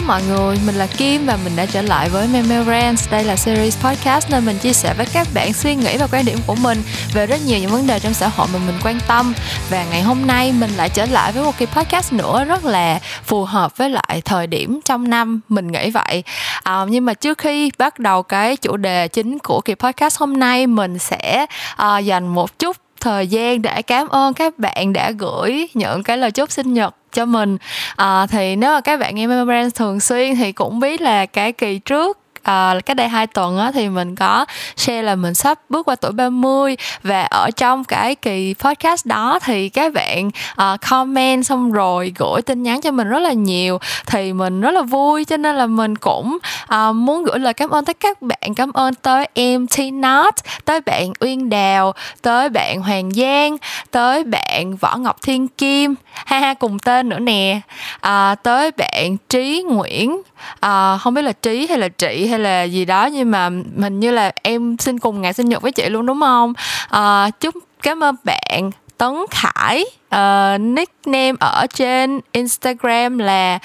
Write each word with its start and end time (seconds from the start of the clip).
Hello 0.00 0.08
mọi 0.08 0.22
người, 0.22 0.58
mình 0.66 0.74
là 0.74 0.86
Kim 0.86 1.26
và 1.26 1.38
mình 1.44 1.56
đã 1.56 1.66
trở 1.66 1.82
lại 1.82 2.08
với 2.08 2.28
Memorance. 2.28 3.02
Đây 3.10 3.24
là 3.24 3.36
series 3.36 3.78
podcast 3.84 4.30
nơi 4.30 4.40
mình 4.40 4.58
chia 4.58 4.72
sẻ 4.72 4.94
với 4.96 5.06
các 5.12 5.26
bạn 5.34 5.52
suy 5.52 5.74
nghĩ 5.74 5.96
và 5.96 6.06
quan 6.12 6.24
điểm 6.24 6.38
của 6.46 6.54
mình 6.54 6.82
về 7.14 7.26
rất 7.26 7.36
nhiều 7.46 7.58
những 7.58 7.70
vấn 7.70 7.86
đề 7.86 8.00
trong 8.00 8.14
xã 8.14 8.28
hội 8.28 8.46
mà 8.52 8.58
mình 8.66 8.74
quan 8.84 8.98
tâm. 9.08 9.34
Và 9.70 9.84
ngày 9.90 10.02
hôm 10.02 10.26
nay 10.26 10.52
mình 10.52 10.70
lại 10.76 10.88
trở 10.88 11.06
lại 11.06 11.32
với 11.32 11.44
một 11.44 11.52
cái 11.58 11.66
podcast 11.66 12.12
nữa 12.12 12.44
rất 12.44 12.64
là 12.64 12.98
phù 13.24 13.44
hợp 13.44 13.76
với 13.76 13.90
lại 13.90 14.22
thời 14.24 14.46
điểm 14.46 14.80
trong 14.84 15.10
năm, 15.10 15.40
mình 15.48 15.72
nghĩ 15.72 15.90
vậy. 15.90 16.24
À, 16.62 16.84
nhưng 16.88 17.04
mà 17.04 17.14
trước 17.14 17.38
khi 17.38 17.70
bắt 17.78 17.98
đầu 17.98 18.22
cái 18.22 18.56
chủ 18.56 18.76
đề 18.76 19.08
chính 19.08 19.38
của 19.38 19.60
kỳ 19.60 19.74
podcast 19.74 20.18
hôm 20.18 20.38
nay, 20.38 20.66
mình 20.66 20.98
sẽ 20.98 21.46
uh, 21.82 22.04
dành 22.04 22.26
một 22.26 22.58
chút 22.58 22.76
thời 23.00 23.26
gian 23.26 23.62
để 23.62 23.82
cảm 23.82 24.08
ơn 24.08 24.34
các 24.34 24.58
bạn 24.58 24.92
đã 24.92 25.10
gửi 25.10 25.68
những 25.74 26.02
cái 26.02 26.18
lời 26.18 26.30
chúc 26.30 26.50
sinh 26.50 26.74
nhật 26.74 26.94
cho 27.12 27.24
mình. 27.24 27.56
À, 27.96 28.26
thì 28.26 28.56
nếu 28.56 28.72
mà 28.72 28.80
các 28.80 29.00
bạn 29.00 29.14
nghe 29.14 29.26
Memorance 29.26 29.70
thường 29.74 30.00
xuyên 30.00 30.36
thì 30.36 30.52
cũng 30.52 30.80
biết 30.80 31.00
là 31.00 31.26
cái 31.26 31.52
kỳ 31.52 31.78
trước 31.78 32.18
uh, 32.50 32.86
cách 32.86 32.96
đây 32.96 33.08
hai 33.08 33.26
tuần 33.26 33.58
á, 33.58 33.70
thì 33.74 33.88
mình 33.88 34.16
có 34.16 34.46
share 34.76 35.02
là 35.02 35.14
mình 35.14 35.34
sắp 35.34 35.58
bước 35.68 35.88
qua 35.88 35.96
tuổi 35.96 36.12
30 36.12 36.76
và 37.02 37.22
ở 37.22 37.50
trong 37.50 37.84
cái 37.84 38.14
kỳ 38.14 38.54
podcast 38.58 39.06
đó 39.06 39.38
thì 39.42 39.68
các 39.68 39.92
bạn 39.92 40.30
uh, 40.52 40.80
comment 40.90 41.46
xong 41.46 41.72
rồi 41.72 42.12
gửi 42.18 42.42
tin 42.42 42.62
nhắn 42.62 42.80
cho 42.80 42.90
mình 42.90 43.08
rất 43.08 43.18
là 43.18 43.32
nhiều 43.32 43.78
thì 44.06 44.32
mình 44.32 44.60
rất 44.60 44.70
là 44.70 44.82
vui. 44.82 45.24
Cho 45.24 45.36
nên 45.36 45.56
là 45.56 45.66
mình 45.66 45.96
cũng 45.96 46.38
uh, 46.74 46.94
muốn 46.94 47.24
gửi 47.24 47.38
lời 47.38 47.54
cảm 47.54 47.70
ơn 47.70 47.84
tới 47.84 47.94
các 47.94 48.22
bạn 48.22 48.54
cảm 48.56 48.72
ơn 48.72 48.94
tới 48.94 49.28
em 49.34 49.66
T 49.66 49.78
Not 49.92 50.34
tới 50.64 50.80
bạn 50.80 51.12
Uyên 51.20 51.50
Đào 51.50 51.92
tới 52.22 52.48
bạn 52.48 52.80
Hoàng 52.80 53.10
Giang 53.10 53.56
tới 53.90 54.24
bạn 54.24 54.76
Võ 54.76 54.96
Ngọc 54.96 55.16
Thiên 55.22 55.48
Kim 55.48 55.94
ha 56.12 56.38
ha 56.38 56.54
cùng 56.54 56.78
tên 56.78 57.08
nữa 57.08 57.18
nè. 57.18 57.60
Uh, 57.96 58.42
tới 58.42 58.70
bạn 58.70 59.16
Trí 59.28 59.64
Nguyễn 59.68 60.22
uh, 60.66 61.00
không 61.00 61.14
biết 61.14 61.22
là 61.22 61.32
Trí 61.32 61.66
hay 61.66 61.78
là 61.78 61.88
Trị 61.88 62.26
hay 62.26 62.38
là 62.40 62.62
gì 62.62 62.84
đó 62.84 63.06
nhưng 63.06 63.30
mà 63.30 63.50
hình 63.80 64.00
như 64.00 64.10
là 64.10 64.32
em 64.42 64.76
xin 64.78 64.98
cùng 64.98 65.22
ngày 65.22 65.32
sinh 65.32 65.48
nhật 65.48 65.62
với 65.62 65.72
chị 65.72 65.88
luôn 65.88 66.06
đúng 66.06 66.20
không? 66.20 66.52
À, 66.88 67.30
chúc 67.40 67.54
cảm 67.82 68.04
ơn 68.04 68.16
bạn. 68.24 68.70
Tấn 68.98 69.14
Khải 69.30 69.84
uh, 70.14 70.60
nickname 70.60 71.32
ở 71.40 71.66
trên 71.74 72.20
Instagram 72.32 73.18
là 73.18 73.58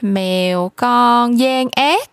mèo 0.00 0.70
con 0.76 1.38
gian 1.38 1.68
ác. 1.76 2.08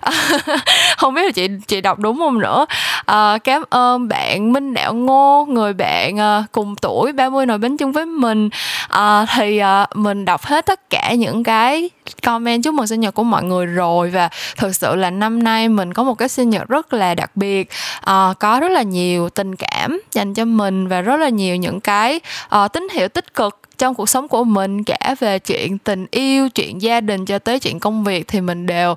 không 0.96 1.14
biết 1.14 1.22
là 1.24 1.30
chị 1.30 1.48
chị 1.66 1.80
đọc 1.80 1.98
đúng 1.98 2.18
không 2.18 2.38
nữa. 2.38 2.66
À, 3.06 3.38
cảm 3.44 3.62
ơn 3.70 4.08
bạn 4.08 4.52
Minh 4.52 4.74
Đạo 4.74 4.94
Ngô 4.94 5.46
người 5.48 5.72
bạn 5.72 6.18
à, 6.20 6.44
cùng 6.52 6.76
tuổi 6.76 7.12
30 7.12 7.46
nồi 7.46 7.58
bánh 7.58 7.76
chung 7.76 7.92
với 7.92 8.06
mình. 8.06 8.48
À, 8.88 9.26
thì 9.36 9.58
à, 9.58 9.86
mình 9.94 10.24
đọc 10.24 10.44
hết 10.44 10.66
tất 10.66 10.90
cả 10.90 11.14
những 11.14 11.44
cái 11.44 11.90
comment 12.22 12.64
chúc 12.64 12.74
mừng 12.74 12.86
sinh 12.86 13.00
nhật 13.00 13.14
của 13.14 13.24
mọi 13.24 13.42
người 13.42 13.66
rồi 13.66 14.10
và 14.10 14.28
thực 14.56 14.76
sự 14.76 14.94
là 14.94 15.10
năm 15.10 15.42
nay 15.42 15.68
mình 15.68 15.92
có 15.92 16.02
một 16.02 16.14
cái 16.14 16.28
sinh 16.28 16.50
nhật 16.50 16.68
rất 16.68 16.92
là 16.92 17.14
đặc 17.14 17.30
biệt. 17.36 17.70
À, 18.00 18.34
có 18.40 18.60
rất 18.60 18.70
là 18.70 18.82
nhiều 18.82 19.28
tình 19.28 19.56
cảm 19.56 20.00
dành 20.12 20.34
cho 20.34 20.44
mình 20.44 20.88
và 20.88 21.00
rất 21.00 21.16
là 21.16 21.28
nhiều 21.28 21.56
những 21.56 21.80
cái 21.80 22.20
à, 22.48 22.68
tín 22.68 22.88
hiệu 22.92 23.08
tích 23.08 23.34
cực 23.34 23.59
trong 23.80 23.94
cuộc 23.94 24.08
sống 24.08 24.28
của 24.28 24.44
mình 24.44 24.84
cả 24.84 25.14
về 25.18 25.38
chuyện 25.38 25.78
tình 25.78 26.06
yêu 26.10 26.48
chuyện 26.48 26.82
gia 26.82 27.00
đình 27.00 27.24
cho 27.24 27.38
tới 27.38 27.60
chuyện 27.60 27.80
công 27.80 28.04
việc 28.04 28.28
thì 28.28 28.40
mình 28.40 28.66
đều 28.66 28.94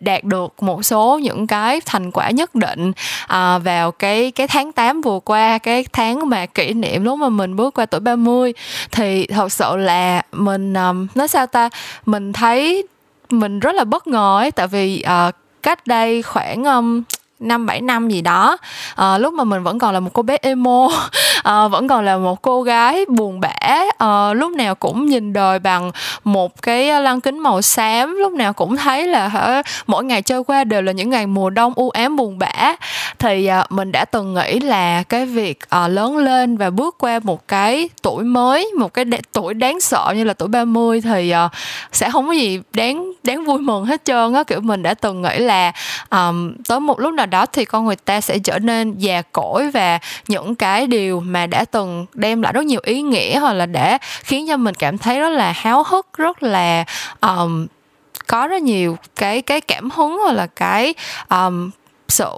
đạt 0.00 0.24
được 0.24 0.62
một 0.62 0.84
số 0.84 1.18
những 1.22 1.46
cái 1.46 1.80
thành 1.86 2.10
quả 2.10 2.30
nhất 2.30 2.54
định 2.54 2.92
à, 3.26 3.58
vào 3.58 3.92
cái 3.92 4.30
cái 4.30 4.48
tháng 4.48 4.72
8 4.72 5.00
vừa 5.00 5.20
qua 5.20 5.58
cái 5.58 5.84
tháng 5.92 6.28
mà 6.28 6.46
kỷ 6.46 6.72
niệm 6.72 7.04
lúc 7.04 7.18
mà 7.18 7.28
mình 7.28 7.56
bước 7.56 7.74
qua 7.74 7.86
tuổi 7.86 8.00
30 8.00 8.52
thì 8.90 9.26
thật 9.26 9.52
sự 9.52 9.76
là 9.76 10.22
mình 10.32 10.74
um, 10.74 11.06
nói 11.14 11.28
sao 11.28 11.46
ta 11.46 11.68
mình 12.06 12.32
thấy 12.32 12.86
mình 13.30 13.60
rất 13.60 13.74
là 13.74 13.84
bất 13.84 14.06
ngờ 14.06 14.38
ấy 14.38 14.50
tại 14.50 14.66
vì 14.66 15.04
uh, 15.28 15.34
cách 15.62 15.86
đây 15.86 16.22
khoảng 16.22 16.64
um, 16.64 17.02
năm 17.40 17.66
bảy 17.66 17.80
năm 17.80 18.08
gì 18.08 18.22
đó. 18.22 18.56
À, 18.94 19.18
lúc 19.18 19.34
mà 19.34 19.44
mình 19.44 19.62
vẫn 19.62 19.78
còn 19.78 19.94
là 19.94 20.00
một 20.00 20.10
cô 20.12 20.22
bé 20.22 20.36
emo 20.42 20.88
à, 21.42 21.68
vẫn 21.68 21.88
còn 21.88 22.04
là 22.04 22.16
một 22.16 22.42
cô 22.42 22.62
gái 22.62 23.04
buồn 23.08 23.40
bã 23.40 23.54
à, 23.98 24.32
lúc 24.32 24.52
nào 24.52 24.74
cũng 24.74 25.06
nhìn 25.06 25.32
đời 25.32 25.58
bằng 25.58 25.90
một 26.24 26.62
cái 26.62 27.02
lăng 27.02 27.20
kính 27.20 27.38
màu 27.38 27.62
xám 27.62 28.16
lúc 28.16 28.32
nào 28.32 28.52
cũng 28.52 28.76
thấy 28.76 29.06
là 29.06 29.28
hả, 29.28 29.62
mỗi 29.86 30.04
ngày 30.04 30.22
trôi 30.22 30.44
qua 30.44 30.64
đều 30.64 30.82
là 30.82 30.92
những 30.92 31.10
ngày 31.10 31.26
mùa 31.26 31.50
đông 31.50 31.72
u 31.76 31.90
ám 31.90 32.16
buồn 32.16 32.38
bã. 32.38 32.74
Thì 33.18 33.46
à, 33.46 33.64
mình 33.70 33.92
đã 33.92 34.04
từng 34.04 34.34
nghĩ 34.34 34.60
là 34.60 35.02
cái 35.02 35.26
việc 35.26 35.58
à, 35.68 35.88
lớn 35.88 36.16
lên 36.16 36.56
và 36.56 36.70
bước 36.70 36.96
qua 36.98 37.18
một 37.22 37.48
cái 37.48 37.88
tuổi 38.02 38.24
mới 38.24 38.70
một 38.78 38.94
cái 38.94 39.04
đ- 39.04 39.20
tuổi 39.32 39.54
đáng 39.54 39.80
sợ 39.80 40.12
như 40.16 40.24
là 40.24 40.34
tuổi 40.34 40.48
30 40.48 41.00
thì 41.00 41.30
à, 41.30 41.48
sẽ 41.92 42.10
không 42.10 42.26
có 42.26 42.32
gì 42.32 42.60
đáng 42.72 43.12
đáng 43.22 43.44
vui 43.44 43.58
mừng 43.58 43.84
hết 43.84 44.04
trơn 44.04 44.34
á. 44.34 44.42
Kiểu 44.42 44.60
mình 44.60 44.82
đã 44.82 44.94
từng 44.94 45.22
nghĩ 45.22 45.38
là 45.38 45.72
um, 46.10 46.52
tới 46.68 46.80
một 46.80 47.00
lúc 47.00 47.14
nào 47.14 47.26
đó 47.30 47.46
thì 47.46 47.64
con 47.64 47.84
người 47.84 47.96
ta 47.96 48.20
sẽ 48.20 48.38
trở 48.38 48.58
nên 48.58 48.98
già 48.98 49.22
cỗi 49.22 49.70
và 49.70 49.98
những 50.28 50.54
cái 50.54 50.86
điều 50.86 51.20
mà 51.20 51.46
đã 51.46 51.64
từng 51.64 52.06
đem 52.14 52.42
lại 52.42 52.52
rất 52.52 52.64
nhiều 52.64 52.80
ý 52.82 53.02
nghĩa 53.02 53.38
hoặc 53.38 53.52
là 53.52 53.66
để 53.66 53.98
khiến 54.22 54.46
cho 54.48 54.56
mình 54.56 54.74
cảm 54.74 54.98
thấy 54.98 55.20
rất 55.20 55.28
là 55.28 55.52
háo 55.52 55.82
hức 55.86 56.06
rất 56.16 56.42
là 56.42 56.84
um, 57.20 57.66
có 58.26 58.46
rất 58.46 58.62
nhiều 58.62 58.96
cái 59.16 59.42
cái 59.42 59.60
cảm 59.60 59.90
hứng 59.90 60.18
hoặc 60.18 60.32
là 60.32 60.46
cái 60.46 60.94
um, 61.30 61.70
sự 62.08 62.30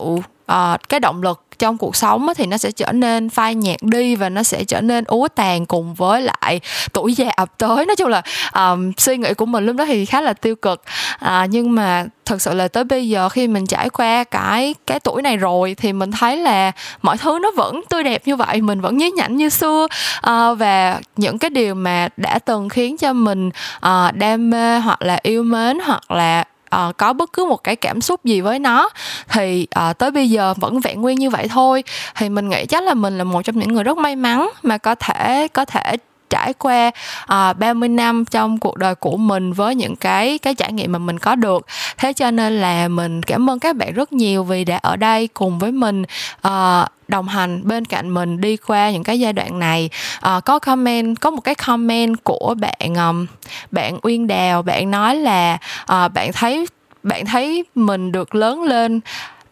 uh, 0.52 0.88
cái 0.88 1.00
động 1.00 1.22
lực 1.22 1.40
trong 1.58 1.78
cuộc 1.78 1.96
sống 1.96 2.28
thì 2.36 2.46
nó 2.46 2.56
sẽ 2.56 2.70
trở 2.70 2.92
nên 2.92 3.30
phai 3.30 3.54
nhạt 3.54 3.76
đi 3.82 4.16
và 4.16 4.28
nó 4.28 4.42
sẽ 4.42 4.64
trở 4.64 4.80
nên 4.80 5.04
úa 5.04 5.28
tàn 5.28 5.66
cùng 5.66 5.94
với 5.94 6.22
lại 6.22 6.60
tuổi 6.92 7.14
già 7.14 7.28
ập 7.36 7.58
tới. 7.58 7.86
Nói 7.86 7.96
chung 7.96 8.08
là 8.08 8.22
um, 8.54 8.92
suy 8.96 9.16
nghĩ 9.16 9.34
của 9.34 9.46
mình 9.46 9.66
lúc 9.66 9.76
đó 9.76 9.84
thì 9.84 10.04
khá 10.04 10.20
là 10.20 10.32
tiêu 10.32 10.56
cực. 10.56 10.82
À, 11.18 11.46
nhưng 11.50 11.74
mà 11.74 12.04
thật 12.24 12.42
sự 12.42 12.54
là 12.54 12.68
tới 12.68 12.84
bây 12.84 13.08
giờ 13.08 13.28
khi 13.28 13.48
mình 13.48 13.66
trải 13.66 13.90
qua 13.90 14.24
cái 14.24 14.74
cái 14.86 15.00
tuổi 15.00 15.22
này 15.22 15.36
rồi 15.36 15.74
thì 15.78 15.92
mình 15.92 16.10
thấy 16.10 16.36
là 16.36 16.72
mọi 17.02 17.18
thứ 17.18 17.38
nó 17.42 17.50
vẫn 17.56 17.80
tươi 17.90 18.02
đẹp 18.02 18.22
như 18.26 18.36
vậy 18.36 18.60
mình 18.60 18.80
vẫn 18.80 18.96
nhí 18.96 19.10
nhảnh 19.16 19.36
như 19.36 19.48
xưa. 19.48 19.86
À, 20.20 20.54
và 20.54 21.00
những 21.16 21.38
cái 21.38 21.50
điều 21.50 21.74
mà 21.74 22.08
đã 22.16 22.38
từng 22.38 22.68
khiến 22.68 22.96
cho 22.96 23.12
mình 23.12 23.50
à, 23.80 24.10
đam 24.14 24.50
mê 24.50 24.78
hoặc 24.78 25.02
là 25.02 25.18
yêu 25.22 25.42
mến 25.42 25.78
hoặc 25.78 26.10
là 26.10 26.44
uh, 26.76 26.96
có 26.96 27.12
bất 27.12 27.32
cứ 27.32 27.44
một 27.44 27.64
cái 27.64 27.76
cảm 27.76 28.00
xúc 28.00 28.24
gì 28.24 28.40
với 28.40 28.58
nó 28.58 28.88
thì 29.28 29.66
uh, 29.90 29.98
tới 29.98 30.10
bây 30.10 30.30
giờ 30.30 30.54
vẫn 30.56 30.80
vẹn 30.80 31.00
nguyên 31.00 31.18
như 31.18 31.30
vậy 31.30 31.48
thôi. 31.48 31.84
Thì 32.16 32.28
mình 32.28 32.48
nghĩ 32.48 32.66
chắc 32.66 32.82
là 32.82 32.94
mình 32.94 33.18
là 33.18 33.24
một 33.24 33.42
trong 33.42 33.58
những 33.58 33.72
người 33.72 33.84
rất 33.84 33.98
may 33.98 34.16
mắn 34.16 34.50
mà 34.62 34.78
có 34.78 34.94
thể 34.94 35.48
có 35.48 35.64
thể 35.64 35.96
trải 36.32 36.52
qua 36.52 36.90
à, 37.26 37.50
uh, 37.50 37.58
30 37.58 37.88
năm 37.88 38.24
trong 38.24 38.58
cuộc 38.58 38.76
đời 38.76 38.94
của 38.94 39.16
mình 39.16 39.52
với 39.52 39.74
những 39.74 39.96
cái 39.96 40.38
cái 40.38 40.54
trải 40.54 40.72
nghiệm 40.72 40.92
mà 40.92 40.98
mình 40.98 41.18
có 41.18 41.34
được. 41.34 41.66
Thế 41.98 42.12
cho 42.12 42.30
nên 42.30 42.60
là 42.60 42.88
mình 42.88 43.22
cảm 43.22 43.50
ơn 43.50 43.58
các 43.58 43.76
bạn 43.76 43.92
rất 43.92 44.12
nhiều 44.12 44.44
vì 44.44 44.64
đã 44.64 44.76
ở 44.82 44.96
đây 44.96 45.28
cùng 45.34 45.58
với 45.58 45.72
mình 45.72 46.02
uh, 46.48 46.88
đồng 47.08 47.28
hành 47.28 47.68
bên 47.68 47.84
cạnh 47.84 48.14
mình 48.14 48.40
đi 48.40 48.56
qua 48.56 48.90
những 48.90 49.02
cái 49.02 49.20
giai 49.20 49.32
đoạn 49.32 49.58
này. 49.58 49.90
À, 50.20 50.40
có 50.40 50.58
comment 50.58 51.20
có 51.20 51.30
một 51.30 51.40
cái 51.40 51.54
comment 51.54 52.24
của 52.24 52.54
bạn 52.58 52.94
um, 52.94 53.26
bạn 53.70 53.98
uyên 54.02 54.26
đào 54.26 54.62
bạn 54.62 54.90
nói 54.90 55.16
là 55.16 55.58
uh, 55.82 56.12
bạn 56.14 56.32
thấy 56.32 56.66
bạn 57.02 57.26
thấy 57.26 57.64
mình 57.74 58.12
được 58.12 58.34
lớn 58.34 58.62
lên. 58.62 59.00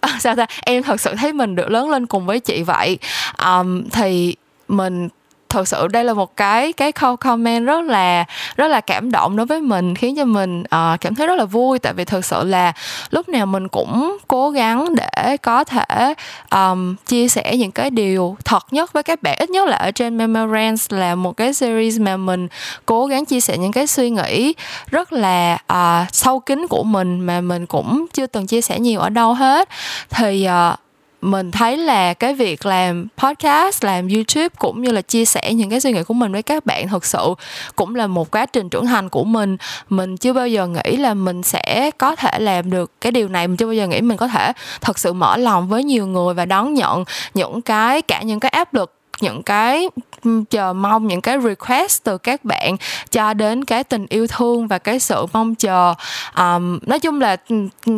À, 0.00 0.16
sao 0.20 0.36
ta? 0.36 0.46
Em 0.62 0.82
thật 0.82 1.00
sự 1.00 1.14
thấy 1.14 1.32
mình 1.32 1.54
được 1.54 1.70
lớn 1.70 1.90
lên 1.90 2.06
cùng 2.06 2.26
với 2.26 2.40
chị 2.40 2.62
vậy. 2.62 2.98
Um, 3.44 3.88
thì 3.90 4.36
mình 4.68 5.08
thật 5.50 5.68
sự 5.68 5.88
đây 5.88 6.04
là 6.04 6.14
một 6.14 6.36
cái 6.36 6.72
cái 6.72 6.92
câu 6.92 7.16
comment 7.16 7.66
rất 7.66 7.84
là 7.84 8.24
rất 8.56 8.68
là 8.68 8.80
cảm 8.80 9.10
động 9.10 9.36
đối 9.36 9.46
với 9.46 9.60
mình 9.60 9.94
khiến 9.94 10.16
cho 10.16 10.24
mình 10.24 10.60
uh, 10.60 11.00
cảm 11.00 11.14
thấy 11.14 11.26
rất 11.26 11.34
là 11.34 11.44
vui. 11.44 11.78
Tại 11.78 11.92
vì 11.92 12.04
thực 12.04 12.24
sự 12.24 12.44
là 12.44 12.72
lúc 13.10 13.28
nào 13.28 13.46
mình 13.46 13.68
cũng 13.68 14.18
cố 14.28 14.50
gắng 14.50 14.94
để 14.94 15.36
có 15.36 15.64
thể 15.64 16.14
um, 16.50 16.96
chia 17.06 17.28
sẻ 17.28 17.56
những 17.56 17.70
cái 17.70 17.90
điều 17.90 18.36
thật 18.44 18.66
nhất 18.70 18.92
với 18.92 19.02
các 19.02 19.22
bạn. 19.22 19.36
Ít 19.38 19.50
nhất 19.50 19.68
là 19.68 19.76
ở 19.76 19.90
trên 19.90 20.18
Memorance 20.18 20.96
là 20.96 21.14
một 21.14 21.36
cái 21.36 21.54
series 21.54 22.00
mà 22.00 22.16
mình 22.16 22.48
cố 22.86 23.06
gắng 23.06 23.24
chia 23.24 23.40
sẻ 23.40 23.58
những 23.58 23.72
cái 23.72 23.86
suy 23.86 24.10
nghĩ 24.10 24.54
rất 24.90 25.12
là 25.12 25.58
uh, 25.72 26.14
sâu 26.14 26.40
kín 26.40 26.66
của 26.66 26.82
mình 26.82 27.20
mà 27.20 27.40
mình 27.40 27.66
cũng 27.66 28.06
chưa 28.12 28.26
từng 28.26 28.46
chia 28.46 28.60
sẻ 28.60 28.78
nhiều 28.78 29.00
ở 29.00 29.08
đâu 29.08 29.34
hết. 29.34 29.68
Thì 30.10 30.48
uh, 30.72 30.78
mình 31.20 31.50
thấy 31.50 31.76
là 31.76 32.14
cái 32.14 32.34
việc 32.34 32.66
làm 32.66 33.06
podcast 33.16 33.84
làm 33.84 34.08
youtube 34.08 34.48
cũng 34.58 34.82
như 34.82 34.90
là 34.90 35.02
chia 35.02 35.24
sẻ 35.24 35.54
những 35.54 35.70
cái 35.70 35.80
suy 35.80 35.92
nghĩ 35.92 36.02
của 36.02 36.14
mình 36.14 36.32
với 36.32 36.42
các 36.42 36.66
bạn 36.66 36.88
thực 36.88 37.04
sự 37.04 37.34
cũng 37.76 37.94
là 37.94 38.06
một 38.06 38.30
quá 38.30 38.46
trình 38.46 38.68
trưởng 38.68 38.86
thành 38.86 39.08
của 39.08 39.24
mình. 39.24 39.56
Mình 39.88 40.16
chưa 40.16 40.32
bao 40.32 40.48
giờ 40.48 40.66
nghĩ 40.66 40.96
là 40.96 41.14
mình 41.14 41.42
sẽ 41.42 41.90
có 41.98 42.16
thể 42.16 42.38
làm 42.38 42.70
được 42.70 42.92
cái 43.00 43.12
điều 43.12 43.28
này. 43.28 43.48
Mình 43.48 43.56
chưa 43.56 43.66
bao 43.66 43.74
giờ 43.74 43.86
nghĩ 43.86 44.00
mình 44.00 44.16
có 44.16 44.28
thể 44.28 44.52
thật 44.80 44.98
sự 44.98 45.12
mở 45.12 45.36
lòng 45.36 45.68
với 45.68 45.84
nhiều 45.84 46.06
người 46.06 46.34
và 46.34 46.44
đón 46.44 46.74
nhận 46.74 47.04
những 47.34 47.62
cái 47.62 48.02
cả 48.02 48.22
những 48.22 48.40
cái 48.40 48.50
áp 48.50 48.74
lực 48.74 48.94
những 49.22 49.42
cái 49.42 49.88
ừ, 50.24 50.42
chờ 50.50 50.72
mong 50.72 51.06
những 51.06 51.20
cái 51.20 51.38
request 51.40 52.04
từ 52.04 52.18
các 52.18 52.44
bạn 52.44 52.76
cho 53.10 53.34
đến 53.34 53.64
cái 53.64 53.84
tình 53.84 54.06
yêu 54.08 54.26
thương 54.26 54.68
và 54.68 54.78
cái 54.78 55.00
sự 55.00 55.26
mong 55.32 55.54
chờ. 55.54 55.94
Um, 56.36 56.78
nói 56.86 56.98
chung 56.98 57.20
là 57.20 57.36
ừ, 57.48 57.68
ừ, 57.86 57.92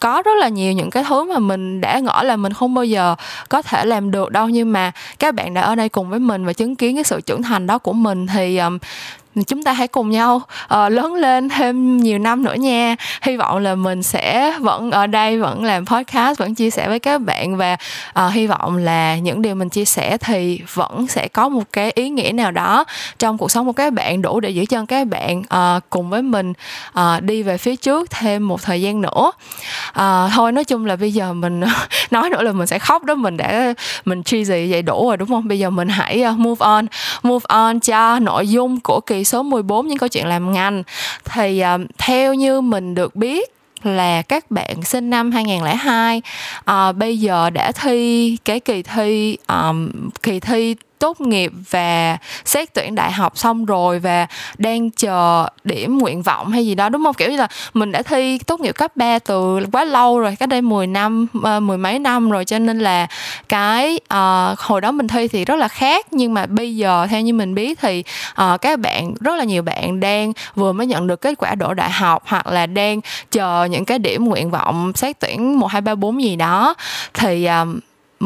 có 0.00 0.22
rất 0.24 0.36
là 0.40 0.48
nhiều 0.48 0.72
những 0.72 0.90
cái 0.90 1.04
thứ 1.08 1.24
mà 1.24 1.38
mình 1.38 1.80
đã 1.80 1.98
ngỏ 1.98 2.22
là 2.22 2.36
mình 2.36 2.52
không 2.52 2.74
bao 2.74 2.84
giờ 2.84 3.14
có 3.48 3.62
thể 3.62 3.84
làm 3.84 4.10
được 4.10 4.30
đâu. 4.30 4.48
Nhưng 4.48 4.72
mà 4.72 4.92
các 5.18 5.34
bạn 5.34 5.54
đã 5.54 5.60
ở 5.60 5.74
đây 5.74 5.88
cùng 5.88 6.10
với 6.10 6.18
mình 6.18 6.44
và 6.44 6.52
chứng 6.52 6.76
kiến 6.76 6.94
cái 6.94 7.04
sự 7.04 7.20
trưởng 7.20 7.42
thành 7.42 7.66
đó 7.66 7.78
của 7.78 7.92
mình 7.92 8.26
thì 8.26 8.58
um, 8.58 8.78
chúng 9.42 9.62
ta 9.62 9.72
hãy 9.72 9.88
cùng 9.88 10.10
nhau 10.10 10.42
uh, 10.64 10.92
lớn 10.92 11.14
lên 11.14 11.48
thêm 11.48 11.96
nhiều 11.96 12.18
năm 12.18 12.42
nữa 12.42 12.54
nha. 12.54 12.96
Hy 13.22 13.36
vọng 13.36 13.58
là 13.58 13.74
mình 13.74 14.02
sẽ 14.02 14.54
vẫn 14.60 14.90
ở 14.90 15.06
đây 15.06 15.38
vẫn 15.38 15.64
làm 15.64 15.86
podcast 15.86 16.38
vẫn 16.38 16.54
chia 16.54 16.70
sẻ 16.70 16.88
với 16.88 16.98
các 16.98 17.20
bạn 17.20 17.56
và 17.56 17.76
uh, 18.26 18.32
hy 18.32 18.46
vọng 18.46 18.76
là 18.76 19.16
những 19.16 19.42
điều 19.42 19.54
mình 19.54 19.68
chia 19.68 19.84
sẻ 19.84 20.18
thì 20.18 20.60
vẫn 20.74 21.06
sẽ 21.06 21.28
có 21.28 21.48
một 21.48 21.62
cái 21.72 21.90
ý 21.90 22.08
nghĩa 22.08 22.32
nào 22.32 22.50
đó 22.50 22.84
trong 23.18 23.38
cuộc 23.38 23.50
sống 23.50 23.66
của 23.66 23.72
các 23.72 23.92
bạn 23.92 24.22
đủ 24.22 24.40
để 24.40 24.50
giữ 24.50 24.64
chân 24.66 24.86
các 24.86 25.06
bạn 25.06 25.38
uh, 25.38 25.82
cùng 25.90 26.10
với 26.10 26.22
mình 26.22 26.52
uh, 26.98 27.22
đi 27.22 27.42
về 27.42 27.58
phía 27.58 27.76
trước 27.76 28.10
thêm 28.10 28.48
một 28.48 28.62
thời 28.62 28.82
gian 28.82 29.00
nữa. 29.00 29.32
Uh, 29.88 30.32
thôi 30.34 30.52
nói 30.52 30.64
chung 30.64 30.86
là 30.86 30.96
bây 30.96 31.12
giờ 31.12 31.32
mình 31.32 31.60
nói 32.10 32.30
nữa 32.30 32.42
là 32.42 32.52
mình 32.52 32.66
sẽ 32.66 32.78
khóc 32.78 33.04
đó 33.04 33.14
mình 33.14 33.36
đã 33.36 33.74
mình 34.04 34.22
cheesy 34.22 34.70
vậy 34.70 34.82
đủ 34.82 35.08
rồi 35.08 35.16
đúng 35.16 35.28
không? 35.28 35.48
Bây 35.48 35.58
giờ 35.58 35.70
mình 35.70 35.88
hãy 35.88 36.24
uh, 36.32 36.38
move 36.38 36.64
on. 36.64 36.86
Move 37.22 37.44
on 37.48 37.80
cho 37.80 38.18
nội 38.18 38.48
dung 38.48 38.80
của 38.80 39.00
kỳ 39.00 39.23
số 39.24 39.42
14 39.42 39.88
những 39.88 39.98
câu 39.98 40.08
chuyện 40.08 40.26
làm 40.26 40.52
ngành. 40.52 40.82
Thì 41.24 41.60
um, 41.60 41.86
theo 41.98 42.34
như 42.34 42.60
mình 42.60 42.94
được 42.94 43.16
biết 43.16 43.54
là 43.82 44.22
các 44.22 44.50
bạn 44.50 44.82
sinh 44.82 45.10
năm 45.10 45.32
2002 45.32 46.18
uh, 46.18 46.24
ờ, 46.64 46.92
bây 46.92 47.18
giờ 47.18 47.50
đã 47.50 47.72
thi 47.72 48.36
cái 48.44 48.60
kỳ 48.60 48.82
thi 48.82 49.36
um, 49.48 49.90
kỳ 50.22 50.40
thi 50.40 50.74
tốt 51.04 51.20
nghiệp 51.20 51.52
và 51.70 52.18
xét 52.44 52.74
tuyển 52.74 52.94
đại 52.94 53.12
học 53.12 53.38
xong 53.38 53.64
rồi 53.64 53.98
và 53.98 54.26
đang 54.58 54.90
chờ 54.90 55.48
điểm 55.64 55.98
nguyện 55.98 56.22
vọng 56.22 56.50
hay 56.50 56.66
gì 56.66 56.74
đó 56.74 56.88
đúng 56.88 57.04
không? 57.04 57.14
Kiểu 57.14 57.30
như 57.30 57.36
là 57.36 57.48
mình 57.74 57.92
đã 57.92 58.02
thi 58.02 58.38
tốt 58.38 58.60
nghiệp 58.60 58.74
cấp 58.74 58.96
3 58.96 59.18
từ 59.18 59.66
quá 59.72 59.84
lâu 59.84 60.20
rồi 60.20 60.36
cách 60.40 60.48
đây 60.48 60.62
10 60.62 60.86
năm 60.86 61.26
uh, 61.38 61.62
mười 61.62 61.78
mấy 61.78 61.98
năm 61.98 62.30
rồi 62.30 62.44
cho 62.44 62.58
nên 62.58 62.78
là 62.78 63.06
cái 63.48 64.00
uh, 64.14 64.58
hồi 64.58 64.80
đó 64.80 64.90
mình 64.92 65.08
thi 65.08 65.28
thì 65.28 65.44
rất 65.44 65.56
là 65.56 65.68
khác. 65.68 66.06
Nhưng 66.10 66.34
mà 66.34 66.46
bây 66.46 66.76
giờ 66.76 67.06
theo 67.10 67.20
như 67.20 67.34
mình 67.34 67.54
biết 67.54 67.78
thì 67.80 68.04
uh, 68.42 68.60
các 68.60 68.78
bạn 68.78 69.14
rất 69.20 69.36
là 69.36 69.44
nhiều 69.44 69.62
bạn 69.62 70.00
đang 70.00 70.32
vừa 70.54 70.72
mới 70.72 70.86
nhận 70.86 71.06
được 71.06 71.20
kết 71.20 71.34
quả 71.38 71.54
đỗ 71.54 71.74
đại 71.74 71.90
học 71.90 72.22
hoặc 72.26 72.46
là 72.46 72.66
đang 72.66 73.00
chờ 73.30 73.64
những 73.64 73.84
cái 73.84 73.98
điểm 73.98 74.24
nguyện 74.24 74.50
vọng 74.50 74.92
xét 74.94 75.20
tuyển 75.20 75.58
một 75.58 75.66
hai 75.66 75.80
ba 75.80 75.94
bốn 75.94 76.22
gì 76.22 76.36
đó. 76.36 76.74
Thì 77.14 77.48
uh, 77.62 77.68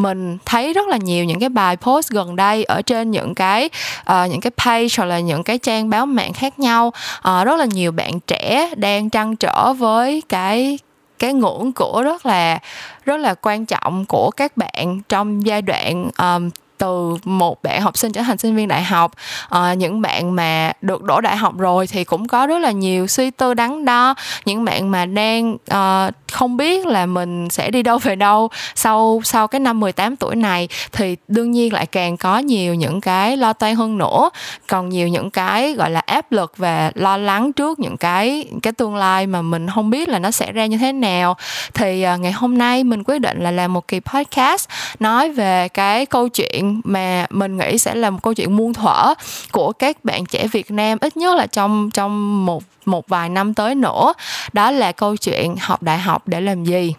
mình 0.02 0.38
thấy 0.44 0.72
rất 0.72 0.88
là 0.88 0.96
nhiều 0.96 1.24
những 1.24 1.40
cái 1.40 1.48
bài 1.48 1.76
post 1.76 2.10
gần 2.10 2.36
đây 2.36 2.64
ở 2.64 2.82
trên 2.82 3.10
những 3.10 3.34
cái 3.34 3.70
uh, 4.00 4.30
những 4.30 4.40
cái 4.40 4.50
page 4.56 4.88
hoặc 4.96 5.04
là 5.04 5.20
những 5.20 5.42
cái 5.42 5.58
trang 5.58 5.90
báo 5.90 6.06
mạng 6.06 6.32
khác 6.32 6.58
nhau. 6.58 6.92
Uh, 7.18 7.46
rất 7.46 7.58
là 7.58 7.64
nhiều 7.64 7.92
bạn 7.92 8.20
trẻ 8.20 8.70
đang 8.76 9.10
trăn 9.10 9.36
trở 9.36 9.72
với 9.72 10.22
cái 10.28 10.78
cái 11.18 11.32
ngưỡng 11.32 11.72
của 11.72 12.02
rất 12.02 12.26
là 12.26 12.58
rất 13.04 13.16
là 13.16 13.34
quan 13.42 13.66
trọng 13.66 14.04
của 14.06 14.30
các 14.30 14.56
bạn 14.56 15.00
trong 15.08 15.46
giai 15.46 15.62
đoạn 15.62 16.10
um, 16.18 16.50
từ 16.78 17.16
một 17.24 17.62
bạn 17.62 17.82
học 17.82 17.96
sinh 17.96 18.12
trở 18.12 18.22
thành 18.22 18.38
sinh 18.38 18.56
viên 18.56 18.68
đại 18.68 18.82
học. 18.82 19.12
À, 19.48 19.74
những 19.74 20.00
bạn 20.00 20.36
mà 20.36 20.72
được 20.80 21.02
đổ 21.02 21.20
đại 21.20 21.36
học 21.36 21.58
rồi 21.58 21.86
thì 21.86 22.04
cũng 22.04 22.28
có 22.28 22.46
rất 22.46 22.58
là 22.58 22.70
nhiều 22.70 23.06
suy 23.06 23.30
tư 23.30 23.54
đắn 23.54 23.84
đo. 23.84 24.14
Những 24.44 24.64
bạn 24.64 24.90
mà 24.90 25.06
đang 25.06 25.56
à, 25.68 26.10
không 26.32 26.56
biết 26.56 26.86
là 26.86 27.06
mình 27.06 27.50
sẽ 27.50 27.70
đi 27.70 27.82
đâu 27.82 27.98
về 27.98 28.16
đâu 28.16 28.48
sau 28.74 29.20
sau 29.24 29.48
cái 29.48 29.60
năm 29.60 29.80
18 29.80 30.16
tuổi 30.16 30.36
này 30.36 30.68
thì 30.92 31.16
đương 31.28 31.50
nhiên 31.50 31.72
lại 31.72 31.86
càng 31.86 32.16
có 32.16 32.38
nhiều 32.38 32.74
những 32.74 33.00
cái 33.00 33.36
lo 33.36 33.52
toan 33.52 33.74
hơn 33.74 33.98
nữa. 33.98 34.30
Còn 34.66 34.88
nhiều 34.88 35.08
những 35.08 35.30
cái 35.30 35.72
gọi 35.72 35.90
là 35.90 36.00
áp 36.00 36.32
lực 36.32 36.52
và 36.56 36.92
lo 36.94 37.16
lắng 37.16 37.52
trước 37.52 37.80
những 37.80 37.96
cái 37.96 38.44
cái 38.62 38.72
tương 38.72 38.96
lai 38.96 39.26
mà 39.26 39.42
mình 39.42 39.68
không 39.74 39.90
biết 39.90 40.08
là 40.08 40.18
nó 40.18 40.30
sẽ 40.30 40.52
ra 40.52 40.66
như 40.66 40.78
thế 40.78 40.92
nào. 40.92 41.36
Thì 41.74 42.02
à, 42.02 42.16
ngày 42.16 42.32
hôm 42.32 42.58
nay 42.58 42.84
mình 42.84 43.02
quyết 43.04 43.18
định 43.18 43.42
là 43.42 43.50
làm 43.50 43.72
một 43.72 43.88
kỳ 43.88 44.00
podcast 44.00 44.68
nói 45.00 45.32
về 45.32 45.68
cái 45.68 46.06
câu 46.06 46.28
chuyện 46.28 46.67
mà 46.84 47.26
mình 47.30 47.56
nghĩ 47.56 47.78
sẽ 47.78 47.94
là 47.94 48.10
một 48.10 48.18
câu 48.22 48.34
chuyện 48.34 48.56
muôn 48.56 48.74
thuở 48.74 49.14
của 49.52 49.72
các 49.72 50.04
bạn 50.04 50.26
trẻ 50.26 50.46
Việt 50.52 50.70
Nam 50.70 50.98
ít 51.00 51.16
nhất 51.16 51.36
là 51.36 51.46
trong 51.46 51.90
trong 51.90 52.46
một 52.46 52.62
một 52.84 53.08
vài 53.08 53.28
năm 53.28 53.54
tới 53.54 53.74
nữa. 53.74 54.12
Đó 54.52 54.70
là 54.70 54.92
câu 54.92 55.16
chuyện 55.16 55.56
học 55.60 55.82
đại 55.82 55.98
học 55.98 56.28
để 56.28 56.40
làm 56.40 56.64
gì. 56.64 56.94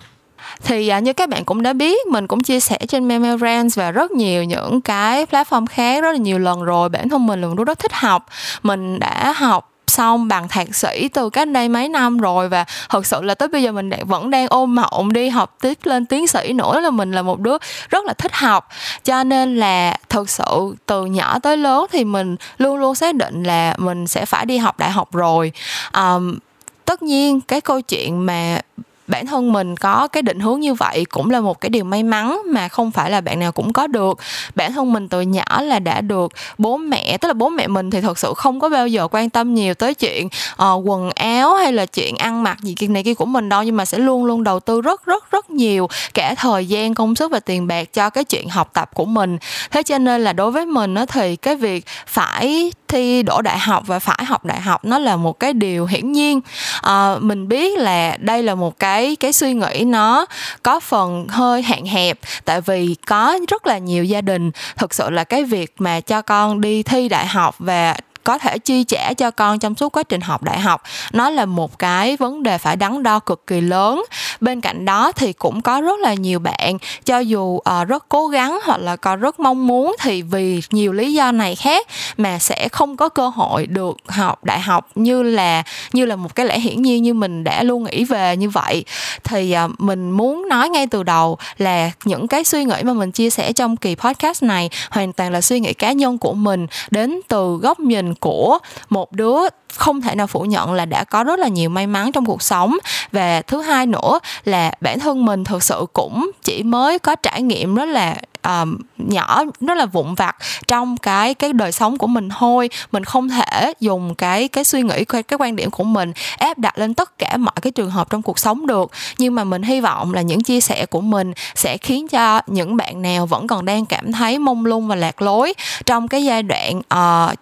Thì 0.63 0.87
à, 0.87 0.99
như 0.99 1.13
các 1.13 1.29
bạn 1.29 1.45
cũng 1.45 1.63
đã 1.63 1.73
biết 1.73 2.07
mình 2.07 2.27
cũng 2.27 2.43
chia 2.43 2.59
sẻ 2.59 2.77
trên 2.87 3.07
Memo 3.07 3.37
và 3.75 3.91
rất 3.91 4.11
nhiều 4.11 4.43
những 4.43 4.81
cái 4.81 5.25
platform 5.25 5.65
khác 5.65 6.03
rất 6.03 6.11
là 6.11 6.17
nhiều 6.17 6.39
lần 6.39 6.63
rồi. 6.63 6.89
Bản 6.89 7.09
thân 7.09 7.27
mình 7.27 7.41
là 7.41 7.47
một 7.47 7.63
rất 7.63 7.79
thích 7.79 7.93
học. 7.93 8.25
Mình 8.63 8.99
đã 8.99 9.33
học 9.37 9.71
xong 9.99 10.27
bằng 10.27 10.47
thạc 10.47 10.75
sĩ 10.75 11.07
từ 11.07 11.29
cách 11.29 11.47
đây 11.47 11.69
mấy 11.69 11.89
năm 11.89 12.17
rồi 12.17 12.49
và 12.49 12.65
thật 12.89 13.05
sự 13.05 13.21
là 13.21 13.35
tới 13.35 13.47
bây 13.47 13.63
giờ 13.63 13.71
mình 13.71 13.89
vẫn 14.07 14.29
đang 14.29 14.47
ôm 14.49 14.75
mộng 14.75 15.13
đi 15.13 15.29
học 15.29 15.55
tiếp 15.61 15.77
lên 15.83 16.05
tiến 16.05 16.27
sĩ 16.27 16.53
nữa 16.53 16.79
là 16.79 16.89
mình 16.89 17.11
là 17.11 17.21
một 17.21 17.39
đứa 17.39 17.57
rất 17.89 18.05
là 18.05 18.13
thích 18.13 18.33
học. 18.33 18.69
Cho 19.03 19.23
nên 19.23 19.57
là 19.57 19.97
thật 20.09 20.29
sự 20.29 20.75
từ 20.85 21.05
nhỏ 21.05 21.39
tới 21.39 21.57
lớn 21.57 21.85
thì 21.91 22.03
mình 22.03 22.35
luôn 22.57 22.77
luôn 22.77 22.95
xác 22.95 23.15
định 23.15 23.43
là 23.43 23.75
mình 23.77 24.07
sẽ 24.07 24.25
phải 24.25 24.45
đi 24.45 24.57
học 24.57 24.79
đại 24.79 24.91
học 24.91 25.13
rồi. 25.13 25.51
Um, 25.93 26.37
tất 26.85 27.01
nhiên 27.03 27.41
cái 27.41 27.61
câu 27.61 27.81
chuyện 27.81 28.25
mà 28.25 28.61
bản 29.09 29.25
thân 29.25 29.53
mình 29.53 29.75
có 29.75 30.07
cái 30.07 30.23
định 30.23 30.39
hướng 30.39 30.59
như 30.59 30.73
vậy 30.73 31.05
cũng 31.09 31.29
là 31.29 31.39
một 31.39 31.61
cái 31.61 31.69
điều 31.69 31.83
may 31.83 32.03
mắn 32.03 32.41
mà 32.45 32.67
không 32.67 32.91
phải 32.91 33.11
là 33.11 33.21
bạn 33.21 33.39
nào 33.39 33.51
cũng 33.51 33.73
có 33.73 33.87
được. 33.87 34.17
Bản 34.55 34.73
thân 34.73 34.93
mình 34.93 35.09
từ 35.09 35.21
nhỏ 35.21 35.61
là 35.61 35.79
đã 35.79 36.01
được 36.01 36.31
bố 36.57 36.77
mẹ 36.77 37.17
tức 37.17 37.27
là 37.27 37.33
bố 37.33 37.49
mẹ 37.49 37.67
mình 37.67 37.89
thì 37.89 38.01
thật 38.01 38.19
sự 38.19 38.33
không 38.35 38.59
có 38.59 38.69
bao 38.69 38.87
giờ 38.87 39.07
quan 39.11 39.29
tâm 39.29 39.55
nhiều 39.55 39.73
tới 39.73 39.93
chuyện 39.93 40.27
uh, 40.27 40.87
quần 40.89 41.11
áo 41.11 41.53
hay 41.53 41.73
là 41.73 41.85
chuyện 41.85 42.17
ăn 42.17 42.43
mặc 42.43 42.57
gì 42.61 42.73
kia 42.73 42.87
này 42.87 43.03
kia 43.03 43.13
của 43.13 43.25
mình 43.25 43.49
đâu 43.49 43.63
nhưng 43.63 43.77
mà 43.77 43.85
sẽ 43.85 43.97
luôn 43.97 44.25
luôn 44.25 44.43
đầu 44.43 44.59
tư 44.59 44.81
rất 44.81 45.05
rất 45.05 45.31
rất 45.31 45.49
nhiều 45.49 45.87
cả 46.13 46.35
thời 46.35 46.65
gian 46.65 46.93
công 46.93 47.15
sức 47.15 47.31
và 47.31 47.39
tiền 47.39 47.67
bạc 47.67 47.93
cho 47.93 48.09
cái 48.09 48.23
chuyện 48.23 48.49
học 48.49 48.69
tập 48.73 48.89
của 48.93 49.05
mình. 49.05 49.37
Thế 49.71 49.83
cho 49.83 49.97
nên 49.97 50.23
là 50.23 50.33
đối 50.33 50.51
với 50.51 50.65
mình 50.65 50.93
nó 50.93 51.05
thì 51.05 51.35
cái 51.35 51.55
việc 51.55 51.85
phải 52.07 52.71
thi 52.89 53.23
đỗ 53.23 53.41
đại 53.41 53.59
học 53.59 53.83
và 53.87 53.99
phải 53.99 54.25
học 54.25 54.45
đại 54.45 54.61
học 54.61 54.85
nó 54.85 54.99
là 54.99 55.15
một 55.15 55.39
cái 55.39 55.53
điều 55.53 55.85
hiển 55.85 56.11
nhiên. 56.11 56.41
À, 56.81 57.15
mình 57.19 57.47
biết 57.47 57.79
là 57.79 58.17
đây 58.19 58.43
là 58.43 58.55
một 58.55 58.79
cái 58.79 59.15
cái 59.15 59.33
suy 59.33 59.53
nghĩ 59.53 59.83
nó 59.85 60.25
có 60.63 60.79
phần 60.79 61.27
hơi 61.29 61.61
hạn 61.61 61.85
hẹp 61.85 62.19
tại 62.45 62.61
vì 62.61 62.95
có 63.07 63.39
rất 63.47 63.67
là 63.67 63.77
nhiều 63.77 64.03
gia 64.03 64.21
đình. 64.21 64.51
Thực 64.77 64.93
sự 64.93 65.09
là 65.09 65.23
cái 65.23 65.43
việc 65.43 65.73
mà 65.79 65.99
cho 66.01 66.21
con 66.21 66.61
đi 66.61 66.83
thi 66.83 67.09
đại 67.09 67.25
học 67.27 67.55
và 67.59 67.95
có 68.23 68.37
thể 68.37 68.57
chi 68.57 68.83
trả 68.83 69.13
cho 69.13 69.31
con 69.31 69.59
trong 69.59 69.75
suốt 69.75 69.89
quá 69.89 70.03
trình 70.03 70.21
học 70.21 70.43
đại 70.43 70.59
học. 70.59 70.83
Nó 71.13 71.29
là 71.29 71.45
một 71.45 71.79
cái 71.79 72.17
vấn 72.17 72.43
đề 72.43 72.57
phải 72.57 72.75
đắn 72.75 73.03
đo 73.03 73.19
cực 73.19 73.47
kỳ 73.47 73.61
lớn. 73.61 74.03
Bên 74.39 74.61
cạnh 74.61 74.85
đó 74.85 75.11
thì 75.11 75.33
cũng 75.33 75.61
có 75.61 75.81
rất 75.81 75.99
là 75.99 76.13
nhiều 76.13 76.39
bạn 76.39 76.77
cho 77.05 77.19
dù 77.19 77.41
uh, 77.41 77.87
rất 77.87 78.09
cố 78.09 78.27
gắng 78.27 78.59
hoặc 78.65 78.79
là 78.79 78.95
còn 78.95 79.19
rất 79.19 79.39
mong 79.39 79.67
muốn 79.67 79.95
thì 79.99 80.21
vì 80.21 80.61
nhiều 80.71 80.93
lý 80.93 81.13
do 81.13 81.31
này 81.31 81.55
khác 81.55 81.87
mà 82.17 82.39
sẽ 82.39 82.67
không 82.71 82.97
có 82.97 83.09
cơ 83.09 83.29
hội 83.29 83.67
được 83.67 83.97
học 84.07 84.43
đại 84.43 84.59
học 84.59 84.87
như 84.95 85.23
là 85.23 85.63
như 85.93 86.05
là 86.05 86.15
một 86.15 86.35
cái 86.35 86.45
lẽ 86.45 86.59
hiển 86.59 86.81
nhiên 86.81 87.03
như 87.03 87.13
mình 87.13 87.43
đã 87.43 87.63
luôn 87.63 87.83
nghĩ 87.83 88.03
về 88.03 88.37
như 88.37 88.49
vậy. 88.49 88.85
Thì 89.23 89.55
uh, 89.65 89.79
mình 89.79 90.11
muốn 90.11 90.49
nói 90.49 90.69
ngay 90.69 90.87
từ 90.87 91.03
đầu 91.03 91.37
là 91.57 91.91
những 92.05 92.27
cái 92.27 92.43
suy 92.43 92.65
nghĩ 92.65 92.75
mà 92.83 92.93
mình 92.93 93.11
chia 93.11 93.29
sẻ 93.29 93.53
trong 93.53 93.77
kỳ 93.77 93.95
podcast 93.95 94.43
này 94.43 94.69
hoàn 94.89 95.13
toàn 95.13 95.31
là 95.31 95.41
suy 95.41 95.59
nghĩ 95.59 95.73
cá 95.73 95.91
nhân 95.91 96.17
của 96.17 96.33
mình 96.33 96.67
đến 96.91 97.19
từ 97.27 97.57
góc 97.61 97.79
nhìn 97.79 98.08
của 98.15 98.57
một 98.89 99.11
đứa 99.11 99.39
không 99.75 100.01
thể 100.01 100.15
nào 100.15 100.27
phủ 100.27 100.41
nhận 100.41 100.73
là 100.73 100.85
đã 100.85 101.03
có 101.03 101.23
rất 101.23 101.39
là 101.39 101.47
nhiều 101.47 101.69
may 101.69 101.87
mắn 101.87 102.11
trong 102.11 102.25
cuộc 102.25 102.41
sống. 102.41 102.77
Và 103.11 103.41
thứ 103.41 103.61
hai 103.61 103.85
nữa 103.85 104.19
là 104.45 104.71
bản 104.81 104.99
thân 104.99 105.25
mình 105.25 105.43
thực 105.43 105.63
sự 105.63 105.85
cũng 105.93 106.31
chỉ 106.43 106.63
mới 106.63 106.99
có 106.99 107.15
trải 107.15 107.41
nghiệm 107.41 107.75
rất 107.75 107.85
là 107.85 108.15
um, 108.43 108.77
nhỏ 108.97 109.43
rất 109.59 109.77
là 109.77 109.85
vụn 109.85 110.15
vặt 110.15 110.35
trong 110.67 110.97
cái 110.97 111.33
cái 111.33 111.53
đời 111.53 111.71
sống 111.71 111.97
của 111.97 112.07
mình 112.07 112.29
thôi. 112.29 112.69
Mình 112.91 113.03
không 113.03 113.29
thể 113.29 113.73
dùng 113.79 114.15
cái 114.15 114.47
cái 114.47 114.63
suy 114.63 114.81
nghĩ 114.81 115.05
cái, 115.05 115.23
cái 115.23 115.37
quan 115.39 115.55
điểm 115.55 115.71
của 115.71 115.83
mình 115.83 116.13
áp 116.37 116.57
đặt 116.57 116.77
lên 116.77 116.93
tất 116.93 117.17
cả 117.17 117.37
mọi 117.37 117.53
cái 117.61 117.71
trường 117.71 117.91
hợp 117.91 118.09
trong 118.09 118.21
cuộc 118.21 118.39
sống 118.39 118.67
được. 118.67 118.91
Nhưng 119.17 119.35
mà 119.35 119.43
mình 119.43 119.63
hy 119.63 119.81
vọng 119.81 120.13
là 120.13 120.21
những 120.21 120.43
chia 120.43 120.61
sẻ 120.61 120.85
của 120.85 121.01
mình 121.01 121.33
sẽ 121.55 121.77
khiến 121.77 122.07
cho 122.07 122.41
những 122.47 122.77
bạn 122.77 123.01
nào 123.01 123.25
vẫn 123.25 123.47
còn 123.47 123.65
đang 123.65 123.85
cảm 123.85 124.11
thấy 124.11 124.39
mông 124.39 124.65
lung 124.65 124.87
và 124.87 124.95
lạc 124.95 125.21
lối 125.21 125.53
trong 125.85 126.07
cái 126.07 126.23
giai 126.23 126.43
đoạn 126.43 126.77
uh, 126.77 127.39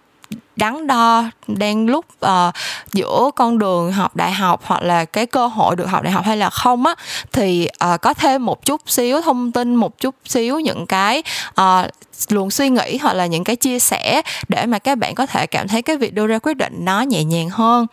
đắn 0.58 0.86
đo 0.86 1.24
đang 1.46 1.86
lúc 1.86 2.06
uh, 2.26 2.54
giữa 2.92 3.30
con 3.36 3.58
đường 3.58 3.92
học 3.92 4.16
đại 4.16 4.32
học 4.32 4.60
hoặc 4.64 4.82
là 4.82 5.04
cái 5.04 5.26
cơ 5.26 5.46
hội 5.46 5.76
được 5.76 5.86
học 5.86 6.02
đại 6.02 6.12
học 6.12 6.24
hay 6.24 6.36
là 6.36 6.50
không 6.50 6.86
á 6.86 6.94
thì 7.32 7.68
uh, 7.94 8.00
có 8.00 8.14
thêm 8.14 8.44
một 8.44 8.64
chút 8.64 8.80
xíu 8.86 9.22
thông 9.22 9.52
tin 9.52 9.74
một 9.74 10.00
chút 10.00 10.14
xíu 10.24 10.60
những 10.60 10.86
cái 10.86 11.22
uh, 11.60 11.86
luồng 12.28 12.50
suy 12.50 12.68
nghĩ 12.68 12.98
hoặc 13.02 13.12
là 13.12 13.26
những 13.26 13.44
cái 13.44 13.56
chia 13.56 13.78
sẻ 13.78 14.22
để 14.48 14.66
mà 14.66 14.78
các 14.78 14.98
bạn 14.98 15.14
có 15.14 15.26
thể 15.26 15.46
cảm 15.46 15.68
thấy 15.68 15.82
cái 15.82 15.96
việc 15.96 16.14
đưa 16.14 16.26
ra 16.26 16.38
quyết 16.38 16.56
định 16.56 16.74
nó 16.78 17.00
nhẹ 17.00 17.24
nhàng 17.24 17.50
hơn. 17.50 17.86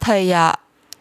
Thì 0.00 0.32
uh, 0.50 0.54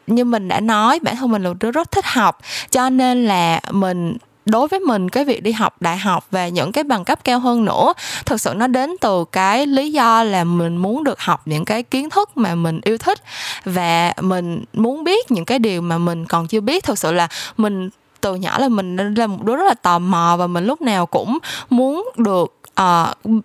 như 0.08 0.26
mình 0.26 0.48
đã 0.48 0.60
nói 0.60 1.00
bản 1.02 1.16
thân 1.16 1.32
mình 1.32 1.44
là 1.44 1.50
một 1.50 1.58
đứa 1.60 1.72
rất 1.72 1.92
thích 1.92 2.06
học 2.06 2.40
cho 2.72 2.90
nên 2.90 3.26
là 3.26 3.60
mình 3.72 4.18
đối 4.46 4.68
với 4.68 4.80
mình 4.80 5.10
cái 5.10 5.26
việc 5.26 5.44
đi 5.44 5.52
học 5.52 5.82
đại 5.82 5.98
học 5.98 6.28
và 6.32 6.48
những 6.48 6.72
cái 6.72 6.84
bằng 6.84 7.06
cấp 7.06 7.24
cao 7.24 7.40
hơn 7.40 7.66
nữa 7.66 7.94
thực 8.26 8.42
sự 8.42 8.54
nó 8.56 8.68
đến 8.68 8.96
từ 9.02 9.26
cái 9.32 9.68
lý 9.68 9.92
do 9.92 10.24
là 10.24 10.44
mình 10.44 10.78
muốn 10.78 11.04
được 11.04 11.20
học 11.20 11.42
những 11.46 11.66
cái 11.66 11.84
kiến 11.84 12.10
thức 12.10 12.38
mà 12.38 12.56
mình 12.56 12.80
yêu 12.84 12.98
thích 12.98 13.20
và 13.66 14.14
mình 14.22 14.64
muốn 14.74 15.04
biết 15.04 15.32
những 15.32 15.46
cái 15.46 15.60
điều 15.60 15.82
mà 15.82 15.98
mình 15.98 16.26
còn 16.26 16.48
chưa 16.48 16.62
biết. 16.62 16.84
Thực 16.84 17.00
sự 17.00 17.12
là 17.12 17.28
mình 17.58 17.90
từ 18.22 18.36
nhỏ 18.36 18.60
là 18.60 18.70
mình 18.70 19.14
là 19.14 19.28
một 19.28 19.44
đứa 19.44 19.56
rất 19.56 19.66
là 19.68 19.74
tò 19.74 20.00
mò 20.00 20.36
và 20.40 20.48
mình 20.48 20.66
lúc 20.66 20.82
nào 20.82 21.06
cũng 21.06 21.38
muốn 21.70 22.10
được 22.18 22.56
uh, 22.82 23.44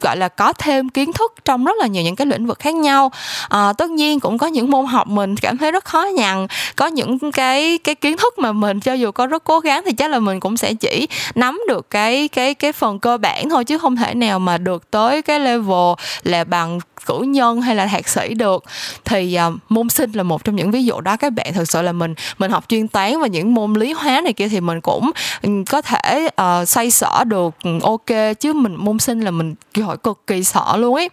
gọi 0.00 0.16
là 0.16 0.28
có 0.28 0.52
thêm 0.52 0.88
kiến 0.88 1.12
thức 1.12 1.34
trong 1.44 1.64
rất 1.64 1.76
là 1.78 1.86
nhiều 1.86 2.02
những 2.02 2.16
cái 2.16 2.26
lĩnh 2.26 2.46
vực 2.46 2.58
khác 2.58 2.74
nhau. 2.74 3.12
À, 3.48 3.72
tất 3.78 3.90
nhiên 3.90 4.20
cũng 4.20 4.38
có 4.38 4.46
những 4.46 4.70
môn 4.70 4.86
học 4.86 5.08
mình 5.08 5.36
cảm 5.36 5.58
thấy 5.58 5.72
rất 5.72 5.84
khó 5.84 6.04
nhằn 6.04 6.46
có 6.76 6.86
những 6.86 7.18
cái 7.32 7.78
cái 7.78 7.94
kiến 7.94 8.16
thức 8.16 8.38
mà 8.38 8.52
mình 8.52 8.80
cho 8.80 8.92
dù 8.92 9.10
có 9.10 9.26
rất 9.26 9.44
cố 9.44 9.60
gắng 9.60 9.82
thì 9.86 9.92
chắc 9.92 10.10
là 10.10 10.18
mình 10.18 10.40
cũng 10.40 10.56
sẽ 10.56 10.74
chỉ 10.74 11.08
nắm 11.34 11.60
được 11.68 11.90
cái 11.90 12.28
cái 12.28 12.54
cái 12.54 12.72
phần 12.72 12.98
cơ 12.98 13.18
bản 13.18 13.50
thôi 13.50 13.64
chứ 13.64 13.78
không 13.78 13.96
thể 13.96 14.14
nào 14.14 14.38
mà 14.38 14.58
được 14.58 14.90
tới 14.90 15.22
cái 15.22 15.40
level 15.40 15.94
là 16.22 16.44
bằng 16.44 16.80
cử 17.06 17.18
nhân 17.18 17.60
hay 17.60 17.76
là 17.76 17.86
thạc 17.86 18.08
sĩ 18.08 18.34
được. 18.34 18.64
Thì 19.04 19.38
uh, 19.48 19.54
môn 19.68 19.88
sinh 19.88 20.12
là 20.12 20.22
một 20.22 20.44
trong 20.44 20.56
những 20.56 20.70
ví 20.70 20.84
dụ 20.84 21.00
đó. 21.00 21.16
Các 21.16 21.32
bạn 21.32 21.52
thực 21.54 21.70
sự 21.70 21.82
là 21.82 21.92
mình 21.92 22.14
mình 22.38 22.50
học 22.50 22.64
chuyên 22.68 22.88
toán 22.88 23.20
và 23.20 23.26
những 23.26 23.54
môn 23.54 23.72
lý 23.72 23.92
hóa 23.92 24.20
này 24.20 24.32
kia 24.32 24.48
thì 24.48 24.60
mình 24.60 24.80
cũng 24.80 25.10
ừ, 25.42 25.50
có 25.70 25.82
thể 25.82 26.28
uh, 26.42 26.68
xoay 26.68 26.90
sở 26.90 27.24
được 27.24 27.54
ừ, 27.62 27.70
ok 27.82 28.38
chứ 28.40 28.52
mình 28.52 28.76
môn 28.76 28.98
sinh 28.98 29.20
là 29.20 29.30
mình 29.30 29.54
hội 29.90 29.96
cực 29.96 30.26
kỳ 30.26 30.44
sợ 30.44 30.76
luôn 30.76 30.94
ấy. 30.94 31.08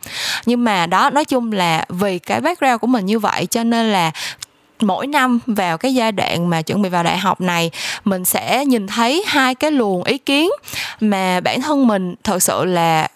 Nhưng 0.46 0.64
mà 0.64 0.86
đó, 0.86 1.10
nói 1.10 1.26
chung 1.26 1.52
là 1.52 1.86
vì 1.90 2.20
cái 2.20 2.42
background 2.42 2.80
của 2.80 2.88
mình 2.88 3.06
như 3.06 3.20
vậy 3.20 3.46
cho 3.46 3.64
nên 3.64 3.92
là 3.92 4.12
mỗi 4.80 5.08
năm 5.08 5.40
vào 5.46 5.78
cái 5.78 5.94
giai 5.94 6.12
đoạn 6.12 6.50
mà 6.50 6.62
chuẩn 6.62 6.82
bị 6.82 6.90
vào 6.90 7.04
đại 7.04 7.18
học 7.18 7.42
này, 7.42 7.72
mình 8.06 8.26
sẽ 8.26 8.66
nhìn 8.66 8.88
thấy 8.88 9.24
hai 9.28 9.56
cái 9.56 9.72
luồng 9.72 10.04
ý 10.04 10.18
kiến 10.18 10.50
mà 11.00 11.40
bản 11.40 11.62
thân 11.62 11.88
mình 11.88 12.16
thật 12.24 12.44
sự 12.44 12.66
là 12.66 13.08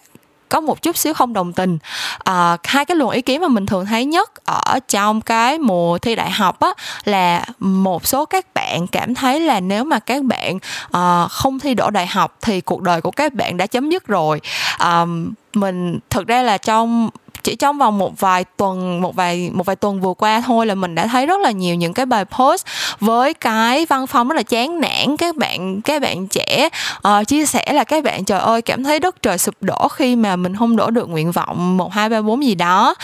có 0.52 0.60
một 0.60 0.82
chút 0.82 0.96
xíu 0.96 1.14
không 1.14 1.32
đồng 1.32 1.52
tình. 1.52 1.78
À, 2.24 2.56
hai 2.64 2.84
cái 2.84 2.96
luồng 2.96 3.10
ý 3.10 3.22
kiến 3.22 3.40
mà 3.40 3.48
mình 3.48 3.66
thường 3.66 3.86
thấy 3.86 4.04
nhất 4.04 4.44
ở 4.44 4.78
trong 4.88 5.20
cái 5.20 5.58
mùa 5.58 5.98
thi 5.98 6.14
đại 6.14 6.30
học 6.30 6.60
á 6.60 6.70
là 7.04 7.44
một 7.58 8.06
số 8.06 8.24
các 8.24 8.54
bạn 8.54 8.86
cảm 8.86 9.14
thấy 9.14 9.40
là 9.40 9.60
nếu 9.60 9.84
mà 9.84 9.98
các 9.98 10.24
bạn 10.24 10.58
à, 10.92 11.26
không 11.30 11.58
thi 11.58 11.74
đỗ 11.74 11.90
đại 11.90 12.06
học 12.06 12.36
thì 12.42 12.60
cuộc 12.60 12.82
đời 12.82 13.00
của 13.00 13.10
các 13.10 13.34
bạn 13.34 13.56
đã 13.56 13.66
chấm 13.66 13.90
dứt 13.90 14.06
rồi. 14.06 14.40
À, 14.78 15.04
mình 15.54 15.98
thực 16.10 16.26
ra 16.26 16.42
là 16.42 16.58
trong 16.58 17.10
chỉ 17.44 17.56
trong 17.56 17.78
vòng 17.78 17.98
một 17.98 18.20
vài 18.20 18.44
tuần 18.44 19.00
một 19.00 19.14
vài 19.14 19.50
một 19.52 19.66
vài 19.66 19.76
tuần 19.76 20.00
vừa 20.00 20.14
qua 20.14 20.42
thôi 20.46 20.66
là 20.66 20.74
mình 20.74 20.94
đã 20.94 21.06
thấy 21.06 21.26
rất 21.26 21.40
là 21.40 21.50
nhiều 21.50 21.74
những 21.74 21.94
cái 21.94 22.06
bài 22.06 22.24
post 22.24 22.66
với 23.00 23.34
cái 23.34 23.86
văn 23.86 24.06
phong 24.06 24.28
rất 24.28 24.36
là 24.36 24.42
chán 24.42 24.80
nản. 24.80 25.16
Các 25.16 25.36
bạn 25.36 25.80
các 25.80 26.02
bạn 26.02 26.28
trẻ 26.28 26.68
uh, 27.08 27.28
chia 27.28 27.46
sẻ 27.46 27.72
là 27.72 27.84
các 27.84 28.04
bạn 28.04 28.24
trời 28.24 28.40
ơi 28.40 28.62
cảm 28.62 28.84
thấy 28.84 29.00
đất 29.00 29.22
trời 29.22 29.38
sụp 29.38 29.54
đổ 29.60 29.88
khi 29.88 30.16
mà 30.16 30.36
mình 30.36 30.56
không 30.56 30.76
đổ 30.76 30.90
được 30.90 31.08
nguyện 31.08 31.32
vọng 31.32 31.76
một 31.76 31.92
hai 31.92 32.08
ba 32.08 32.20
bốn 32.20 32.44
gì 32.44 32.54
đó. 32.54 32.94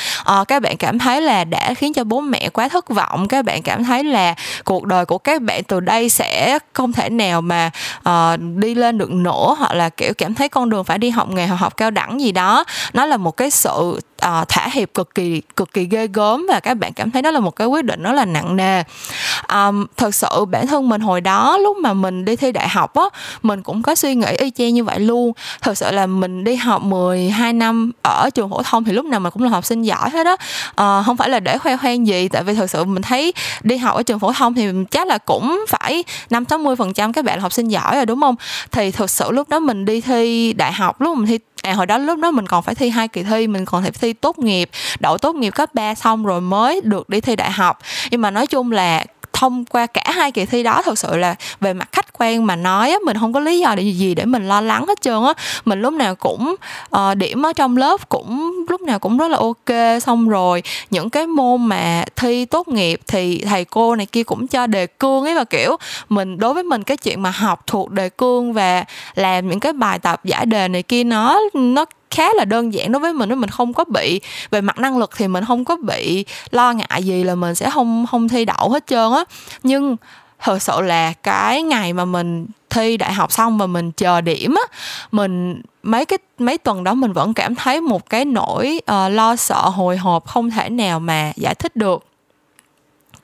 Uh, 0.41 0.49
các 0.49 0.63
bạn 0.63 0.77
cảm 0.77 0.99
thấy 0.99 1.21
là 1.21 1.45
đã 1.45 1.75
khiến 1.75 1.93
cho 1.93 2.05
bố 2.05 2.21
mẹ 2.21 2.49
quá 2.49 2.69
thất 2.69 2.89
vọng. 2.89 3.29
Các 3.29 3.45
bạn 3.45 3.63
cảm 3.63 3.85
thấy 3.85 4.05
là 4.05 4.35
cuộc 4.65 4.85
đời 4.85 5.05
của 5.05 5.19
các 5.19 5.43
bạn 5.43 5.65
từ 5.65 5.81
đây 5.81 6.09
sẽ 6.09 6.59
không 6.73 6.93
thể 6.93 7.11
nào 7.11 7.41
mà 7.41 7.71
uh, 8.09 8.41
đi 8.57 8.75
lên 8.75 8.99
được 8.99 9.11
nữa 9.11 9.57
hoặc 9.59 9.75
là 9.75 9.89
kiểu 9.89 10.15
cảm 10.19 10.35
thấy 10.35 10.49
con 10.49 10.71
đường 10.71 10.85
phải 10.85 10.99
đi 10.99 11.11
học 11.11 11.29
nghề 11.29 11.47
hoặc 11.47 11.57
học 11.57 11.77
cao 11.77 11.91
đẳng 11.91 12.21
gì 12.21 12.33
đó. 12.33 12.65
Nó 12.93 13.07
là 13.07 13.17
một 13.17 13.37
cái 13.37 13.51
sự 13.51 14.01
à, 14.19 14.45
thả 14.49 14.69
hiệp 14.73 14.95
cực 14.95 15.15
kỳ 15.15 15.43
cực 15.57 15.73
kỳ 15.73 15.85
ghê 15.85 16.07
gớm 16.07 16.47
và 16.49 16.61
các 16.61 16.75
bạn 16.75 16.93
cảm 16.93 17.11
thấy 17.11 17.23
đó 17.23 17.31
là 17.31 17.41
một 17.41 17.57
cái 17.57 17.67
quyết 17.67 17.85
định 17.85 18.03
rất 18.03 18.13
là 18.13 18.25
nặng 18.25 18.57
nề. 18.57 18.83
À, 19.47 19.71
thật 19.97 20.15
sự 20.15 20.45
bản 20.45 20.67
thân 20.67 20.89
mình 20.89 21.01
hồi 21.01 21.21
đó 21.21 21.59
lúc 21.59 21.77
mà 21.77 21.93
mình 21.93 22.25
đi 22.25 22.37
thi 22.37 22.53
đại 22.53 22.69
học 22.69 22.95
á 22.95 23.05
mình 23.43 23.63
cũng 23.63 23.83
có 23.83 23.95
suy 23.95 24.15
nghĩ 24.15 24.27
y 24.39 24.51
chang 24.51 24.75
như 24.75 24.85
vậy 24.85 25.01
luôn. 25.01 25.33
Thật 25.61 25.79
sự 25.79 25.91
là 25.91 26.07
mình 26.07 26.45
đi 26.45 26.57
học 26.57 26.83
12 26.83 27.53
năm 27.53 27.93
ở 28.03 28.31
trường 28.31 28.51
phổ 28.51 28.63
thông 28.63 28.85
thì 28.85 28.93
lúc 28.93 29.05
nào 29.05 29.21
mình 29.21 29.33
cũng 29.33 29.43
là 29.43 29.51
học 29.51 29.65
sinh 29.65 29.83
giỏi 29.83 30.11
hết 30.11 30.25
đó 30.25 30.37
à, 30.75 30.85
ờ, 30.89 31.03
không 31.07 31.17
phải 31.17 31.29
là 31.29 31.41
để 31.41 31.59
khoe 31.59 31.77
khoang 31.77 32.07
gì 32.07 32.29
tại 32.29 32.43
vì 32.43 32.55
thật 32.55 32.71
sự 32.71 32.85
mình 32.85 33.03
thấy 33.03 33.33
đi 33.63 33.77
học 33.77 33.97
ở 33.97 34.03
trường 34.03 34.19
phổ 34.19 34.33
thông 34.33 34.55
thì 34.55 34.69
chắc 34.91 35.07
là 35.07 35.19
cũng 35.19 35.65
phải 35.69 36.05
năm 36.31 36.45
sáu 36.49 36.59
mươi 36.59 36.77
phần 36.77 36.95
trăm 36.95 37.13
các 37.13 37.25
bạn 37.25 37.37
là 37.37 37.43
học 37.43 37.53
sinh 37.53 37.69
giỏi 37.69 37.97
rồi 37.97 38.07
đúng 38.07 38.21
không? 38.21 38.35
Thì 38.71 38.91
thật 38.91 39.11
sự 39.11 39.31
lúc 39.31 39.49
đó 39.49 39.59
mình 39.59 39.85
đi 39.85 40.01
thi 40.01 40.53
đại 40.53 40.73
học 40.73 41.01
lúc 41.01 41.19
mình 41.19 41.27
thi 41.27 41.39
à 41.63 41.73
hồi 41.73 41.87
đó 41.87 41.99
lúc 41.99 42.19
đó 42.19 42.31
mình 42.31 42.47
còn 42.47 42.63
phải 42.63 42.75
thi 42.75 42.89
hai 42.89 43.09
kỳ 43.09 43.23
thi, 43.23 43.47
mình 43.47 43.65
còn 43.65 43.83
phải 43.83 43.91
thi 43.91 44.13
tốt 44.13 44.39
nghiệp, 44.39 44.71
đậu 45.01 45.19
tốt 45.19 45.35
nghiệp 45.35 45.51
cấp 45.51 45.75
3 45.75 45.95
xong 45.95 46.25
rồi 46.25 46.41
mới 46.41 46.81
được 46.85 47.09
đi 47.09 47.21
thi 47.21 47.37
đại 47.37 47.51
học. 47.51 47.79
Nhưng 48.11 48.21
mà 48.21 48.31
nói 48.31 48.47
chung 48.47 48.73
là 48.73 49.05
thông 49.41 49.65
qua 49.65 49.87
cả 49.87 50.03
hai 50.05 50.33
kỳ 50.33 50.47
thi 50.47 50.63
đó 50.63 50.83
thật 50.83 50.99
sự 50.99 51.17
là 51.17 51.35
về 51.61 51.73
mặt 51.73 51.89
khách 51.93 52.19
quan 52.19 52.47
mà 52.47 52.57
nói 52.57 52.91
á 52.91 52.97
mình 53.05 53.17
không 53.21 53.33
có 53.33 53.41
lý 53.41 53.59
do 53.59 53.75
để 53.75 53.83
gì 53.83 54.15
để 54.15 54.25
mình 54.25 54.49
lo 54.49 54.61
lắng 54.61 54.87
hết 54.87 55.01
trơn 55.01 55.23
á. 55.23 55.33
Mình 55.65 55.81
lúc 55.81 55.93
nào 55.93 56.15
cũng 56.15 56.55
uh, 56.97 57.17
điểm 57.17 57.47
ở 57.47 57.53
trong 57.53 57.77
lớp 57.77 58.09
cũng 58.09 58.55
lúc 58.69 58.81
nào 58.81 58.99
cũng 58.99 59.19
rất 59.19 59.29
là 59.29 59.39
ok 59.39 60.03
xong 60.03 60.29
rồi 60.29 60.63
những 60.91 61.11
cái 61.11 61.27
môn 61.27 61.67
mà 61.67 62.05
thi 62.17 62.45
tốt 62.45 62.69
nghiệp 62.69 63.01
thì 63.07 63.45
thầy 63.49 63.65
cô 63.65 63.97
này 63.97 64.07
kia 64.07 64.23
cũng 64.23 64.47
cho 64.47 64.67
đề 64.67 64.87
cương 64.87 65.25
ấy 65.25 65.35
và 65.35 65.45
kiểu 65.45 65.77
mình 66.09 66.39
đối 66.39 66.55
với 66.55 66.63
mình 66.63 66.83
cái 66.83 66.97
chuyện 66.97 67.23
mà 67.23 67.31
học 67.31 67.67
thuộc 67.67 67.91
đề 67.91 68.09
cương 68.09 68.53
và 68.53 68.85
làm 69.15 69.49
những 69.49 69.61
cái 69.61 69.73
bài 69.73 69.99
tập 69.99 70.25
giải 70.25 70.47
đề 70.47 70.69
này 70.69 70.83
kia 70.83 71.05
nó 71.05 71.41
nó 71.55 71.85
khá 72.11 72.29
là 72.35 72.45
đơn 72.45 72.73
giản 72.73 72.93
đối 72.93 73.01
với 73.01 73.13
mình 73.13 73.41
mình 73.41 73.51
không 73.51 73.73
có 73.73 73.85
bị 73.85 74.21
về 74.51 74.61
mặt 74.61 74.79
năng 74.79 74.99
lực 74.99 75.11
thì 75.17 75.29
mình 75.29 75.45
không 75.45 75.65
có 75.65 75.77
bị 75.77 76.25
lo 76.51 76.73
ngại 76.73 77.03
gì 77.03 77.25
là 77.25 77.35
mình 77.35 77.55
sẽ 77.55 77.71
không 77.71 78.07
không 78.11 78.29
thi 78.29 78.45
đậu 78.45 78.71
hết 78.71 78.87
trơn 78.87 79.13
á. 79.13 79.25
Nhưng 79.63 79.97
thật 80.39 80.63
sự 80.63 80.81
là 80.81 81.13
cái 81.13 81.63
ngày 81.63 81.93
mà 81.93 82.05
mình 82.05 82.47
thi 82.71 82.97
đại 82.97 83.13
học 83.13 83.33
xong 83.33 83.59
và 83.59 83.67
mình 83.67 83.93
chờ 83.93 84.21
điểm 84.21 84.55
á 84.55 84.79
mình 85.13 85.63
mấy 85.83 86.05
cái 86.05 86.19
mấy 86.39 86.59
tuần 86.59 86.85
đó 86.85 86.95
mình 86.95 87.13
vẫn 87.13 87.35
cảm 87.35 87.55
thấy 87.55 87.81
một 87.81 88.11
cái 88.11 88.25
nỗi 88.25 88.81
uh, 88.91 89.13
lo 89.13 89.37
sợ 89.37 89.61
hồi 89.61 89.97
hộp 89.97 90.27
không 90.27 90.51
thể 90.51 90.71
nào 90.71 91.01
mà 91.01 91.33
giải 91.37 91.55
thích 91.55 91.77
được 91.77 92.05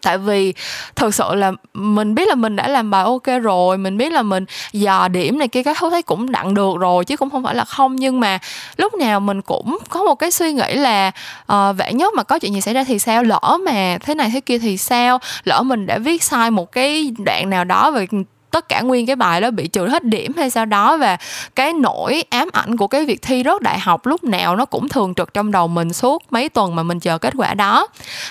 tại 0.05 0.19
vì 0.19 0.55
thực 0.97 1.15
sự 1.15 1.35
là 1.35 1.53
mình 1.75 2.15
biết 2.15 2.29
là 2.29 2.35
mình 2.35 2.57
đã 2.57 2.69
làm 2.69 2.91
bài 2.91 3.05
ok 3.05 3.43
rồi 3.43 3.79
mình 3.79 3.97
biết 3.97 4.13
là 4.13 4.23
mình 4.23 4.45
dò 4.73 5.09
điểm 5.09 5.39
này 5.39 5.49
kia 5.49 5.63
các 5.63 5.77
thứ 5.81 5.91
thấy 5.91 6.03
cũng 6.03 6.33
đặng 6.33 6.55
được 6.55 6.77
rồi 6.81 7.05
chứ 7.05 7.17
cũng 7.17 7.31
không 7.31 7.45
phải 7.45 7.55
là 7.55 7.65
không. 7.65 7.97
Nhưng 7.97 8.21
mà 8.21 8.39
lúc 8.77 8.95
nào 8.95 9.21
mình 9.21 9.43
cũng 9.43 9.79
có 9.89 10.05
một 10.05 10.15
cái 10.15 10.31
suy 10.31 10.53
nghĩ 10.53 10.75
là 10.75 11.09
uh, 11.43 11.77
vạn 11.77 11.97
nhất 11.97 12.15
mà 12.17 12.23
có 12.23 12.39
chuyện 12.39 12.55
gì 12.55 12.61
xảy 12.61 12.75
ra 12.75 12.85
thì 12.85 12.99
sao? 12.99 13.23
Lỡ 13.23 13.59
mà 13.67 13.99
thế 14.01 14.15
này 14.15 14.31
thế 14.33 14.41
kia 14.41 14.59
thì 14.59 14.77
sao? 14.77 15.19
Lỡ 15.45 15.63
mình 15.63 15.87
đã 15.87 15.99
viết 15.99 16.23
sai 16.23 16.51
một 16.51 16.73
cái 16.73 17.13
đoạn 17.19 17.51
nào 17.51 17.65
đó 17.65 17.91
về 17.91 18.07
tất 18.55 18.69
cả 18.69 18.81
nguyên 18.81 19.07
cái 19.07 19.17
bài 19.17 19.41
đó 19.41 19.51
bị 19.51 19.69
trừ 19.69 19.87
hết 19.87 20.05
điểm 20.05 20.33
hay 20.37 20.51
sao 20.51 20.65
đó. 20.65 20.97
Và 20.97 21.17
cái 21.55 21.73
nỗi 21.73 22.25
ám 22.31 22.49
ảnh 22.53 22.77
của 22.77 22.87
cái 22.87 23.05
việc 23.05 23.23
thi 23.23 23.43
rớt 23.45 23.63
đại 23.63 23.79
học 23.79 24.07
lúc 24.07 24.25
nào 24.25 24.57
nó 24.57 24.65
cũng 24.65 24.89
thường 24.89 25.15
trực 25.15 25.35
trong 25.35 25.51
đầu 25.51 25.69
mình 25.69 25.93
suốt 25.93 26.23
mấy 26.31 26.49
tuần 26.49 26.77
mà 26.77 26.83
mình 26.83 27.01
chờ 27.01 27.19
kết 27.19 27.35
quả 27.37 27.55
đó. 27.55 27.87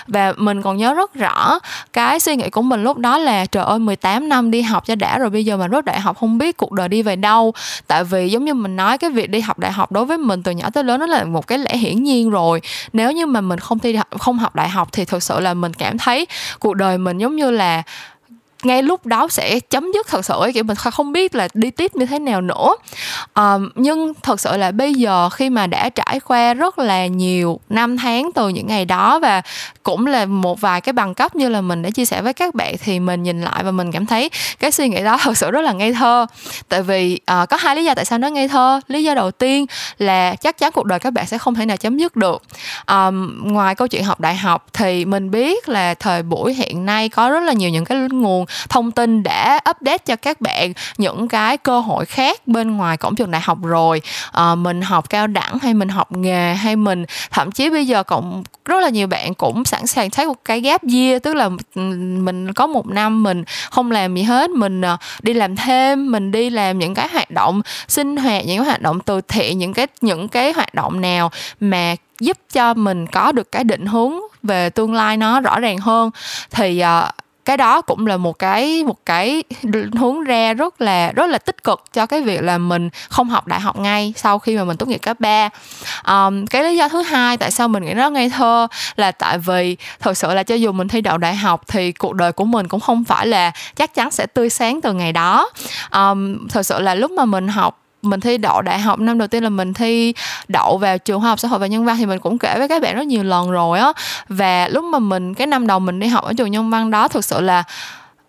Và 0.06 0.32
mình 0.36 0.62
còn 0.62 0.76
nhớ 0.76 0.94
rất 0.94 1.14
rõ 1.14 1.58
cái 1.92 2.20
suy 2.20 2.36
nghĩ 2.36 2.50
của 2.50 2.62
mình 2.62 2.82
lúc 2.82 2.98
đó 2.98 3.18
là, 3.18 3.46
trời 3.46 3.64
ơi 3.64 3.78
18 3.78 4.28
năm 4.28 4.50
đi 4.50 4.62
học 4.62 4.86
cho 4.86 4.94
đã 4.94 5.18
rồi, 5.18 5.30
bây 5.30 5.44
giờ 5.44 5.56
mà 5.56 5.68
rớt 5.68 5.84
đại 5.84 6.00
học 6.00 6.18
không 6.18 6.38
biết 6.38 6.56
cuộc 6.56 6.72
đời 6.72 6.88
đi 6.88 7.02
về 7.02 7.16
đâu. 7.16 7.52
Tại 7.86 8.04
vì 8.04 8.28
giống 8.28 8.44
như 8.44 8.54
mình 8.54 8.76
nói, 8.76 8.98
cái 8.98 9.10
việc 9.10 9.30
đi 9.30 9.40
học 9.40 9.58
đại 9.58 9.72
học 9.72 9.92
đối 9.92 10.04
với 10.04 10.18
mình 10.18 10.42
từ 10.42 10.52
nhỏ 10.52 10.70
tới 10.70 10.84
lớn 10.84 11.00
nó 11.00 11.06
là 11.06 11.24
một 11.24 11.46
cái 11.46 11.58
lẽ 11.58 11.76
hiển 11.76 12.02
nhiên 12.02 12.30
rồi. 12.30 12.60
Nếu 12.92 13.12
như 13.12 13.26
mà 13.26 13.40
mình 13.40 13.58
không 13.58 13.78
thi 13.78 13.96
không 14.18 14.38
học 14.38 14.54
đại 14.54 14.68
học 14.68 14.88
thì 14.92 15.04
thực 15.04 15.22
sự 15.22 15.40
là 15.40 15.54
mình 15.54 15.74
cảm 15.74 15.98
thấy 15.98 16.26
cuộc 16.58 16.74
đời 16.74 16.98
mình 16.98 17.18
giống 17.18 17.36
như 17.36 17.50
là 17.50 17.82
ngay 18.66 18.82
lúc 18.82 19.06
đó 19.06 19.28
sẽ 19.30 19.60
chấm 19.60 19.92
dứt 19.92 20.06
thật 20.06 20.24
sự 20.24 20.34
kiểu 20.54 20.64
mình 20.64 20.76
không 20.76 21.12
biết 21.12 21.34
là 21.34 21.48
đi 21.54 21.70
tiếp 21.70 21.96
như 21.96 22.06
thế 22.06 22.18
nào 22.18 22.40
nữa. 22.40 22.74
Um, 23.34 23.68
nhưng 23.74 24.12
thật 24.22 24.40
sự 24.40 24.56
là 24.56 24.70
bây 24.70 24.94
giờ 24.94 25.28
khi 25.28 25.50
mà 25.50 25.66
đã 25.66 25.88
trải 25.88 26.20
qua 26.20 26.54
rất 26.54 26.78
là 26.78 27.06
nhiều 27.06 27.60
năm 27.68 27.96
tháng 27.96 28.30
từ 28.34 28.48
những 28.48 28.66
ngày 28.66 28.84
đó 28.84 29.18
và 29.18 29.42
cũng 29.82 30.06
là 30.06 30.26
một 30.26 30.60
vài 30.60 30.80
cái 30.80 30.92
bằng 30.92 31.14
cấp 31.14 31.36
như 31.36 31.48
là 31.48 31.60
mình 31.60 31.82
đã 31.82 31.90
chia 31.90 32.04
sẻ 32.04 32.22
với 32.22 32.32
các 32.32 32.54
bạn 32.54 32.74
thì 32.84 33.00
mình 33.00 33.22
nhìn 33.22 33.40
lại 33.40 33.64
và 33.64 33.70
mình 33.70 33.92
cảm 33.92 34.06
thấy 34.06 34.30
cái 34.58 34.70
suy 34.70 34.88
nghĩ 34.88 35.02
đó 35.02 35.18
thật 35.22 35.36
sự 35.36 35.50
rất 35.50 35.60
là 35.60 35.72
ngây 35.72 35.92
thơ. 35.92 36.26
Tại 36.68 36.82
vì 36.82 37.20
uh, 37.42 37.48
có 37.48 37.56
hai 37.56 37.76
lý 37.76 37.84
do 37.84 37.94
tại 37.94 38.04
sao 38.04 38.18
nó 38.18 38.28
ngây 38.28 38.48
thơ. 38.48 38.80
Lý 38.88 39.04
do 39.04 39.14
đầu 39.14 39.30
tiên 39.30 39.66
là 39.98 40.34
chắc 40.34 40.58
chắn 40.58 40.72
cuộc 40.72 40.84
đời 40.84 40.98
các 40.98 41.12
bạn 41.12 41.26
sẽ 41.26 41.38
không 41.38 41.54
thể 41.54 41.66
nào 41.66 41.76
chấm 41.76 41.98
dứt 41.98 42.16
được. 42.16 42.42
Um, 42.86 43.48
ngoài 43.52 43.74
câu 43.74 43.88
chuyện 43.88 44.04
học 44.04 44.20
đại 44.20 44.36
học 44.36 44.66
thì 44.72 45.04
mình 45.04 45.30
biết 45.30 45.68
là 45.68 45.94
thời 45.94 46.22
buổi 46.22 46.54
hiện 46.54 46.86
nay 46.86 47.08
có 47.08 47.30
rất 47.30 47.42
là 47.42 47.52
nhiều 47.52 47.70
những 47.70 47.84
cái 47.84 47.98
nguồn 48.10 48.46
thông 48.68 48.90
tin 48.90 49.22
để 49.22 49.58
update 49.70 49.98
cho 49.98 50.16
các 50.16 50.40
bạn 50.40 50.72
những 50.98 51.28
cái 51.28 51.56
cơ 51.56 51.80
hội 51.80 52.06
khác 52.06 52.46
bên 52.46 52.76
ngoài 52.76 52.96
cổng 52.96 53.14
trường 53.14 53.30
đại 53.30 53.40
học 53.44 53.58
rồi. 53.62 54.02
À, 54.32 54.54
mình 54.54 54.82
học 54.82 55.10
cao 55.10 55.26
đẳng 55.26 55.58
hay 55.58 55.74
mình 55.74 55.88
học 55.88 56.12
nghề 56.12 56.54
hay 56.54 56.76
mình 56.76 57.04
thậm 57.30 57.52
chí 57.52 57.70
bây 57.70 57.86
giờ 57.86 58.02
cũng 58.02 58.42
rất 58.64 58.80
là 58.80 58.88
nhiều 58.88 59.06
bạn 59.06 59.34
cũng 59.34 59.64
sẵn 59.64 59.86
sàng 59.86 60.10
thấy 60.10 60.26
một 60.26 60.44
cái 60.44 60.60
gap 60.60 60.82
year 60.94 61.22
tức 61.22 61.34
là 61.34 61.50
mình 62.18 62.52
có 62.52 62.66
một 62.66 62.86
năm 62.86 63.22
mình 63.22 63.44
không 63.70 63.90
làm 63.90 64.14
gì 64.14 64.22
hết 64.22 64.50
mình 64.50 64.80
ờ, 64.80 64.96
đi 65.22 65.34
làm 65.34 65.56
thêm 65.56 66.10
mình 66.10 66.32
đi 66.32 66.50
làm 66.50 66.78
những 66.78 66.94
cái 66.94 67.08
hoạt 67.08 67.30
động 67.30 67.62
sinh 67.88 68.16
hoạt 68.16 68.46
những 68.46 68.58
cái 68.58 68.66
hoạt 68.66 68.82
động 68.82 69.00
từ 69.00 69.20
thiện 69.20 69.58
những 69.58 69.74
cái 69.74 69.86
những 70.00 70.28
cái 70.28 70.52
hoạt 70.52 70.74
động 70.74 71.00
nào 71.00 71.30
mà 71.60 71.94
giúp 72.20 72.36
cho 72.52 72.74
mình 72.74 73.06
có 73.06 73.32
được 73.32 73.52
cái 73.52 73.64
định 73.64 73.86
hướng 73.86 74.12
về 74.42 74.70
tương 74.70 74.94
lai 74.94 75.16
nó 75.16 75.40
rõ 75.40 75.60
ràng 75.60 75.78
hơn. 75.78 76.10
Thì 76.50 76.82
uh, 76.82 77.14
cái 77.44 77.56
đó 77.56 77.80
cũng 77.80 78.06
là 78.06 78.16
một 78.16 78.38
cái 78.38 78.84
một 78.84 79.06
cái 79.06 79.42
hướng 79.98 80.24
ra 80.24 80.52
rất 80.52 80.80
là 80.80 81.12
rất 81.12 81.30
là 81.30 81.38
tích 81.38 81.64
cực 81.64 81.84
cho 81.92 82.06
cái 82.06 82.20
việc 82.20 82.42
là 82.42 82.58
mình 82.58 82.90
không 83.08 83.28
học 83.28 83.46
đại 83.46 83.60
học 83.60 83.78
ngay 83.78 84.12
sau 84.16 84.38
khi 84.38 84.56
mà 84.56 84.64
mình 84.64 84.76
tốt 84.76 84.88
nghiệp 84.88 84.98
cấp 85.02 85.20
3 85.20 85.48
um, 86.06 86.46
cái 86.46 86.62
lý 86.62 86.76
do 86.76 86.88
thứ 86.88 87.02
hai 87.02 87.36
tại 87.36 87.50
sao 87.50 87.68
mình 87.68 87.84
nghĩ 87.84 87.94
nó 87.94 88.10
ngây 88.10 88.30
thơ 88.30 88.66
là 88.96 89.10
tại 89.10 89.38
vì 89.38 89.76
thật 90.00 90.16
sự 90.16 90.34
là 90.34 90.42
cho 90.42 90.54
dù 90.54 90.72
mình 90.72 90.88
thi 90.88 91.00
đậu 91.00 91.18
đại 91.18 91.36
học 91.36 91.62
thì 91.68 91.92
cuộc 91.92 92.14
đời 92.14 92.32
của 92.32 92.44
mình 92.44 92.68
cũng 92.68 92.80
không 92.80 93.04
phải 93.04 93.26
là 93.26 93.52
chắc 93.76 93.94
chắn 93.94 94.10
sẽ 94.10 94.26
tươi 94.26 94.50
sáng 94.50 94.80
từ 94.80 94.92
ngày 94.92 95.12
đó. 95.12 95.50
Um, 95.92 96.48
thật 96.48 96.62
sự 96.62 96.80
là 96.80 96.94
lúc 96.94 97.10
mà 97.10 97.24
mình 97.24 97.48
học 97.48 97.83
mình 98.04 98.20
thi 98.20 98.38
đậu 98.38 98.62
đại 98.62 98.78
học 98.78 98.98
năm 98.98 99.18
đầu 99.18 99.28
tiên 99.28 99.42
là 99.42 99.48
mình 99.48 99.74
thi 99.74 100.14
đậu 100.48 100.78
vào 100.78 100.98
trường 100.98 101.20
khoa 101.20 101.28
học 101.28 101.40
xã 101.40 101.48
hội 101.48 101.58
và 101.58 101.66
nhân 101.66 101.84
văn 101.84 101.96
thì 101.96 102.06
mình 102.06 102.18
cũng 102.18 102.38
kể 102.38 102.54
với 102.58 102.68
các 102.68 102.82
bạn 102.82 102.96
rất 102.96 103.06
nhiều 103.06 103.22
lần 103.22 103.50
rồi 103.50 103.78
á. 103.78 103.92
Và 104.28 104.68
lúc 104.68 104.84
mà 104.84 104.98
mình, 104.98 105.34
cái 105.34 105.46
năm 105.46 105.66
đầu 105.66 105.78
mình 105.78 106.00
đi 106.00 106.06
học 106.06 106.24
ở 106.24 106.32
trường 106.36 106.50
nhân 106.50 106.70
văn 106.70 106.90
đó, 106.90 107.08
thực 107.08 107.24
sự 107.24 107.40
là 107.40 107.64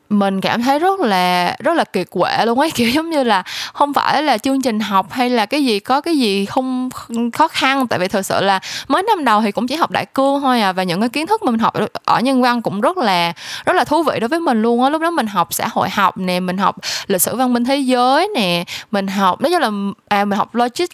mình 0.10 0.42
cảm 0.42 0.62
thấy 0.62 0.80
rất 0.80 1.00
là 1.00 1.56
rất 1.60 1.74
là 1.74 1.84
kiệt 1.84 2.08
quệ 2.10 2.46
luôn 2.46 2.60
ấy. 2.60 2.72
Kiểu 2.76 2.90
giống 2.90 3.10
như 3.10 3.24
là 3.24 3.44
không 3.74 3.94
phải 3.94 4.24
là 4.24 4.38
chương 4.38 4.62
trình 4.62 4.80
học 4.80 5.12
hay 5.12 5.30
là 5.30 5.46
cái 5.46 5.66
gì 5.66 5.80
có 5.80 6.02
cái 6.02 6.18
gì 6.18 6.46
không 6.46 6.90
khó 7.34 7.48
khăn. 7.48 7.88
Tại 7.88 8.00
vì 8.00 8.08
thật 8.08 8.22
sự 8.22 8.42
là 8.42 8.60
mới 8.88 9.04
năm 9.04 9.26
đầu 9.26 9.42
thì 9.42 9.52
cũng 9.52 9.68
chỉ 9.68 9.76
học 9.76 9.92
đại 9.92 10.06
cương 10.06 10.42
thôi 10.42 10.62
à. 10.62 10.72
Và 10.72 10.84
những 10.84 11.00
cái 11.00 11.10
kiến 11.10 11.28
thức 11.28 11.44
mà 11.44 11.52
mình 11.52 11.60
học 11.60 11.74
ở 12.06 12.20
nhân 12.20 12.42
văn 12.42 12.62
cũng 12.62 12.82
rất 12.82 12.98
là 12.98 13.34
rất 13.66 13.76
là 13.76 13.84
thú 13.84 14.04
vị 14.04 14.20
đối 14.20 14.28
với 14.28 14.40
mình 14.40 14.62
luôn 14.62 14.84
á. 14.84 14.90
Lúc 14.90 15.02
đó 15.02 15.10
mình 15.12 15.28
học 15.28 15.48
xã 15.52 15.68
hội 15.72 15.90
học 15.90 16.18
nè 16.18 16.40
mình 16.40 16.58
học 16.58 16.76
lịch 17.08 17.22
sử 17.22 17.36
văn 17.36 17.54
minh 17.54 17.66
thế 17.66 17.78
giới 17.78 18.30
nè 18.36 18.64
mình 18.92 19.08
học 19.08 19.42
nói 19.42 19.52
chung 19.52 19.62
là 19.62 19.70
à 20.08 20.26
mình 20.26 20.38
học 20.38 20.56
logic 20.56 20.86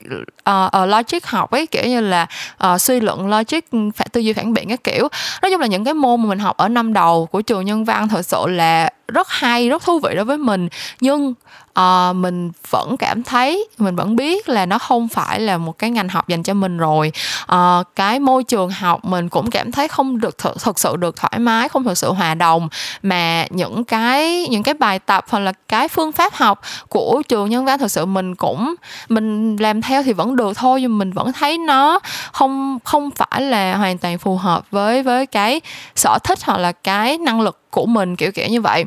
uh, 0.50 0.82
uh, 0.82 0.90
logic 0.90 1.26
học 1.26 1.52
ấy 1.52 1.68
kiểu 1.68 1.84
như 1.84 2.02
là 2.02 2.28
uh, 2.74 2.82
suy 2.82 3.00
luận 3.00 3.30
logic 3.30 3.72
ừ, 3.72 3.80
phải 3.96 4.08
tư 4.12 4.22
duy 4.22 4.34
phản 4.34 4.54
biện 4.54 4.70
các 4.70 4.84
kiểu. 4.84 5.08
Nói 5.42 5.52
chung 5.52 5.62
là 5.62 5.68
những 5.68 5.84
cái 5.84 5.94
môn 5.94 6.22
mà 6.22 6.30
mình 6.30 6.40
học 6.40 6.58
ở 6.58 6.68
năm 6.68 6.94
đầu 6.94 7.28
của 7.32 7.42
trường 7.42 7.66
nhân 7.66 7.86
văn 7.86 8.08
thật 8.08 8.26
sự 8.26 8.48
là 8.48 8.90
rất 9.14 9.28
hay 9.30 9.70
rất 9.70 9.84
thú 9.84 10.00
vị 10.00 10.16
đối 10.16 10.26
với 10.26 10.38
mình. 10.38 10.70
Nhưng 11.02 11.34
uh, 11.80 12.16
mình 12.16 12.52
vẫn 12.70 12.98
cảm 12.98 13.24
thấy 13.24 13.68
mình 13.78 13.96
vẫn 13.96 14.16
biết 14.16 14.50
là 14.50 14.66
nó 14.66 14.78
không 14.78 15.08
phải 15.08 15.40
là 15.40 15.58
một 15.58 15.78
cái 15.78 15.90
ngành 15.90 16.10
học 16.10 16.28
dành 16.28 16.44
cho 16.44 16.54
mình 16.54 16.78
rồi 16.78 17.12
uh, 17.56 17.88
cái 17.96 18.20
môi 18.20 18.44
trường 18.44 18.70
học 18.70 19.06
mình 19.06 19.30
cũng 19.30 19.50
cảm 19.50 19.72
thấy 19.72 19.88
không 19.88 20.20
được 20.20 20.36
th- 20.38 20.54
thực 20.60 20.80
sự 20.80 20.96
được 20.96 21.16
thoải 21.16 21.40
mái 21.40 21.70
không 21.70 21.84
thực 21.84 21.98
sự 21.98 22.14
hòa 22.14 22.36
đồng. 22.36 22.70
Mà 23.04 23.46
những 23.50 23.84
cái 23.84 24.48
những 24.50 24.64
cái 24.64 24.74
bài 24.74 25.00
tập 25.00 25.26
hoặc 25.30 25.40
là 25.40 25.54
cái 25.68 25.88
phương 25.88 26.12
pháp 26.12 26.34
học 26.34 26.62
của 26.90 27.22
trường 27.28 27.50
nhân 27.50 27.66
văn 27.66 27.80
thực 27.80 27.92
sự 27.92 28.06
mình 28.06 28.36
cũng 28.36 28.76
mình 29.10 29.56
làm 29.56 29.82
theo 29.82 30.04
thì 30.04 30.14
vẫn 30.14 30.36
được 30.36 30.58
thôi 30.58 30.82
nhưng 30.82 30.98
mình 30.98 31.12
vẫn 31.12 31.34
thấy 31.34 31.58
nó 31.58 32.00
không 32.32 32.80
không 32.84 33.10
phải 33.12 33.42
là 33.42 33.78
hoàn 33.78 33.98
toàn 33.98 34.18
phù 34.18 34.38
hợp 34.38 34.64
với 34.72 35.04
với 35.04 35.26
cái 35.26 35.62
sở 35.96 36.18
thích 36.24 36.40
hoặc 36.44 36.58
là 36.58 36.72
cái 36.72 37.18
năng 37.18 37.42
lực 37.42 37.58
của 37.72 37.86
mình 37.86 38.16
kiểu 38.16 38.32
kiểu 38.32 38.48
như 38.48 38.62
vậy. 38.62 38.86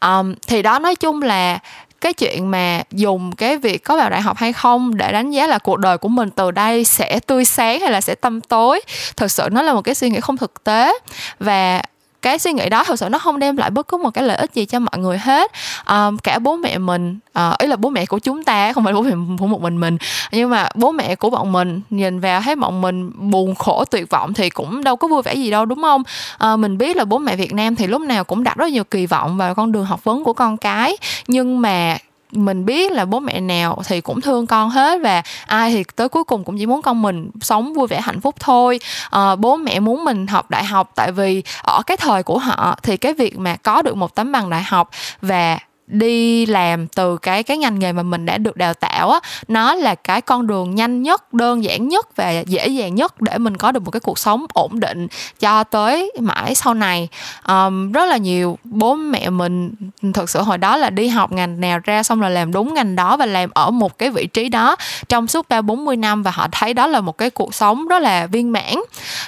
Um, 0.00 0.34
thì 0.46 0.62
đó 0.62 0.78
nói 0.78 0.94
chung 0.94 1.22
là 1.22 1.58
cái 2.04 2.12
chuyện 2.12 2.50
mà 2.50 2.82
dùng 2.90 3.32
cái 3.32 3.56
việc 3.56 3.84
có 3.84 3.96
vào 3.96 4.10
đại 4.10 4.20
học 4.20 4.36
hay 4.36 4.52
không 4.52 4.96
để 4.96 5.12
đánh 5.12 5.30
giá 5.30 5.46
là 5.46 5.58
cuộc 5.58 5.76
đời 5.76 5.98
của 5.98 6.08
mình 6.08 6.30
từ 6.30 6.50
đây 6.50 6.84
sẽ 6.84 7.20
tươi 7.26 7.44
sáng 7.44 7.80
hay 7.80 7.90
là 7.90 8.00
sẽ 8.00 8.14
tăm 8.14 8.40
tối 8.40 8.80
thực 9.16 9.30
sự 9.30 9.48
nó 9.52 9.62
là 9.62 9.74
một 9.74 9.82
cái 9.82 9.94
suy 9.94 10.10
nghĩ 10.10 10.20
không 10.20 10.36
thực 10.36 10.64
tế. 10.64 10.92
Và 11.38 11.82
cái 12.24 12.38
suy 12.38 12.52
nghĩ 12.52 12.68
đó 12.68 12.84
thật 12.84 12.98
sự 12.98 13.08
nó 13.08 13.18
không 13.18 13.38
đem 13.38 13.56
lại 13.56 13.70
bất 13.70 13.88
cứ 13.88 13.96
một 13.96 14.10
cái 14.10 14.24
lợi 14.24 14.36
ích 14.36 14.54
gì 14.54 14.64
cho 14.66 14.78
mọi 14.78 14.98
người 14.98 15.18
hết. 15.18 15.52
Um, 15.90 16.16
cả 16.16 16.38
bố 16.38 16.56
mẹ 16.56 16.78
mình 16.78 17.18
uh, 17.38 17.58
ý 17.58 17.66
là 17.66 17.76
bố 17.76 17.90
mẹ 17.90 18.06
của 18.06 18.18
chúng 18.18 18.44
ta 18.44 18.72
không 18.72 18.84
phải 18.84 18.92
bố 18.92 19.02
mẹ 19.02 19.10
của 19.38 19.46
một 19.46 19.60
mình 19.60 19.80
mình. 19.80 19.96
Nhưng 20.32 20.50
mà 20.50 20.68
bố 20.74 20.92
mẹ 20.92 21.14
của 21.14 21.30
bọn 21.30 21.52
mình 21.52 21.80
nhìn 21.90 22.20
vào 22.20 22.40
thấy 22.40 22.56
bọn 22.56 22.80
mình 22.80 23.10
buồn 23.30 23.54
khổ 23.54 23.84
tuyệt 23.84 24.10
vọng 24.10 24.34
thì 24.34 24.50
cũng 24.50 24.84
đâu 24.84 24.96
có 24.96 25.08
vui 25.08 25.22
vẻ 25.22 25.34
gì 25.34 25.50
đâu 25.50 25.64
đúng 25.64 25.82
không? 25.82 26.02
Uh, 26.44 26.58
mình 26.58 26.78
biết 26.78 26.96
là 26.96 27.04
bố 27.04 27.18
mẹ 27.18 27.36
Việt 27.36 27.52
Nam 27.52 27.76
thì 27.76 27.86
lúc 27.86 28.02
nào 28.02 28.24
cũng 28.24 28.44
đặt 28.44 28.56
rất 28.56 28.72
nhiều 28.72 28.84
kỳ 28.84 29.06
vọng 29.06 29.36
vào 29.36 29.54
con 29.54 29.72
đường 29.72 29.84
học 29.84 30.04
vấn 30.04 30.24
của 30.24 30.32
con 30.32 30.56
cái. 30.56 30.96
Nhưng 31.28 31.60
mà 31.60 31.98
mình 32.34 32.64
biết 32.64 32.92
là 32.92 33.04
bố 33.04 33.20
mẹ 33.20 33.40
nào 33.40 33.82
thì 33.86 34.00
cũng 34.00 34.20
thương 34.20 34.46
con 34.46 34.70
hết 34.70 35.00
và 35.02 35.22
ai 35.46 35.72
thì 35.72 35.84
tới 35.96 36.08
cuối 36.08 36.24
cùng 36.24 36.44
cũng 36.44 36.58
chỉ 36.58 36.66
muốn 36.66 36.82
con 36.82 37.02
mình 37.02 37.30
sống 37.40 37.74
vui 37.74 37.86
vẻ 37.86 38.00
hạnh 38.00 38.20
phúc 38.20 38.34
thôi. 38.40 38.80
À, 39.10 39.36
bố 39.36 39.56
mẹ 39.56 39.80
muốn 39.80 40.04
mình 40.04 40.26
học 40.26 40.50
đại 40.50 40.64
học 40.64 40.90
tại 40.94 41.12
vì 41.12 41.42
ở 41.62 41.82
cái 41.86 41.96
thời 41.96 42.22
của 42.22 42.38
họ 42.38 42.76
thì 42.82 42.96
cái 42.96 43.14
việc 43.14 43.38
mà 43.38 43.56
có 43.56 43.82
được 43.82 43.96
một 43.96 44.14
tấm 44.14 44.32
bằng 44.32 44.50
đại 44.50 44.62
học 44.62 44.90
và 45.22 45.58
đi 45.86 46.46
làm 46.46 46.86
từ 46.86 47.16
cái 47.16 47.42
cái 47.42 47.56
ngành 47.56 47.78
nghề 47.78 47.92
mà 47.92 48.02
mình 48.02 48.26
đã 48.26 48.38
được 48.38 48.56
đào 48.56 48.74
tạo 48.74 49.10
á 49.10 49.20
nó 49.48 49.74
là 49.74 49.94
cái 49.94 50.20
con 50.20 50.46
đường 50.46 50.74
nhanh 50.74 51.02
nhất 51.02 51.34
đơn 51.34 51.64
giản 51.64 51.88
nhất 51.88 52.16
và 52.16 52.30
dễ 52.30 52.68
dàng 52.68 52.94
nhất 52.94 53.20
để 53.20 53.38
mình 53.38 53.56
có 53.56 53.72
được 53.72 53.82
một 53.82 53.90
cái 53.90 54.00
cuộc 54.00 54.18
sống 54.18 54.46
ổn 54.52 54.80
định 54.80 55.06
cho 55.40 55.64
tới 55.64 56.12
mãi 56.20 56.54
sau 56.54 56.74
này. 56.74 57.08
Um, 57.48 57.92
rất 57.92 58.04
là 58.04 58.16
nhiều 58.16 58.58
bố 58.64 58.94
mẹ 58.94 59.30
mình 59.30 59.74
thực 60.14 60.30
sự 60.30 60.42
hồi 60.42 60.58
đó 60.58 60.76
là 60.76 60.90
đi 60.90 61.08
học 61.08 61.32
ngành 61.32 61.60
nào 61.60 61.78
ra 61.84 62.02
xong 62.02 62.20
là 62.20 62.28
làm 62.28 62.52
đúng 62.52 62.74
ngành 62.74 62.96
đó 62.96 63.16
và 63.16 63.26
làm 63.26 63.50
ở 63.54 63.70
một 63.70 63.98
cái 63.98 64.10
vị 64.10 64.26
trí 64.26 64.48
đó 64.48 64.76
trong 65.08 65.26
suốt 65.26 65.48
ba 65.48 65.60
bốn 65.60 65.84
mươi 65.84 65.96
năm 65.96 66.22
và 66.22 66.30
họ 66.30 66.48
thấy 66.52 66.74
đó 66.74 66.86
là 66.86 67.00
một 67.00 67.18
cái 67.18 67.30
cuộc 67.30 67.54
sống 67.54 67.88
rất 67.88 68.02
là 68.02 68.26
viên 68.26 68.52
mãn. 68.52 68.74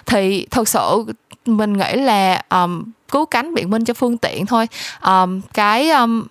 Thì 0.06 0.46
thực 0.50 0.68
sự 0.68 1.04
mình 1.46 1.72
nghĩ 1.72 1.92
là 1.92 2.42
um, 2.50 2.82
cứu 3.12 3.26
cánh 3.26 3.54
biện 3.54 3.70
minh 3.70 3.84
cho 3.84 3.94
phương 3.94 4.18
tiện 4.18 4.46
thôi. 4.46 4.66
Um, 5.02 5.40
cái 5.54 5.90
um, 5.90 6.22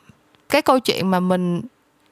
cái 0.50 0.62
câu 0.62 0.80
chuyện 0.80 1.12
mà 1.12 1.20
mình 1.20 1.62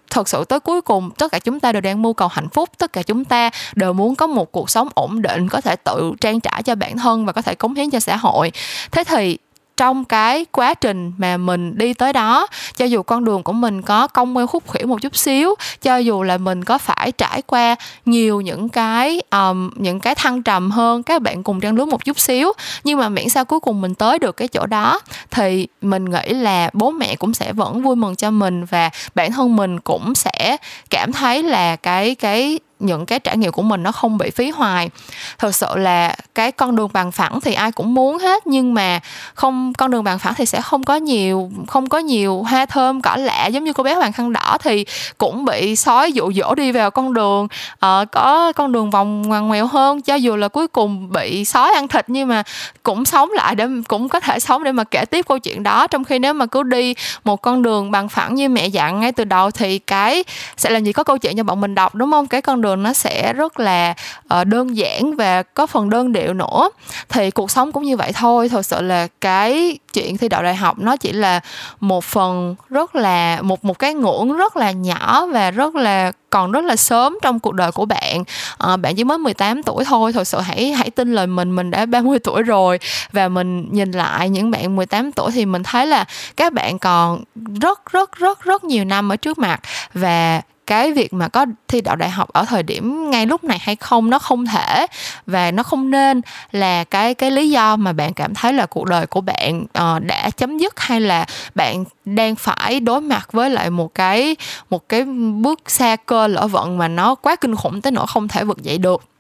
thật 0.10 0.30
sự 0.30 0.46
tới 0.46 0.60
cuối 0.60 0.82
cùng, 0.82 1.12
tất 1.18 1.32
cả 1.32 1.40
chúng 1.40 1.60
ta 1.60 1.72
đều 1.72 1.82
đang 1.82 2.02
mưu 2.02 2.14
cầu 2.14 2.28
hạnh 2.28 2.50
phúc, 2.50 2.70
tất 2.78 2.94
cả 2.94 3.04
chúng 3.04 3.26
ta 3.26 3.50
đều 3.76 3.94
muốn 3.94 4.16
có 4.16 4.28
một 4.28 4.52
cuộc 4.52 4.70
sống 4.70 4.90
ổn 4.94 5.22
định, 5.22 5.50
có 5.50 5.62
thể 5.62 5.76
tự 5.76 6.14
trang 6.22 6.40
trải 6.40 6.64
cho 6.64 6.76
bản 6.76 6.98
thân 6.98 7.26
và 7.26 7.32
có 7.32 7.42
thể 7.42 7.56
cống 7.56 7.74
hiến 7.74 7.90
cho 7.90 8.00
xã 8.00 8.18
hội. 8.18 8.52
Thế 8.92 9.04
thì 9.04 9.38
trong 9.78 10.06
cái 10.06 10.46
quá 10.52 10.74
trình 10.74 11.12
mà 11.18 11.38
mình 11.38 11.78
đi 11.78 11.94
tới 11.94 12.14
đó. 12.14 12.48
Cho 12.78 12.86
dù 12.86 13.04
con 13.04 13.26
đường 13.26 13.44
của 13.44 13.54
mình 13.54 13.82
có 13.82 14.08
công 14.08 14.34
nguyên 14.34 14.48
khúc 14.48 14.72
khỉu 14.72 14.88
một 14.88 15.02
chút 15.02 15.16
xíu 15.16 15.56
cho 15.82 15.98
dù 15.98 16.24
là 16.24 16.38
mình 16.38 16.64
có 16.64 16.78
phải 16.78 17.12
trải 17.12 17.42
qua 17.42 17.76
nhiều 18.06 18.42
những 18.42 18.70
cái 18.70 19.22
um, 19.32 19.70
những 19.76 20.00
cái 20.00 20.16
thăng 20.16 20.44
trầm 20.44 20.72
hơn 20.72 21.04
các 21.04 21.22
bạn 21.22 21.44
cùng 21.44 21.60
trang 21.60 21.76
lứa 21.76 21.86
một 21.86 22.06
chút 22.06 22.20
xíu 22.20 22.52
nhưng 22.84 23.00
mà 23.00 23.10
miễn 23.10 23.30
sao 23.30 23.46
cuối 23.46 23.60
cùng 23.60 23.82
mình 23.82 23.96
tới 23.96 24.20
được 24.20 24.38
cái 24.38 24.48
chỗ 24.48 24.66
đó 24.66 25.00
thì 25.32 25.68
mình 25.82 26.06
nghĩ 26.10 26.30
là 26.30 26.70
bố 26.74 26.92
mẹ 26.92 27.16
cũng 27.16 27.34
sẽ 27.34 27.54
vẫn 27.54 27.82
vui 27.82 27.96
mừng 27.96 28.16
cho 28.16 28.32
mình 28.32 28.66
và 28.66 28.90
bản 29.16 29.32
thân 29.32 29.56
mình 29.56 29.80
cũng 29.80 30.16
sẽ 30.16 30.58
cảm 30.90 31.12
thấy 31.12 31.44
là 31.44 31.76
cái 31.76 32.16
cái 32.16 32.60
những 32.80 33.06
cái 33.06 33.20
trải 33.20 33.38
nghiệm 33.38 33.52
của 33.52 33.62
mình 33.62 33.84
nó 33.84 33.92
không 33.92 34.18
bị 34.18 34.30
phí 34.30 34.50
hoài. 34.50 34.90
Thật 35.38 35.56
sự 35.56 35.68
là 35.76 36.16
cái 36.36 36.52
con 36.52 36.76
đường 36.76 36.90
bằng 36.94 37.12
phẳng 37.12 37.42
thì 37.42 37.54
ai 37.54 37.72
cũng 37.72 37.94
muốn 37.94 38.18
hết 38.18 38.48
nhưng 38.48 38.74
mà 38.74 39.00
không 39.34 39.74
con 39.74 39.92
đường 39.92 40.04
bằng 40.04 40.20
phẳng 40.20 40.34
thì 40.38 40.46
sẽ 40.46 40.62
không 40.62 40.84
có 40.84 40.96
nhiều 40.96 41.52
không 41.68 41.90
có 41.90 42.00
nhiều 42.00 42.44
hoa 42.44 42.66
thơm 42.66 43.02
cỏ 43.02 43.16
lạ 43.16 43.48
giống 43.48 43.64
như 43.64 43.74
cô 43.74 43.84
bé 43.84 43.94
hoàng 43.94 44.14
khăn 44.14 44.34
đỏ 44.34 44.58
thì 44.64 44.86
cũng 45.18 45.46
bị 45.46 45.76
sói 45.76 46.12
dụ 46.12 46.32
dỗ 46.34 46.56
đi 46.56 46.72
vào 46.72 46.92
con 46.92 47.14
đường 47.14 47.48
uh, 47.86 48.12
có 48.12 48.54
con 48.56 48.72
đường 48.72 48.90
vòng 48.90 49.22
ngoằn 49.22 49.48
ngoèo 49.48 49.66
hơn. 49.66 50.02
Cho 50.02 50.16
dù 50.16 50.36
là 50.36 50.48
cuối 50.48 50.68
cùng 50.68 51.12
bị 51.12 51.46
sói 51.46 51.74
ăn 51.74 51.88
thịt 51.88 52.06
nhưng 52.08 52.28
mà 52.28 52.44
cũng 52.84 53.06
sống 53.06 53.32
lại 53.32 53.56
để 53.56 53.68
cũng 53.88 54.10
có 54.10 54.20
thể 54.20 54.40
sống 54.40 54.64
để 54.64 54.72
mà 54.72 54.84
kể 54.84 55.06
tiếp 55.06 55.26
câu 55.28 55.40
chuyện 55.40 55.64
đó. 55.64 55.88
Trong 55.88 56.04
khi 56.04 56.20
nếu 56.20 56.34
mà 56.34 56.46
cứ 56.46 56.64
đi 56.64 56.96
một 57.24 57.42
con 57.42 57.62
đường 57.62 57.92
bằng 57.92 58.10
phẳng 58.10 58.36
như 58.36 58.50
mẹ 58.50 58.68
dặn 58.68 59.00
ngay 59.00 59.12
từ 59.12 59.24
đầu 59.24 59.52
thì 59.52 59.80
cái 59.80 60.24
sẽ 60.58 60.70
làm 60.70 60.84
gì? 60.84 60.92
Có 60.92 61.04
câu 61.04 61.18
chuyện 61.18 61.38
cho 61.38 61.44
bọn 61.44 61.62
mình 61.62 61.76
đọc 61.76 61.96
đúng 61.96 62.12
không? 62.12 62.28
Cái 62.28 62.42
con 62.42 62.62
đường 62.62 62.73
nó 62.76 62.94
sẽ 62.94 63.34
rất 63.34 63.60
là 63.60 63.94
uh, 64.40 64.48
đơn 64.48 64.78
giản 64.78 65.16
và 65.16 65.44
có 65.44 65.66
phần 65.66 65.90
đơn 65.90 66.14
điệu 66.14 66.34
nữa. 66.34 66.70
Thì 67.10 67.32
cuộc 67.32 67.52
sống 67.52 67.72
cũng 67.72 67.84
như 67.84 67.98
vậy 67.98 68.12
thôi. 68.14 68.50
Thật 68.50 68.66
sự 68.66 68.82
là 68.82 69.08
cái 69.22 69.78
chuyện 69.94 70.18
thi 70.18 70.30
đậu 70.30 70.44
đại 70.44 70.56
học 70.56 70.80
nó 70.80 70.98
chỉ 70.98 71.12
là 71.12 71.40
một 71.80 72.04
phần 72.04 72.56
rất 72.70 72.96
là 72.96 73.42
một 73.42 73.66
một 73.66 73.80
cái 73.80 73.94
ngưỡng 73.94 74.38
rất 74.38 74.58
là 74.58 74.72
nhỏ 74.72 75.26
và 75.26 75.52
rất 75.52 75.76
là 75.76 76.12
còn 76.34 76.52
rất 76.52 76.64
là 76.64 76.76
sớm 76.76 77.18
trong 77.22 77.40
cuộc 77.40 77.54
đời 77.54 77.72
của 77.72 77.86
bạn. 77.86 78.24
À, 78.58 78.78
bạn 78.78 78.96
chỉ 78.96 79.04
mới 79.04 79.18
18 79.18 79.64
tuổi 79.64 79.86
thôi. 79.86 80.14
Thật 80.14 80.24
sự 80.24 80.40
hãy 80.40 80.72
hãy 80.72 80.90
tin 80.90 81.14
lời 81.14 81.28
mình. 81.28 81.56
Mình 81.56 81.72
đã 81.72 81.86
30 81.86 82.20
tuổi 82.24 82.44
rồi 82.44 82.80
và 83.12 83.28
mình 83.28 83.68
nhìn 83.72 83.92
lại 83.92 84.30
những 84.30 84.52
bạn 84.52 84.76
18 84.76 85.12
tuổi 85.12 85.32
thì 85.32 85.46
mình 85.46 85.64
thấy 85.64 85.88
là 85.88 86.06
các 86.38 86.54
bạn 86.54 86.80
còn 86.80 87.24
rất 87.62 87.92
rất 87.92 88.12
rất 88.12 88.42
rất 88.42 88.64
nhiều 88.64 88.86
năm 88.86 89.12
ở 89.12 89.16
trước 89.16 89.40
mặt. 89.40 89.60
Và 89.94 90.42
cái 90.68 90.92
việc 90.94 91.14
mà 91.14 91.28
có 91.28 91.46
thi 91.68 91.82
đậu 91.82 91.96
đại 91.96 92.10
học 92.10 92.30
ở 92.34 92.46
thời 92.46 92.64
điểm 92.64 93.10
ngay 93.10 93.26
lúc 93.26 93.44
này 93.44 93.58
hay 93.62 93.76
không 93.76 94.10
nó 94.10 94.20
không 94.20 94.46
thể 94.46 94.88
và 95.26 95.52
nó 95.52 95.64
không 95.64 95.92
nên 95.92 96.22
là 96.52 96.84
cái 96.84 97.14
cái 97.14 97.32
lý 97.32 97.50
do 97.50 97.76
mà 97.76 97.94
bạn 97.94 98.14
cảm 98.14 98.34
thấy 98.34 98.54
là 98.54 98.66
cuộc 98.66 98.86
đời 98.86 99.08
của 99.08 99.22
bạn 99.22 99.62
uh, 99.64 100.04
đã 100.04 100.30
chấm 100.30 100.58
dứt 100.58 100.80
hay 100.80 101.02
là 101.02 101.26
bạn 101.56 101.84
đang 102.06 102.36
phải 102.36 102.80
đối 102.80 103.02
mặt 103.02 103.32
với 103.32 103.50
lại 103.50 103.70
một 103.70 103.96
cái 103.96 104.36
một 104.70 104.90
cái 104.90 105.06
bước 105.42 105.60
xa 105.68 105.96
cơ 105.96 106.28
lỡ 106.28 106.48
vận 106.48 106.78
mà 106.78 106.88
nó 106.88 107.16
quá 107.16 107.36
kinh 107.36 107.56
khủng 107.56 107.82
tới 107.82 107.92
nỗi 107.92 108.08
không 108.08 108.28
thể 108.28 108.44
vực 108.44 108.64
dậy 108.64 108.78
được 108.78 109.13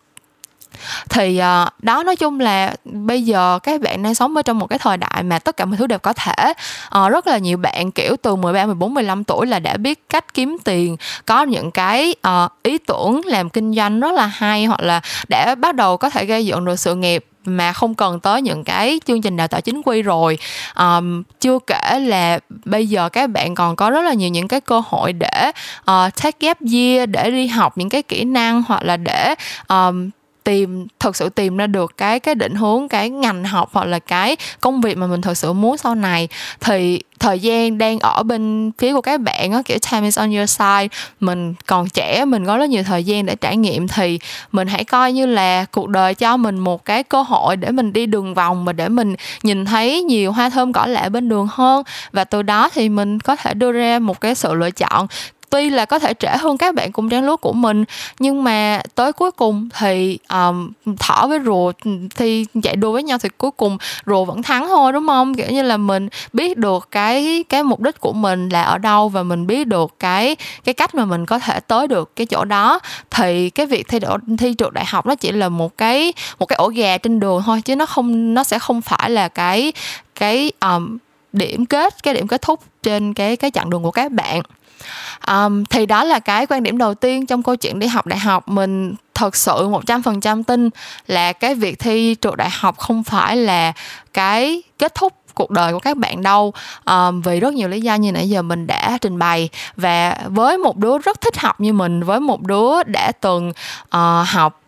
thì 1.10 1.40
uh, 1.40 1.84
đó 1.84 2.04
nói 2.04 2.16
chung 2.16 2.40
là 2.40 2.76
bây 2.84 3.22
giờ 3.22 3.60
các 3.64 3.82
bạn 3.82 4.04
đang 4.04 4.16
sống 4.16 4.36
ở 4.36 4.42
trong 4.42 4.60
một 4.60 4.68
cái 4.68 4.80
thời 4.80 4.98
đại 4.98 5.24
mà 5.24 5.40
tất 5.40 5.58
cả 5.58 5.66
mọi 5.66 5.78
thứ 5.78 5.88
đều 5.88 6.00
có 6.00 6.14
thể. 6.14 6.54
Uh, 6.98 7.12
rất 7.12 7.28
là 7.28 7.38
nhiều 7.38 7.58
bạn 7.58 7.92
kiểu 7.92 8.16
từ 8.22 8.36
13, 8.36 8.66
14, 8.66 8.94
15 8.94 9.24
tuổi 9.24 9.48
là 9.48 9.60
đã 9.60 9.78
biết 9.78 10.10
cách 10.10 10.34
kiếm 10.34 10.58
tiền 10.64 10.98
có 11.26 11.44
những 11.44 11.72
cái 11.72 12.16
uh, 12.28 12.52
ý 12.64 12.78
tưởng 12.78 13.22
làm 13.26 13.50
kinh 13.50 13.74
doanh 13.76 14.00
rất 14.00 14.14
là 14.14 14.26
hay 14.26 14.66
hoặc 14.66 14.82
là 14.82 15.02
đã 15.30 15.56
bắt 15.56 15.76
đầu 15.76 15.98
có 15.98 16.10
thể 16.10 16.26
gây 16.26 16.46
dựng 16.46 16.66
được 16.66 16.80
sự 16.80 16.96
nghiệp 16.96 17.26
mà 17.46 17.74
không 17.74 17.96
cần 17.96 18.20
tới 18.20 18.42
những 18.42 18.64
cái 18.64 19.00
chương 19.06 19.22
trình 19.22 19.38
đào 19.38 19.48
tạo 19.48 19.62
chính 19.62 19.82
quy 19.86 20.02
rồi. 20.02 20.38
Um, 20.80 21.24
chưa 21.40 21.60
kể 21.68 22.00
là 22.00 22.40
bây 22.66 22.88
giờ 22.88 23.10
các 23.10 23.30
bạn 23.30 23.56
còn 23.56 23.76
có 23.76 23.90
rất 23.90 24.02
là 24.02 24.14
nhiều 24.14 24.30
những 24.30 24.48
cái 24.48 24.62
cơ 24.62 24.82
hội 24.86 25.14
để 25.14 25.52
uh, 25.80 26.16
take 26.24 26.38
gap 26.40 26.58
year 26.74 27.10
để 27.10 27.32
đi 27.32 27.48
học 27.48 27.78
những 27.78 27.90
cái 27.90 28.04
kỹ 28.04 28.24
năng 28.24 28.64
hoặc 28.68 28.84
là 28.84 28.98
để 28.98 29.36
um, 29.68 30.10
tìm, 30.44 30.88
thực 31.00 31.16
sự 31.16 31.30
tìm 31.30 31.58
ra 31.58 31.68
được 31.68 31.98
cái 31.98 32.20
cái 32.20 32.36
định 32.36 32.56
hướng, 32.56 32.88
cái 32.88 33.10
ngành 33.10 33.44
học 33.44 33.70
hoặc 33.74 33.86
là 33.86 34.00
cái 34.00 34.36
công 34.60 34.82
việc 34.82 34.98
mà 34.98 35.08
mình 35.08 35.22
thực 35.22 35.38
sự 35.38 35.54
muốn 35.54 35.78
sau 35.78 35.96
này. 35.96 36.28
Thì 36.60 37.00
thời 37.20 37.40
gian 37.40 37.78
đang 37.78 38.00
ở 38.00 38.24
bên 38.24 38.72
phía 38.78 38.94
của 38.94 39.02
các 39.02 39.22
bạn 39.22 39.52
á, 39.52 39.62
kiểu 39.66 39.78
time 39.92 40.08
is 40.08 40.20
on 40.20 40.32
your 40.36 40.50
side. 40.50 40.88
Mình 41.20 41.54
còn 41.66 41.90
trẻ, 41.90 42.26
mình 42.26 42.46
có 42.46 42.58
rất 42.58 42.70
nhiều 42.70 42.84
thời 42.84 43.04
gian 43.04 43.26
để 43.26 43.36
trải 43.36 43.58
nghiệm. 43.58 43.88
Thì 43.88 44.20
mình 44.52 44.68
hãy 44.68 44.84
coi 44.84 45.14
như 45.14 45.26
là 45.26 45.66
cuộc 45.66 45.90
đời 45.90 46.16
cho 46.16 46.38
mình 46.38 46.60
một 46.60 46.86
cái 46.86 47.04
cơ 47.04 47.22
hội 47.22 47.58
để 47.58 47.72
mình 47.72 47.94
đi 47.94 48.06
đường 48.06 48.34
vòng 48.34 48.66
và 48.66 48.74
để 48.74 48.90
mình 48.90 49.16
nhìn 49.44 49.66
thấy 49.66 50.02
nhiều 50.02 50.32
hoa 50.32 50.50
thơm 50.50 50.74
cỏ 50.74 50.86
lạ 50.86 51.10
bên 51.10 51.30
đường 51.30 51.48
hơn. 51.52 51.84
Và 52.12 52.24
từ 52.24 52.42
đó 52.42 52.70
thì 52.74 52.90
mình 52.90 53.20
có 53.20 53.36
thể 53.36 53.54
đưa 53.54 53.72
ra 53.72 54.00
một 54.00 54.22
cái 54.22 54.36
sự 54.36 54.54
lựa 54.54 54.72
chọn 54.72 55.08
tuy 55.54 55.70
là 55.70 55.86
có 55.86 56.00
thể 56.00 56.14
trễ 56.20 56.28
hơn 56.28 56.58
các 56.58 56.76
bạn 56.76 56.92
cùng 56.92 57.10
trang 57.10 57.24
lứa 57.24 57.36
của 57.36 57.54
mình 57.54 57.86
nhưng 58.20 58.44
mà 58.44 58.82
tới 58.96 59.14
cuối 59.14 59.32
cùng 59.32 59.70
thì 59.80 60.20
um, 60.30 60.72
thỏ 61.00 61.28
với 61.28 61.40
rùa 61.46 61.72
thì 62.16 62.46
chạy 62.64 62.76
đua 62.76 62.92
với 62.92 63.04
nhau 63.04 63.18
thì 63.18 63.30
cuối 63.38 63.52
cùng 63.52 63.78
rùa 64.06 64.26
vẫn 64.26 64.44
thắng 64.44 64.68
thôi 64.68 64.92
đúng 64.92 65.08
không? 65.08 65.36
Kiểu 65.36 65.48
như 65.50 65.62
là 65.62 65.78
mình 65.78 66.10
biết 66.34 66.58
được 66.58 66.88
cái 66.92 67.44
cái 67.50 67.64
mục 67.64 67.80
đích 67.80 68.00
của 68.00 68.14
mình 68.14 68.50
là 68.50 68.62
ở 68.62 68.78
đâu 68.78 69.10
và 69.10 69.24
mình 69.24 69.48
biết 69.48 69.68
được 69.68 69.96
cái 70.00 70.36
cái 70.64 70.74
cách 70.74 70.96
mà 70.96 71.06
mình 71.06 71.26
có 71.26 71.40
thể 71.40 71.60
tới 71.60 71.88
được 71.88 72.16
cái 72.16 72.28
chỗ 72.28 72.46
đó. 72.46 72.80
Thì 73.12 73.50
cái 73.50 73.66
việc 73.66 73.88
thi 73.88 74.00
đỗ 74.00 74.18
thi 74.38 74.56
trượt 74.58 74.74
đại 74.74 74.86
học 74.86 75.06
nó 75.06 75.16
chỉ 75.16 75.32
là 75.32 75.50
một 75.50 75.78
cái 75.78 76.14
một 76.40 76.46
cái 76.46 76.58
ổ 76.58 76.68
gà 76.68 76.98
trên 76.98 77.20
đường 77.20 77.42
thôi 77.46 77.62
chứ 77.62 77.76
nó 77.76 77.86
không 77.86 78.34
nó 78.34 78.44
sẽ 78.44 78.60
không 78.60 78.82
phải 78.82 79.10
là 79.10 79.28
cái 79.28 79.74
cái 80.16 80.52
um, 80.62 80.98
điểm 81.34 81.66
kết 81.66 82.04
cái 82.04 82.14
điểm 82.14 82.28
kết 82.28 82.42
thúc 82.42 82.60
trên 82.84 83.14
cái 83.14 83.36
cái 83.36 83.52
chặng 83.52 83.70
đường 83.70 83.84
của 83.84 83.92
các 83.92 84.12
bạn. 84.12 84.42
Um, 85.28 85.66
thì 85.66 85.86
đó 85.86 86.04
là 86.04 86.20
cái 86.20 86.46
quan 86.46 86.64
điểm 86.64 86.78
đầu 86.78 86.94
tiên 86.94 87.26
trong 87.26 87.44
câu 87.44 87.56
chuyện 87.56 87.80
đi 87.80 87.88
học 87.88 88.06
đại 88.06 88.20
học. 88.20 88.48
Mình 88.48 88.96
thật 89.14 89.36
sự 89.36 89.68
một 89.68 89.86
trăm 89.86 90.04
phần 90.04 90.22
trăm 90.22 90.44
tin 90.44 90.70
là 91.08 91.34
cái 91.34 91.56
việc 91.56 91.80
thi 91.80 92.16
trượt 92.22 92.36
đại 92.36 92.50
học 92.52 92.78
không 92.78 93.04
phải 93.04 93.38
là 93.38 93.74
cái 94.14 94.64
kết 94.78 94.96
thúc 94.96 95.14
cuộc 95.34 95.52
đời 95.52 95.74
của 95.74 95.80
các 95.80 95.98
bạn 95.98 96.24
đâu. 96.24 96.54
Um, 96.86 97.22
vì 97.22 97.40
rất 97.40 97.54
nhiều 97.54 97.68
lý 97.68 97.82
do 97.82 97.96
như 97.96 98.12
nãy 98.12 98.30
giờ 98.30 98.42
mình 98.42 98.68
đã 98.68 98.98
trình 99.02 99.20
bày. 99.20 99.50
Và 99.76 100.18
với 100.26 100.58
một 100.58 100.78
đứa 100.78 100.98
rất 100.98 101.22
thích 101.22 101.38
học 101.38 101.62
như 101.62 101.74
mình 101.74 102.04
với 102.04 102.20
một 102.20 102.42
đứa 102.42 102.84
đã 102.84 103.12
từng 103.12 103.50
uh, 103.84 104.28
học 104.28 104.62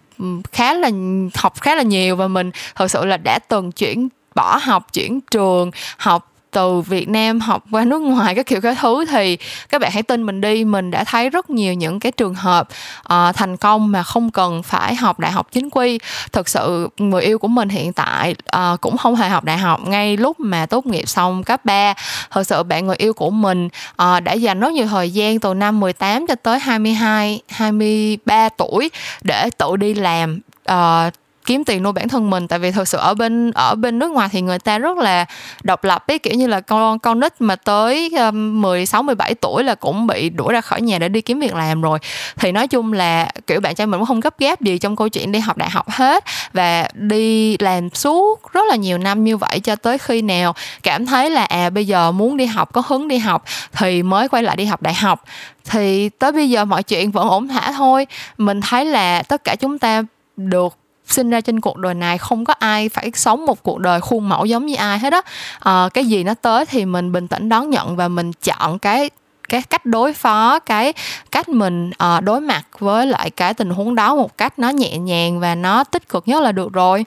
khá 0.51 0.73
là 0.73 0.89
học 1.35 1.61
khá 1.61 1.75
là 1.75 1.83
nhiều 1.83 2.15
và 2.15 2.27
mình 2.27 2.51
thật 2.75 2.91
sự 2.91 3.05
là 3.05 3.17
đã 3.17 3.39
từng 3.39 3.71
chuyển 3.71 4.07
bỏ 4.35 4.57
học 4.57 4.93
chuyển 4.93 5.21
trường 5.21 5.71
học 5.97 6.31
từ 6.55 6.81
Việt 6.81 7.09
Nam 7.09 7.39
học 7.39 7.63
qua 7.71 7.85
nước 7.85 8.01
ngoài 8.01 8.35
các 8.35 8.45
kiểu 8.45 8.61
các 8.61 8.77
thứ 8.81 9.05
thì 9.05 9.37
các 9.69 9.81
bạn 9.81 9.91
hãy 9.91 10.03
tin 10.03 10.25
mình 10.25 10.41
đi. 10.41 10.63
Mình 10.63 10.91
đã 10.91 11.03
thấy 11.03 11.29
rất 11.29 11.49
nhiều 11.49 11.73
những 11.73 11.99
cái 11.99 12.11
trường 12.11 12.33
hợp 12.33 12.67
uh, 12.99 13.35
thành 13.35 13.57
công 13.57 13.91
mà 13.91 14.03
không 14.03 14.31
cần 14.31 14.63
phải 14.63 14.95
học 14.95 15.19
đại 15.19 15.31
học 15.31 15.47
chính 15.51 15.69
quy. 15.69 15.99
Thực 16.31 16.49
sự 16.49 16.89
người 16.97 17.21
yêu 17.21 17.39
của 17.39 17.47
mình 17.47 17.69
hiện 17.69 17.93
tại 17.93 18.35
uh, 18.55 18.81
cũng 18.81 18.97
không 18.97 19.15
hề 19.15 19.29
học 19.29 19.43
đại 19.43 19.57
học. 19.57 19.87
Ngay 19.87 20.17
lúc 20.17 20.39
mà 20.39 20.65
tốt 20.65 20.85
nghiệp 20.85 21.09
xong 21.09 21.43
cấp 21.43 21.65
3 21.65 21.93
thật 22.31 22.43
sự 22.43 22.63
bạn 22.63 22.87
người 22.87 22.95
yêu 22.95 23.13
của 23.13 23.29
mình 23.29 23.65
uh, 23.65 24.23
đã 24.23 24.33
dành 24.33 24.59
rất 24.59 24.73
nhiều 24.73 24.87
thời 24.87 25.11
gian 25.11 25.39
từ 25.39 25.53
năm 25.53 25.79
18 25.79 26.27
cho 26.27 26.35
tới 26.35 26.59
22 26.59 27.41
23 27.49 28.49
tuổi 28.49 28.89
để 29.23 29.49
tự 29.57 29.75
đi 29.75 29.93
làm 29.93 30.39
uh, 30.71 31.13
kiếm 31.45 31.63
tiền 31.63 31.83
nuôi 31.83 31.93
bản 31.93 32.07
thân 32.07 32.29
mình. 32.29 32.47
Tại 32.47 32.59
vì 32.59 32.71
thực 32.71 32.87
sự 32.87 32.97
ở 32.97 33.13
bên 33.13 33.51
ở 33.51 33.75
bên 33.75 33.99
nước 33.99 34.11
ngoài 34.11 34.29
thì 34.31 34.41
người 34.41 34.59
ta 34.59 34.77
rất 34.77 34.97
là 34.97 35.25
độc 35.63 35.83
lập 35.83 36.07
ấy 36.07 36.19
kiểu 36.19 36.33
như 36.33 36.47
là 36.47 36.61
con 36.61 36.99
con 36.99 37.19
nít 37.19 37.41
mà 37.41 37.55
tới 37.55 38.11
um, 38.17 38.61
16 38.61 39.03
17 39.03 39.35
tuổi 39.35 39.63
là 39.63 39.75
cũng 39.75 40.07
bị 40.07 40.29
đuổi 40.29 40.53
ra 40.53 40.61
khỏi 40.61 40.81
nhà 40.81 40.99
để 40.99 41.09
đi 41.09 41.21
kiếm 41.21 41.39
việc 41.39 41.55
làm 41.55 41.81
rồi. 41.81 41.99
Thì 42.35 42.51
nói 42.51 42.67
chung 42.67 42.93
là 42.93 43.29
kiểu 43.47 43.59
bạn 43.59 43.75
trai 43.75 43.87
mình 43.87 43.99
cũng 43.99 44.07
không 44.07 44.19
gấp 44.19 44.39
gáp 44.39 44.61
gì 44.61 44.77
trong 44.77 44.95
câu 44.95 45.09
chuyện 45.09 45.31
đi 45.31 45.39
học 45.39 45.57
đại 45.57 45.69
học 45.69 45.89
hết 45.89 46.23
và 46.53 46.87
đi 46.93 47.57
làm 47.57 47.89
suốt 47.89 48.53
rất 48.53 48.65
là 48.69 48.75
nhiều 48.75 48.97
năm 48.97 49.23
như 49.23 49.37
vậy 49.37 49.59
cho 49.59 49.75
tới 49.75 49.97
khi 49.97 50.21
nào 50.21 50.55
cảm 50.83 51.05
thấy 51.05 51.29
là 51.29 51.45
à 51.45 51.69
bây 51.69 51.87
giờ 51.87 52.11
muốn 52.11 52.37
đi 52.37 52.45
học 52.45 52.73
có 52.73 52.83
hứng 52.87 53.07
đi 53.07 53.17
học 53.17 53.43
thì 53.73 54.03
mới 54.03 54.29
quay 54.29 54.43
lại 54.43 54.55
đi 54.55 54.65
học 54.65 54.81
đại 54.81 54.93
học. 54.93 55.23
Thì 55.69 56.09
tới 56.09 56.31
bây 56.31 56.49
giờ 56.49 56.65
mọi 56.65 56.83
chuyện 56.83 57.11
vẫn 57.11 57.29
ổn 57.29 57.47
thả 57.47 57.71
thôi. 57.71 58.07
Mình 58.37 58.61
thấy 58.61 58.85
là 58.85 59.23
tất 59.23 59.43
cả 59.43 59.55
chúng 59.55 59.79
ta 59.79 60.03
được 60.37 60.77
sinh 61.07 61.29
ra 61.29 61.41
trên 61.41 61.61
cuộc 61.61 61.77
đời 61.77 61.93
này 61.93 62.17
không 62.17 62.45
có 62.45 62.53
ai 62.59 62.89
phải 62.89 63.11
sống 63.13 63.45
một 63.45 63.63
cuộc 63.63 63.79
đời 63.79 64.01
khuôn 64.01 64.29
mẫu 64.29 64.45
giống 64.45 64.65
như 64.65 64.75
ai 64.75 64.99
hết 64.99 65.13
á. 65.13 65.21
À, 65.59 65.89
cái 65.93 66.05
gì 66.05 66.23
nó 66.23 66.33
tới 66.33 66.65
thì 66.65 66.85
mình 66.85 67.11
bình 67.11 67.27
tĩnh 67.27 67.49
đón 67.49 67.69
nhận 67.69 67.95
và 67.95 68.07
mình 68.07 68.31
chọn 68.33 68.79
cái 68.79 69.09
cái 69.49 69.61
cách 69.61 69.85
đối 69.85 70.13
phó 70.13 70.59
cái 70.59 70.93
cách 71.31 71.49
mình 71.49 71.89
uh, 71.89 72.23
đối 72.23 72.41
mặt 72.41 72.65
với 72.79 73.05
lại 73.05 73.29
cái 73.29 73.53
tình 73.53 73.69
huống 73.69 73.95
đó 73.95 74.15
một 74.15 74.37
cách 74.37 74.59
nó 74.59 74.69
nhẹ 74.69 74.97
nhàng 74.97 75.39
và 75.39 75.55
nó 75.55 75.83
tích 75.83 76.09
cực 76.09 76.27
nhất 76.27 76.41
là 76.41 76.51
được 76.51 76.73
rồi. 76.73 77.05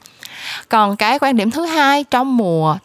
Còn 0.69 0.97
cái 0.97 1.19
quan 1.19 1.37
điểm 1.37 1.51
thứ 1.51 1.65
hai 1.65 2.05
trong 2.05 2.37
mùa 2.37 2.77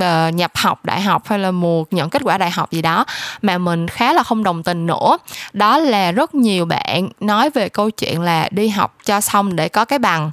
uh, 0.00 0.34
nhập 0.34 0.52
học 0.54 0.84
đại 0.84 1.00
học 1.00 1.22
hay 1.26 1.38
là 1.38 1.50
một 1.50 1.92
nhận 1.92 2.10
kết 2.10 2.22
quả 2.24 2.38
đại 2.38 2.50
học 2.50 2.70
gì 2.70 2.82
đó 2.82 3.04
mà 3.42 3.58
mình 3.58 3.88
khá 3.88 4.12
là 4.12 4.22
không 4.22 4.44
đồng 4.44 4.62
tình 4.62 4.86
nữa 4.86 5.18
đó 5.52 5.78
là 5.78 6.12
rất 6.12 6.34
nhiều 6.34 6.64
bạn 6.64 7.08
nói 7.20 7.50
về 7.50 7.68
câu 7.68 7.90
chuyện 7.90 8.20
là 8.20 8.48
đi 8.50 8.68
học 8.68 8.94
cho 9.04 9.20
xong 9.20 9.56
để 9.56 9.68
có 9.68 9.84
cái 9.84 9.98
bằng 9.98 10.30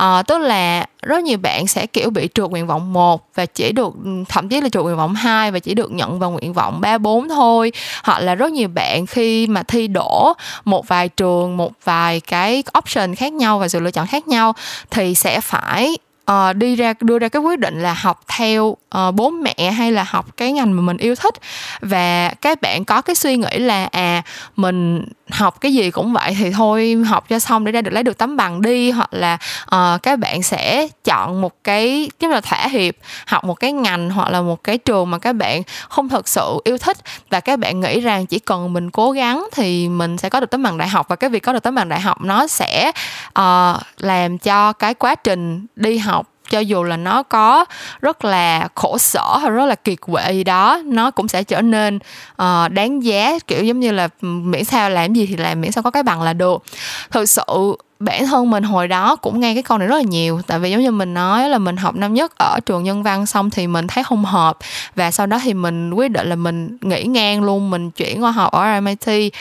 uh, 0.00 0.26
tức 0.26 0.38
là 0.38 0.86
rất 1.02 1.22
nhiều 1.22 1.38
bạn 1.38 1.66
sẽ 1.66 1.86
kiểu 1.86 2.10
bị 2.10 2.28
trượt 2.34 2.50
nguyện 2.50 2.66
vọng 2.66 2.92
1 2.92 3.28
và 3.34 3.46
chỉ 3.46 3.72
được 3.72 3.94
ừ, 4.04 4.10
thậm 4.28 4.48
chí 4.48 4.60
là 4.60 4.68
trượt 4.68 4.82
nguyện 4.82 4.96
vọng 4.96 5.14
2 5.14 5.50
và 5.50 5.58
chỉ 5.58 5.74
được 5.74 5.90
nhận 5.90 6.18
vào 6.18 6.30
nguyện 6.30 6.52
vọng 6.52 6.80
3 6.80 6.98
4 6.98 7.28
thôi. 7.28 7.72
Hoặc 8.04 8.18
là 8.18 8.34
rất 8.34 8.52
nhiều 8.52 8.68
bạn 8.68 9.06
khi 9.06 9.46
mà 9.46 9.62
thi 9.62 9.88
đổ 9.88 10.32
một 10.64 10.88
vài 10.88 11.08
trường, 11.08 11.56
một 11.56 11.72
vài 11.84 12.20
cái 12.20 12.62
option 12.78 13.14
khác 13.14 13.32
nhau 13.32 13.58
và 13.58 13.68
sự 13.68 13.80
lựa 13.80 13.90
chọn 13.90 14.06
khác 14.06 14.28
nhau 14.28 14.54
thì 14.90 15.14
sẽ 15.14 15.40
phải 15.40 15.96
uh, 16.32 16.56
đi 16.56 16.76
ra 16.76 16.94
đưa 17.00 17.18
ra 17.18 17.28
cái 17.28 17.42
quyết 17.42 17.58
định 17.58 17.82
là 17.82 17.94
học 17.94 18.20
theo 18.36 18.64
uh, 18.64 19.14
bố 19.14 19.30
mẹ 19.30 19.70
hay 19.70 19.92
là 19.92 20.04
học 20.08 20.36
cái 20.36 20.52
ngành 20.52 20.72
mà 20.72 20.82
mình 20.82 20.96
yêu 20.96 21.14
thích. 21.14 21.34
Và 21.80 22.32
các 22.40 22.60
bạn 22.60 22.84
có 22.84 23.02
cái 23.02 23.16
suy 23.16 23.36
nghĩ 23.36 23.58
là 23.58 23.88
à 23.92 24.22
mình 24.56 25.04
học 25.30 25.60
cái 25.60 25.74
gì 25.74 25.90
cũng 25.90 26.12
vậy 26.12 26.36
thì 26.38 26.50
thôi 26.50 26.96
học 27.06 27.28
cho 27.28 27.38
xong 27.38 27.64
để 27.64 27.72
ra 27.72 27.82
được 27.82 27.90
lấy 27.90 28.02
được 28.02 28.18
tấm 28.18 28.36
bằng 28.36 28.62
đi 28.62 28.90
hoặc 28.90 29.08
là 29.12 29.38
uh, 29.74 30.02
các 30.02 30.18
bạn 30.18 30.42
sẽ 30.42 30.88
chọn 31.04 31.40
một 31.40 31.64
cái 31.64 32.10
tức 32.18 32.28
là 32.28 32.40
thỏa 32.40 32.68
hiệp 32.68 32.94
học 33.26 33.44
một 33.44 33.54
cái 33.54 33.72
ngành 33.72 34.10
hoặc 34.10 34.30
là 34.30 34.40
một 34.42 34.64
cái 34.64 34.78
trường 34.78 35.10
mà 35.10 35.18
các 35.18 35.32
bạn 35.32 35.62
không 35.88 36.08
thực 36.08 36.28
sự 36.28 36.60
yêu 36.64 36.78
thích. 36.78 36.96
Và 37.30 37.40
các 37.40 37.58
bạn 37.58 37.80
nghĩ 37.80 38.00
rằng 38.00 38.26
chỉ 38.26 38.38
cần 38.38 38.72
mình 38.72 38.90
cố 38.90 39.10
gắng 39.10 39.48
thì 39.52 39.88
mình 39.88 40.18
sẽ 40.18 40.28
có 40.28 40.40
được 40.40 40.50
tấm 40.50 40.62
bằng 40.62 40.78
đại 40.78 40.88
học. 40.88 41.08
Và 41.08 41.16
cái 41.16 41.30
việc 41.30 41.40
có 41.40 41.52
được 41.52 41.62
tấm 41.62 41.74
bằng 41.74 41.88
đại 41.88 42.00
học 42.00 42.20
nó 42.20 42.46
sẽ 42.46 42.92
uh, 43.38 43.76
làm 43.96 44.38
cho 44.38 44.72
cái 44.72 44.94
quá 44.94 45.14
trình 45.14 45.66
đi 45.76 45.98
học 45.98 46.26
cho 46.50 46.60
dù 46.60 46.84
là 46.84 46.96
nó 46.96 47.22
có 47.22 47.64
rất 48.00 48.24
là 48.24 48.68
khổ 48.74 48.98
sở 48.98 49.38
hay 49.40 49.50
rất 49.50 49.66
là 49.66 49.74
kiệt 49.74 50.00
quệ 50.00 50.32
gì 50.32 50.44
đó 50.44 50.80
nó 50.84 51.10
cũng 51.10 51.28
sẽ 51.28 51.42
trở 51.42 51.62
nên 51.62 51.98
uh, 52.42 52.70
đáng 52.70 53.04
giá 53.04 53.38
kiểu 53.46 53.64
giống 53.64 53.80
như 53.80 53.90
là 53.92 54.08
ừ, 54.22 54.28
miễn 54.28 54.64
sao 54.64 54.90
làm 54.90 55.14
gì 55.14 55.26
thì 55.26 55.36
làm 55.36 55.60
miễn 55.60 55.72
sao 55.72 55.82
có 55.82 55.90
cái 55.90 56.02
bằng 56.02 56.22
là 56.22 56.32
được. 56.32 56.62
Thực 57.10 57.28
sự 57.28 57.76
bản 58.00 58.26
thân 58.26 58.50
mình 58.50 58.62
hồi 58.62 58.88
đó 58.88 59.16
cũng 59.16 59.40
nghe 59.40 59.54
cái 59.54 59.62
câu 59.62 59.78
này 59.78 59.88
rất 59.88 59.96
là 59.96 60.02
nhiều. 60.02 60.40
Tại 60.46 60.58
vì 60.58 60.70
giống 60.70 60.82
như 60.82 60.90
mình 60.90 61.14
nói 61.14 61.48
là 61.48 61.58
mình 61.58 61.76
học 61.76 61.96
năm 61.96 62.14
nhất 62.14 62.32
ở 62.38 62.60
trường 62.66 62.84
nhân 62.84 63.02
văn 63.02 63.26
xong 63.26 63.50
thì 63.50 63.66
mình 63.66 63.86
thấy 63.86 64.04
không 64.04 64.24
hợp. 64.24 64.58
Và 64.94 65.10
sau 65.10 65.26
đó 65.26 65.38
thì 65.42 65.54
mình 65.54 65.94
quyết 65.94 66.10
định 66.10 66.28
là 66.28 66.36
mình 66.36 66.78
nghỉ 66.80 67.04
ngang 67.04 67.42
luôn 67.42 67.70
mình 67.70 67.90
chuyển 67.90 68.22
qua 68.22 68.30
học 68.30 68.52
ở 68.52 68.80
MIT 68.80 69.32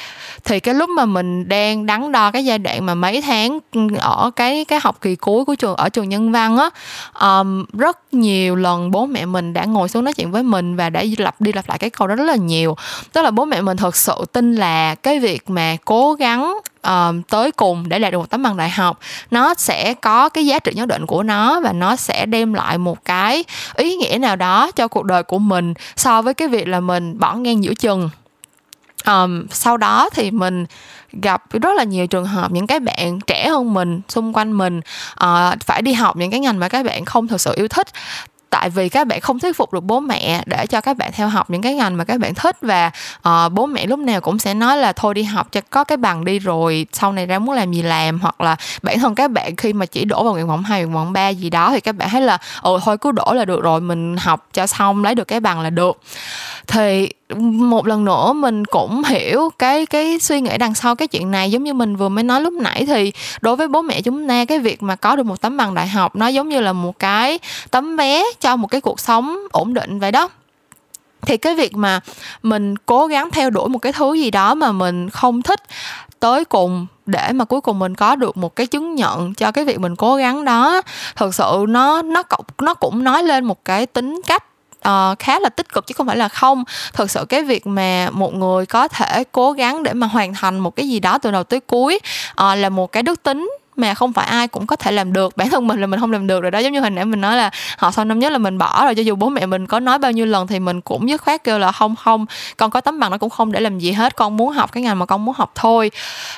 thì 0.43 0.60
cái 0.60 0.74
lúc 0.74 0.89
mà 0.89 1.06
mình 1.06 1.50
đang 1.50 1.86
đắn 1.86 2.12
đo 2.12 2.32
cái 2.32 2.46
giai 2.46 2.60
đoạn 2.60 2.86
mà 2.86 2.96
mấy 2.96 3.22
tháng 3.22 3.60
ở 3.98 4.32
cái 4.36 4.65
cái 4.65 4.80
học 4.84 4.98
kỳ 5.02 5.15
cuối 5.15 5.46
của 5.46 5.56
trường 5.56 5.76
ở 5.76 5.89
trường 5.89 6.10
nhân 6.10 6.32
văn 6.32 6.58
á 6.58 6.70
um, 7.39 7.65
rất 7.74 8.13
nhiều 8.13 8.56
lần 8.56 8.91
bố 8.91 9.06
mẹ 9.06 9.26
mình 9.26 9.54
đã 9.54 9.65
ngồi 9.65 9.89
xuống 9.89 10.04
nói 10.04 10.13
chuyện 10.13 10.32
với 10.32 10.43
mình 10.43 10.76
và 10.76 10.89
đã 10.89 11.04
lặp 11.17 11.41
đi 11.41 11.54
lặp 11.54 11.70
lại 11.70 11.78
cái 11.78 11.89
câu 11.89 12.08
đó 12.08 12.15
rất 12.15 12.24
là 12.24 12.36
nhiều. 12.36 12.76
Tức 13.13 13.22
là 13.22 13.32
bố 13.32 13.46
mẹ 13.46 13.62
mình 13.62 13.78
thật 13.78 13.96
sự 13.96 14.26
tin 14.32 14.56
là 14.56 14.96
cái 14.96 15.20
việc 15.20 15.50
mà 15.50 15.78
cố 15.86 16.13
gắng 16.13 16.54
uh, 16.88 17.28
tới 17.28 17.52
cùng 17.52 17.90
để 17.90 18.00
đạt 18.00 18.12
được 18.12 18.18
một 18.18 18.30
tấm 18.30 18.44
bằng 18.44 18.58
đại 18.58 18.70
học. 18.70 19.00
Nó 19.32 19.54
sẽ 19.54 19.94
có 19.94 20.30
cái 20.30 20.46
giá 20.46 20.60
trị 20.60 20.72
nhất 20.76 20.88
định 20.88 21.06
của 21.06 21.24
nó 21.24 21.60
và 21.60 21.74
nó 21.74 21.96
sẽ 21.96 22.26
đem 22.26 22.54
lại 22.54 22.78
một 22.78 23.06
cái 23.06 23.44
ý 23.76 23.96
nghĩa 23.96 24.18
nào 24.18 24.36
đó 24.36 24.72
cho 24.72 24.88
cuộc 24.88 25.06
đời 25.06 25.24
của 25.24 25.40
mình 25.40 25.74
so 25.96 26.22
với 26.22 26.34
cái 26.34 26.48
việc 26.48 26.68
là 26.68 26.80
mình 26.80 27.20
bỏ 27.20 27.36
ngang 27.36 27.63
giữa 27.63 27.74
chừng. 27.74 28.10
Um, 29.06 29.48
sau 29.52 29.78
đó 29.78 30.10
thì 30.13 30.32
mình 30.32 30.66
gặp 31.22 31.44
rất 31.52 31.76
là 31.76 31.84
nhiều 31.84 32.08
trường 32.08 32.26
hợp 32.26 32.52
những 32.52 32.68
cái 32.68 32.80
bạn 32.80 33.20
trẻ 33.22 33.50
hơn 33.50 33.74
mình 33.74 34.02
xung 34.10 34.34
quanh 34.34 34.58
mình 34.58 34.82
uh, 35.24 35.60
phải 35.66 35.82
đi 35.82 35.94
học 35.94 36.16
những 36.16 36.32
cái 36.32 36.40
ngành 36.40 36.60
mà 36.60 36.70
các 36.70 36.86
bạn 36.86 37.06
không 37.06 37.28
thực 37.28 37.42
sự 37.42 37.54
yêu 37.56 37.68
thích 37.68 37.88
tại 38.50 38.70
vì 38.70 38.90
các 38.90 39.08
bạn 39.08 39.20
không 39.20 39.40
thuyết 39.40 39.58
phục 39.58 39.74
được 39.74 39.84
bố 39.84 40.00
mẹ 40.00 40.44
để 40.46 40.66
cho 40.66 40.82
các 40.82 40.98
bạn 40.98 41.12
theo 41.14 41.28
học 41.28 41.50
những 41.50 41.62
cái 41.62 41.76
ngành 41.76 41.98
mà 41.98 42.04
các 42.04 42.20
bạn 42.20 42.34
thích 42.34 42.56
và 42.62 42.92
uh, 43.30 43.52
bố 43.52 43.66
mẹ 43.66 43.86
lúc 43.86 44.00
nào 44.00 44.22
cũng 44.22 44.40
sẽ 44.40 44.54
nói 44.54 44.78
là 44.78 44.94
thôi 44.94 45.14
đi 45.14 45.24
học 45.24 45.48
cho 45.52 45.62
có 45.70 45.84
cái 45.84 45.98
bằng 45.98 46.26
đi 46.26 46.40
rồi 46.40 46.86
sau 46.94 47.12
này 47.12 47.26
ra 47.26 47.40
muốn 47.40 47.56
làm 47.56 47.72
gì 47.72 47.82
làm. 47.82 48.20
Hoặc 48.20 48.42
là 48.42 48.56
bản 48.82 49.00
thân 49.00 49.16
các 49.16 49.32
bạn 49.32 49.56
khi 49.56 49.74
mà 49.74 49.86
chỉ 49.86 50.06
đổ 50.06 50.24
vào 50.24 50.34
nguyện 50.34 50.48
vọng 50.48 50.64
hai 50.64 50.82
nguyện 50.82 50.94
vọng 50.94 51.14
ba 51.14 51.30
gì 51.30 51.50
đó 51.50 51.72
thì 51.72 51.80
các 51.80 51.96
bạn 51.96 52.10
thấy 52.10 52.22
là 52.22 52.38
ồ 52.62 52.80
thôi 52.80 52.98
cứ 52.98 53.12
đổ 53.12 53.34
là 53.34 53.46
được 53.46 53.62
rồi 53.62 53.82
mình 53.82 54.18
học 54.18 54.48
cho 54.54 54.68
xong 54.68 55.04
lấy 55.04 55.16
được 55.16 55.28
cái 55.28 55.40
bằng 55.40 55.62
là 55.62 55.70
được. 55.70 56.02
Thì 56.68 57.10
một 57.36 57.88
lần 57.88 58.06
nữa 58.06 58.34
mình 58.34 58.66
cũng 58.66 59.04
hiểu 59.04 59.50
cái 59.60 59.86
cái 59.86 60.20
suy 60.20 60.42
nghĩ 60.42 60.58
đằng 60.58 60.76
sau 60.76 60.96
cái 60.96 61.08
chuyện 61.08 61.32
này. 61.32 61.52
Giống 61.52 61.63
như 61.63 61.74
mình 61.74 61.96
vừa 61.96 62.10
mới 62.10 62.24
nói 62.24 62.42
lúc 62.42 62.54
nãy 62.54 62.86
thì 62.86 63.13
đối 63.42 63.56
với 63.56 63.68
bố 63.68 63.82
mẹ 63.82 64.02
chúng 64.02 64.28
ta, 64.28 64.46
cái 64.46 64.60
việc 64.60 64.84
mà 64.84 64.96
có 64.96 65.16
được 65.16 65.26
một 65.26 65.42
tấm 65.42 65.58
bằng 65.58 65.74
đại 65.74 65.88
học 65.88 66.16
nó 66.16 66.28
giống 66.28 66.50
như 66.50 66.60
là 66.60 66.74
một 66.74 67.00
cái 67.00 67.40
tấm 67.72 67.98
vé 67.98 68.24
cho 68.42 68.56
một 68.56 68.68
cái 68.68 68.82
cuộc 68.82 69.00
sống 69.00 69.38
ổn 69.52 69.74
định 69.74 70.00
vậy 70.00 70.12
đó. 70.12 70.30
Thì 71.22 71.38
cái 71.38 71.56
việc 71.56 71.76
mà 71.76 72.00
mình 72.44 72.76
cố 72.78 73.08
gắng 73.08 73.30
theo 73.32 73.50
đuổi 73.50 73.70
một 73.70 73.80
cái 73.80 73.94
thứ 73.94 74.13
gì 74.13 74.32
đó 74.32 74.56
mà 74.56 74.72
mình 74.72 75.10
không 75.10 75.42
thích 75.42 75.63
tới 76.20 76.46
cùng 76.46 76.88
để 77.06 77.32
mà 77.34 77.46
cuối 77.46 77.62
cùng 77.62 77.80
mình 77.80 77.96
có 77.96 78.16
được 78.16 78.38
một 78.38 78.56
cái 78.56 78.68
chứng 78.68 78.96
nhận 78.96 79.34
cho 79.34 79.52
cái 79.52 79.66
việc 79.66 79.80
mình 79.80 79.96
cố 79.96 80.16
gắng 80.16 80.46
đó, 80.46 80.82
thực 81.16 81.36
sự 81.36 81.66
nó 81.68 82.02
nó 82.02 82.24
nó 82.62 82.74
cũng 82.74 83.04
nói 83.04 83.24
lên 83.24 83.46
một 83.46 83.66
cái 83.66 83.86
tính 83.86 84.22
cách 84.28 84.44
uh, 84.88 85.20
khá 85.20 85.40
là 85.40 85.50
tích 85.50 85.74
cực 85.74 85.88
chứ 85.88 85.94
không 85.98 86.08
phải 86.08 86.18
là 86.18 86.28
không. 86.28 86.63
Thực 86.94 87.12
sự 87.12 87.26
cái 87.30 87.44
việc 87.44 87.68
mà 87.68 88.10
một 88.12 88.34
người 88.34 88.66
có 88.66 88.88
thể 88.88 89.24
cố 89.32 89.52
gắng 89.52 89.84
để 89.84 89.94
mà 89.94 90.08
hoàn 90.08 90.34
thành 90.34 90.60
một 90.60 90.76
cái 90.76 90.90
gì 90.90 91.00
đó 91.00 91.18
từ 91.18 91.32
đầu 91.32 91.44
tới 91.44 91.60
cuối 91.60 92.00
uh, 92.32 92.58
là 92.58 92.70
một 92.70 92.92
cái 92.92 93.04
đức 93.04 93.24
tính 93.24 93.50
mà 93.76 93.94
không 93.94 94.13
phải 94.13 94.26
ai 94.26 94.48
cũng 94.48 94.68
có 94.68 94.76
thể 94.76 94.92
làm 94.92 95.13
được. 95.13 95.38
Bản 95.38 95.50
thân 95.50 95.68
mình 95.68 95.82
là 95.82 95.88
mình 95.88 96.00
không 96.00 96.12
làm 96.12 96.28
được 96.28 96.42
rồi 96.42 96.52
đó. 96.52 96.60
Giống 96.60 96.74
như 96.74 96.80
hồi 96.80 96.90
nãy 96.90 97.06
mình 97.06 97.22
nói 97.22 97.38
là 97.38 97.50
họ 97.78 97.92
sau 97.92 98.06
năm 98.06 98.20
nhất 98.20 98.32
là 98.32 98.38
mình 98.38 98.58
bỏ 98.58 98.86
rồi 98.86 98.96
cho 98.96 99.02
dù 99.02 99.16
bố 99.16 99.30
mẹ 99.30 99.46
mình 99.46 99.68
có 99.68 99.80
nói 99.80 100.00
bao 100.00 100.12
nhiêu 100.12 100.26
lần 100.26 100.48
thì 100.48 100.60
mình 100.60 100.82
cũng 100.82 101.10
dứt 101.10 101.22
khoát 101.22 101.44
kêu 101.44 101.60
là 101.60 101.72
không 101.72 101.96
không 101.96 102.26
con 102.58 102.72
có 102.72 102.82
tấm 102.82 103.00
bằng 103.00 103.12
nó 103.12 103.18
cũng 103.18 103.30
không 103.30 103.52
để 103.52 103.60
làm 103.60 103.80
gì 103.80 103.92
hết 103.92 104.16
con 104.16 104.38
muốn 104.38 104.54
học 104.54 104.72
cái 104.72 104.84
ngành 104.84 105.00
mà 105.00 105.06
con 105.06 105.26
muốn 105.26 105.36
học 105.38 105.52
thôi. 105.56 105.92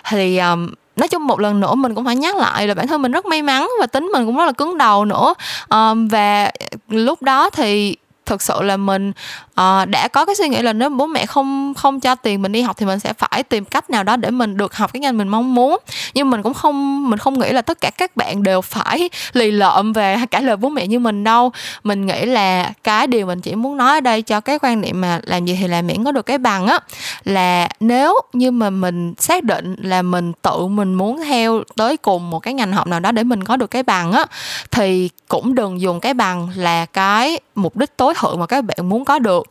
Thì 0.09 0.37
um, 0.37 0.69
nói 0.95 1.07
chung 1.07 1.27
một 1.27 1.39
lần 1.39 1.59
nữa 1.59 1.75
mình 1.75 1.95
cũng 1.95 2.05
phải 2.05 2.15
nhắc 2.15 2.35
lại 2.35 2.67
là 2.67 2.73
bản 2.73 2.87
thân 2.87 3.01
mình 3.01 3.11
rất 3.11 3.25
may 3.25 3.41
mắn 3.41 3.69
và 3.79 3.87
tính 3.87 4.09
mình 4.13 4.25
cũng 4.25 4.37
rất 4.37 4.45
là 4.45 4.51
cứng 4.51 4.77
đầu 4.77 5.05
nữa. 5.05 5.33
Um, 5.69 6.07
và 6.07 6.51
lúc 6.89 7.21
đó 7.21 7.49
thì 7.49 7.95
thực 8.29 8.41
sự 8.41 8.61
là 8.61 8.77
mình 8.77 9.09
uh, 9.51 9.89
đã 9.89 10.07
có 10.13 10.25
cái 10.25 10.35
suy 10.35 10.47
nghĩ 10.49 10.61
là 10.61 10.73
nếu 10.73 10.89
bố 10.89 11.05
mẹ 11.05 11.25
không 11.25 11.73
không 11.77 11.99
cho 11.99 12.15
tiền 12.15 12.41
mình 12.41 12.51
đi 12.51 12.61
học 12.61 12.77
thì 12.77 12.85
mình 12.85 12.99
sẽ 12.99 13.13
phải 13.13 13.43
tìm 13.43 13.65
cách 13.65 13.89
nào 13.89 14.03
đó 14.03 14.15
để 14.15 14.31
mình 14.31 14.57
được 14.57 14.75
học 14.75 14.93
cái 14.93 14.99
ngành 14.99 15.17
mình 15.17 15.27
mong 15.27 15.55
muốn. 15.55 15.77
Nhưng 16.13 16.29
mình 16.29 16.43
cũng 16.43 16.53
không 16.53 17.09
mình 17.09 17.19
không 17.19 17.39
nghĩ 17.39 17.51
là 17.51 17.61
tất 17.61 17.81
cả 17.81 17.89
các 17.97 18.15
bạn 18.15 18.43
đều 18.43 18.61
phải 18.61 19.09
lì 19.33 19.51
lợm 19.51 19.93
về 19.93 20.17
cả 20.31 20.39
lời 20.39 20.57
bố 20.57 20.69
mẹ 20.69 20.87
như 20.87 20.99
mình 20.99 21.23
đâu. 21.23 21.51
Mình 21.83 22.05
nghĩ 22.05 22.25
là 22.25 22.71
cái 22.83 23.07
điều 23.07 23.25
mình 23.25 23.41
chỉ 23.41 23.55
muốn 23.55 23.77
nói 23.77 23.97
ở 23.97 24.01
đây 24.01 24.21
cho 24.21 24.41
cái 24.41 24.59
quan 24.59 24.81
niệm 24.81 25.01
mà 25.01 25.19
làm 25.23 25.45
gì 25.45 25.57
thì 25.61 25.67
làm 25.67 25.87
miễn 25.87 26.03
có 26.03 26.11
được 26.11 26.25
cái 26.25 26.37
bằng 26.37 26.67
á 26.67 26.79
là 27.23 27.69
nếu 27.79 28.15
như 28.33 28.51
mà 28.51 28.69
mình 28.69 29.13
xác 29.17 29.43
định 29.43 29.75
là 29.81 30.01
mình 30.01 30.33
tự 30.41 30.67
mình 30.67 30.93
muốn 30.93 31.21
theo 31.27 31.63
tới 31.75 31.97
cùng 31.97 32.29
một 32.29 32.39
cái 32.39 32.53
ngành 32.53 32.73
học 32.73 32.87
nào 32.87 32.99
đó 32.99 33.11
để 33.11 33.23
mình 33.23 33.43
có 33.43 33.55
được 33.55 33.67
cái 33.67 33.83
bằng 33.83 34.11
á 34.11 34.25
thì 34.71 35.09
cũng 35.27 35.55
đừng 35.55 35.81
dùng 35.81 35.99
cái 35.99 36.13
bằng 36.13 36.49
là 36.55 36.85
cái 36.85 37.39
mục 37.55 37.77
đích 37.77 37.97
tối 37.97 38.13
thượng 38.21 38.39
mà 38.39 38.45
các 38.45 38.65
bạn 38.65 38.89
muốn 38.89 39.05
có 39.05 39.19
được 39.19 39.47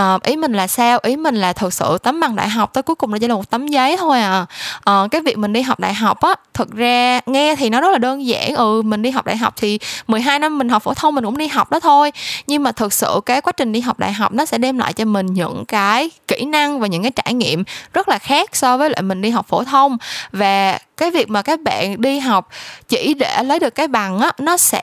uh, 0.00 0.22
ý 0.22 0.36
mình 0.36 0.52
là 0.52 0.66
sao? 0.66 0.98
Ý 1.02 1.16
mình 1.16 1.34
là 1.34 1.52
thực 1.52 1.74
sự 1.74 1.98
tấm 2.02 2.20
bằng 2.20 2.36
đại 2.36 2.48
học 2.48 2.72
tới 2.72 2.82
cuối 2.82 2.96
cùng 2.96 3.10
nó 3.10 3.18
chỉ 3.18 3.28
là 3.28 3.34
một 3.34 3.50
tấm 3.50 3.66
giấy 3.66 3.96
thôi 3.96 4.20
à. 4.20 4.46
Uh, 4.90 5.10
cái 5.10 5.20
việc 5.20 5.38
mình 5.38 5.52
đi 5.52 5.62
học 5.62 5.80
đại 5.80 5.94
học 5.94 6.20
á 6.20 6.34
thực 6.54 6.70
ra 6.72 7.20
nghe 7.26 7.56
thì 7.56 7.70
nó 7.70 7.80
rất 7.80 7.90
là 7.92 7.98
đơn 7.98 8.26
giản. 8.26 8.54
Ừ 8.54 8.82
mình 8.82 9.02
đi 9.02 9.10
học 9.10 9.26
đại 9.26 9.36
học 9.36 9.54
thì 9.56 9.78
12 10.06 10.38
năm 10.38 10.58
mình 10.58 10.68
học 10.68 10.82
phổ 10.82 10.94
thông 10.94 11.14
mình 11.14 11.24
cũng 11.24 11.38
đi 11.38 11.46
học 11.46 11.70
đó 11.70 11.80
thôi. 11.80 12.12
Nhưng 12.46 12.62
mà 12.62 12.72
thực 12.72 12.92
sự 12.92 13.20
cái 13.26 13.40
quá 13.40 13.52
trình 13.56 13.72
đi 13.72 13.80
học 13.80 13.98
đại 13.98 14.12
học 14.12 14.32
nó 14.32 14.44
sẽ 14.44 14.58
đem 14.58 14.78
lại 14.78 14.92
cho 14.92 15.04
mình 15.04 15.26
những 15.26 15.64
cái 15.64 16.10
kỹ 16.28 16.44
năng 16.44 16.80
và 16.80 16.86
những 16.86 17.02
cái 17.02 17.10
trải 17.10 17.34
nghiệm 17.34 17.64
rất 17.94 18.08
là 18.08 18.18
khác 18.18 18.56
so 18.56 18.76
với 18.76 18.90
lại 18.90 19.02
mình 19.02 19.22
đi 19.22 19.30
học 19.30 19.46
phổ 19.48 19.64
thông. 19.64 19.96
Và 20.32 20.78
cái 20.96 21.10
việc 21.10 21.30
mà 21.30 21.42
các 21.42 21.60
bạn 21.60 22.00
đi 22.00 22.18
học 22.18 22.48
chỉ 22.88 23.14
để 23.14 23.42
lấy 23.42 23.58
được 23.58 23.74
cái 23.74 23.88
bằng 23.88 24.18
á 24.18 24.32
nó 24.38 24.56
sẽ 24.56 24.82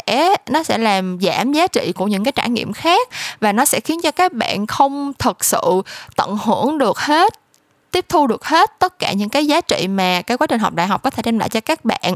nó 0.49 0.63
sẽ 0.63 0.77
làm 0.77 1.17
giảm 1.21 1.53
giá 1.53 1.67
trị 1.67 1.91
của 1.95 2.07
những 2.07 2.23
cái 2.23 2.31
trải 2.31 2.49
nghiệm 2.49 2.73
khác 2.73 3.09
và 3.39 3.51
nó 3.51 3.65
sẽ 3.65 3.79
khiến 3.79 4.01
cho 4.01 4.11
các 4.11 4.33
bạn 4.33 4.67
không 4.67 4.98
thật 5.19 5.45
sự 5.45 5.61
tận 6.15 6.37
hưởng 6.37 6.77
được 6.77 6.97
hết 6.97 7.33
tiếp 7.91 8.05
thu 8.09 8.27
được 8.27 8.45
hết 8.45 8.79
tất 8.79 8.99
cả 8.99 9.13
những 9.13 9.29
cái 9.29 9.47
giá 9.47 9.61
trị 9.61 9.87
mà 9.87 10.21
cái 10.21 10.37
quá 10.37 10.47
trình 10.47 10.59
học 10.59 10.73
đại 10.73 10.87
học 10.87 11.03
có 11.03 11.09
thể 11.09 11.23
đem 11.25 11.39
lại 11.39 11.49
cho 11.49 11.59
các 11.59 11.85
bạn. 11.85 12.15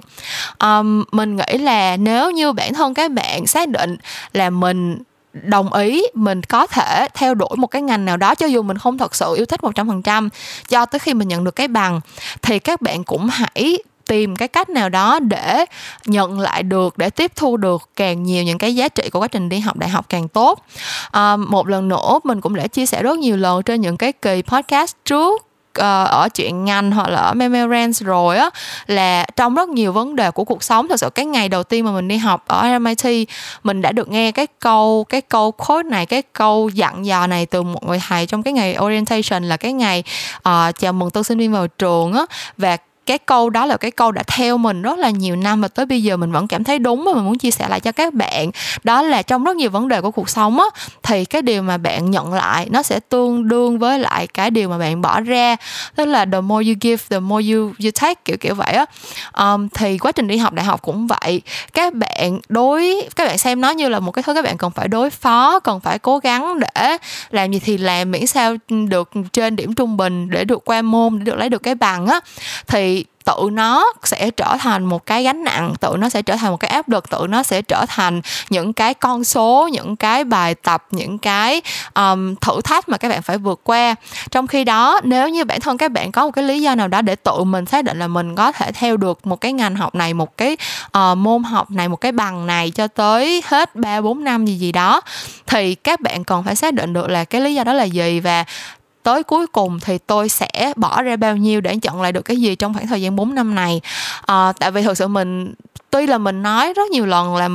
Um, 0.59 1.03
mình 1.11 1.35
nghĩ 1.35 1.57
là 1.57 1.97
nếu 1.97 2.31
như 2.31 2.51
bản 2.51 2.73
thân 2.73 2.93
các 2.93 3.11
bạn 3.11 3.47
xác 3.47 3.69
định 3.69 3.97
là 4.33 4.49
mình 4.49 4.97
đồng 5.33 5.73
ý 5.73 6.03
mình 6.13 6.43
có 6.43 6.67
thể 6.67 7.07
theo 7.13 7.33
đuổi 7.33 7.55
một 7.57 7.67
cái 7.67 7.81
ngành 7.81 8.05
nào 8.05 8.17
đó 8.17 8.35
cho 8.35 8.45
dù 8.45 8.61
mình 8.61 8.77
không 8.77 8.97
thật 8.97 9.15
sự 9.15 9.35
yêu 9.35 9.45
thích 9.45 9.63
một 9.63 9.75
trăm 9.75 9.87
phần 9.87 10.01
trăm 10.01 10.29
cho 10.67 10.85
tới 10.85 10.99
khi 10.99 11.13
mình 11.13 11.27
nhận 11.27 11.43
được 11.43 11.55
cái 11.55 11.67
bằng 11.67 12.01
thì 12.41 12.59
các 12.59 12.81
bạn 12.81 13.03
cũng 13.03 13.27
hãy 13.31 13.77
tìm 14.13 14.35
cái 14.35 14.47
cách 14.47 14.69
nào 14.69 14.89
đó 14.89 15.19
để 15.19 15.65
nhận 16.05 16.39
lại 16.39 16.63
được 16.63 16.97
để 16.97 17.09
tiếp 17.09 17.31
thu 17.35 17.57
được 17.57 17.89
càng 17.95 18.23
nhiều 18.23 18.43
những 18.43 18.57
cái 18.57 18.75
giá 18.75 18.89
trị 18.89 19.09
của 19.09 19.19
quá 19.19 19.27
trình 19.27 19.49
đi 19.49 19.59
học 19.59 19.77
đại 19.77 19.89
học 19.89 20.05
càng 20.09 20.27
tốt. 20.27 20.65
À, 21.11 21.35
một 21.35 21.67
lần 21.67 21.87
nữa 21.87 22.19
mình 22.23 22.41
cũng 22.41 22.55
đã 22.55 22.67
chia 22.67 22.85
sẻ 22.85 23.03
rất 23.03 23.17
nhiều 23.17 23.37
lần 23.37 23.63
trên 23.63 23.81
những 23.81 23.97
cái 23.97 24.11
kỳ 24.11 24.41
podcast 24.41 24.95
trước 25.05 25.45
ờ, 25.73 26.05
ở 26.05 26.29
chuyện 26.29 26.65
ngành 26.65 26.91
hoặc 26.91 27.09
là 27.09 27.21
ở 27.21 27.33
Memorance 27.33 28.05
rồi 28.05 28.37
á 28.37 28.49
là 28.87 29.25
trong 29.35 29.55
rất 29.55 29.69
nhiều 29.69 29.91
vấn 29.91 30.15
đề 30.15 30.31
của 30.31 30.43
cuộc 30.43 30.63
sống 30.63 30.87
thật 30.87 30.99
sự 30.99 31.09
cái 31.09 31.25
ngày 31.25 31.49
đầu 31.49 31.63
tiên 31.63 31.85
mà 31.85 31.91
mình 31.91 32.07
đi 32.07 32.17
học 32.17 32.43
ở 32.47 32.79
MIT 32.79 33.27
mình 33.63 33.81
đã 33.81 33.91
được 33.91 34.09
nghe 34.09 34.31
cái 34.31 34.47
câu 34.59 35.05
cái 35.09 35.21
câu 35.21 35.51
quote 35.51 35.89
này 35.89 36.05
cái 36.05 36.21
câu 36.21 36.69
dặn 36.73 37.05
dò 37.05 37.27
này 37.27 37.45
từ 37.45 37.61
một 37.61 37.87
người 37.87 37.99
thầy 38.07 38.25
trong 38.25 38.43
cái 38.43 38.53
ngày 38.53 38.77
orientation 38.81 39.43
là 39.43 39.57
cái 39.57 39.73
ngày 39.73 40.03
uh, 40.37 40.79
chào 40.79 40.93
mừng 40.93 41.09
tân 41.09 41.23
sinh 41.23 41.37
viên 41.37 41.51
vào 41.51 41.67
trường 41.67 42.13
á 42.13 42.25
và 42.57 42.77
cái 43.05 43.17
câu 43.17 43.49
đó 43.49 43.65
là 43.65 43.77
cái 43.77 43.91
câu 43.91 44.11
đã 44.11 44.23
theo 44.27 44.57
mình 44.57 44.81
rất 44.81 44.99
là 44.99 45.09
nhiều 45.09 45.35
năm 45.35 45.61
và 45.61 45.67
tới 45.67 45.85
bây 45.85 46.03
giờ 46.03 46.17
mình 46.17 46.31
vẫn 46.31 46.47
cảm 46.47 46.63
thấy 46.63 46.79
đúng 46.79 47.05
và 47.05 47.13
mình 47.13 47.25
muốn 47.25 47.37
chia 47.37 47.51
sẻ 47.51 47.67
lại 47.69 47.79
cho 47.79 47.91
các 47.91 48.13
bạn. 48.13 48.51
Đó 48.83 49.01
là 49.01 49.21
trong 49.21 49.43
rất 49.43 49.55
nhiều 49.55 49.69
vấn 49.69 49.87
đề 49.87 50.01
của 50.01 50.11
cuộc 50.11 50.29
sống 50.29 50.59
á 50.59 50.65
thì 51.03 51.25
cái 51.25 51.41
điều 51.41 51.61
mà 51.61 51.77
bạn 51.77 52.11
nhận 52.11 52.33
lại 52.33 52.67
nó 52.71 52.83
sẽ 52.83 52.99
tương 52.99 53.47
đương 53.47 53.79
với 53.79 53.99
lại 53.99 54.27
cái 54.27 54.51
điều 54.51 54.69
mà 54.69 54.77
bạn 54.77 55.01
bỏ 55.01 55.19
ra. 55.19 55.55
Tức 55.95 56.05
là 56.05 56.25
the 56.25 56.41
more 56.41 56.67
you 56.67 56.75
give 56.81 57.03
the 57.09 57.19
more 57.19 57.53
you 57.53 57.71
you 57.83 57.91
take 58.01 58.21
kiểu 58.25 58.37
kiểu 58.37 58.55
vậy 58.55 58.73
á. 58.73 58.85
Um, 59.33 59.67
thì 59.69 59.97
quá 59.97 60.11
trình 60.11 60.27
đi 60.27 60.37
học 60.37 60.53
đại 60.53 60.65
học 60.65 60.81
cũng 60.81 61.07
vậy. 61.07 61.41
Các 61.73 61.93
bạn 61.93 62.39
đối 62.49 63.07
các 63.15 63.27
bạn 63.27 63.37
xem 63.37 63.61
nó 63.61 63.69
như 63.69 63.89
là 63.89 63.99
một 63.99 64.11
cái 64.11 64.23
thứ 64.23 64.33
các 64.33 64.43
bạn 64.43 64.57
cần 64.57 64.71
phải 64.71 64.87
đối 64.87 65.09
phó 65.09 65.59
cần 65.59 65.79
phải 65.79 65.99
cố 65.99 66.17
gắng 66.17 66.59
để 66.59 66.97
làm 67.31 67.51
gì 67.51 67.59
thì 67.59 67.77
làm 67.77 68.11
miễn 68.11 68.27
sao 68.27 68.55
được 68.89 69.11
trên 69.33 69.55
điểm 69.55 69.73
trung 69.73 69.97
bình 69.97 70.29
để 70.29 70.43
được 70.43 70.65
qua 70.65 70.81
môn 70.81 71.19
để 71.19 71.23
được 71.23 71.35
lấy 71.35 71.49
được 71.49 71.63
cái 71.63 71.75
bằng 71.75 72.07
á. 72.07 72.19
Thì 72.67 72.92
tự 73.25 73.49
nó 73.51 73.93
sẽ 74.03 74.31
trở 74.31 74.57
thành 74.59 74.85
một 74.85 75.05
cái 75.05 75.23
gánh 75.23 75.43
nặng 75.43 75.73
tự 75.79 75.95
nó 75.99 76.09
sẽ 76.09 76.21
trở 76.21 76.35
thành 76.35 76.51
một 76.51 76.57
cái 76.57 76.71
áp 76.71 76.89
lực 76.89 77.09
tự 77.09 77.25
nó 77.29 77.43
sẽ 77.43 77.61
trở 77.61 77.85
thành 77.87 78.21
những 78.49 78.73
cái 78.73 78.93
con 78.93 79.23
số 79.23 79.69
những 79.71 79.95
cái 79.95 80.23
bài 80.23 80.55
tập 80.55 80.87
những 80.91 81.17
cái 81.17 81.61
um, 81.95 82.35
thử 82.35 82.61
thách 82.61 82.89
mà 82.89 82.97
các 82.97 83.09
bạn 83.09 83.21
phải 83.21 83.37
vượt 83.37 83.61
qua. 83.63 83.95
Trong 84.31 84.47
khi 84.47 84.63
đó 84.63 84.99
nếu 85.03 85.29
như 85.29 85.45
bản 85.45 85.59
thân 85.59 85.77
các 85.77 85.91
bạn 85.91 86.11
có 86.11 86.25
một 86.25 86.31
cái 86.31 86.43
lý 86.43 86.61
do 86.61 86.75
nào 86.75 86.87
đó 86.87 87.01
để 87.01 87.15
tự 87.15 87.43
mình 87.43 87.65
xác 87.65 87.83
định 87.83 87.99
là 87.99 88.07
mình 88.07 88.35
có 88.35 88.51
thể 88.51 88.71
theo 88.71 88.97
được 88.97 89.27
một 89.27 89.41
cái 89.41 89.53
ngành 89.53 89.75
học 89.75 89.95
này 89.95 90.13
một 90.13 90.37
cái 90.37 90.57
uh, 90.97 91.17
môn 91.17 91.43
học 91.43 91.71
này 91.71 91.89
một 91.89 92.01
cái 92.01 92.11
bằng 92.11 92.47
này 92.47 92.71
cho 92.71 92.87
tới 92.87 93.43
hết 93.45 93.75
ba 93.75 94.01
bốn 94.01 94.23
năm 94.23 94.45
gì 94.45 94.55
gì 94.55 94.71
đó 94.71 95.01
thì 95.45 95.75
các 95.75 95.99
bạn 95.99 96.23
còn 96.23 96.43
phải 96.43 96.55
xác 96.55 96.73
định 96.73 96.93
được 96.93 97.09
là 97.09 97.23
cái 97.23 97.41
lý 97.41 97.55
do 97.55 97.63
đó 97.63 97.73
là 97.73 97.83
gì 97.83 98.19
và 98.19 98.45
tới 99.03 99.23
cuối 99.23 99.47
cùng 99.47 99.79
thì 99.79 99.97
tôi 99.97 100.29
sẽ 100.29 100.73
bỏ 100.75 101.01
ra 101.01 101.15
bao 101.15 101.37
nhiêu 101.37 101.61
để 101.61 101.77
chọn 101.81 102.01
lại 102.01 102.11
được 102.11 102.21
cái 102.21 102.37
gì 102.37 102.55
trong 102.55 102.73
khoảng 102.73 102.87
thời 102.87 103.01
gian 103.01 103.15
4 103.15 103.35
năm 103.35 103.55
này? 103.55 103.81
À, 104.25 104.53
tại 104.59 104.71
vì 104.71 104.81
thực 104.81 104.97
sự 104.97 105.07
mình 105.07 105.53
tuy 105.93 106.07
là 106.07 106.17
mình 106.17 106.43
nói 106.43 106.73
rất 106.73 106.91
nhiều 106.91 107.05
lần 107.05 107.35
là 107.35 107.49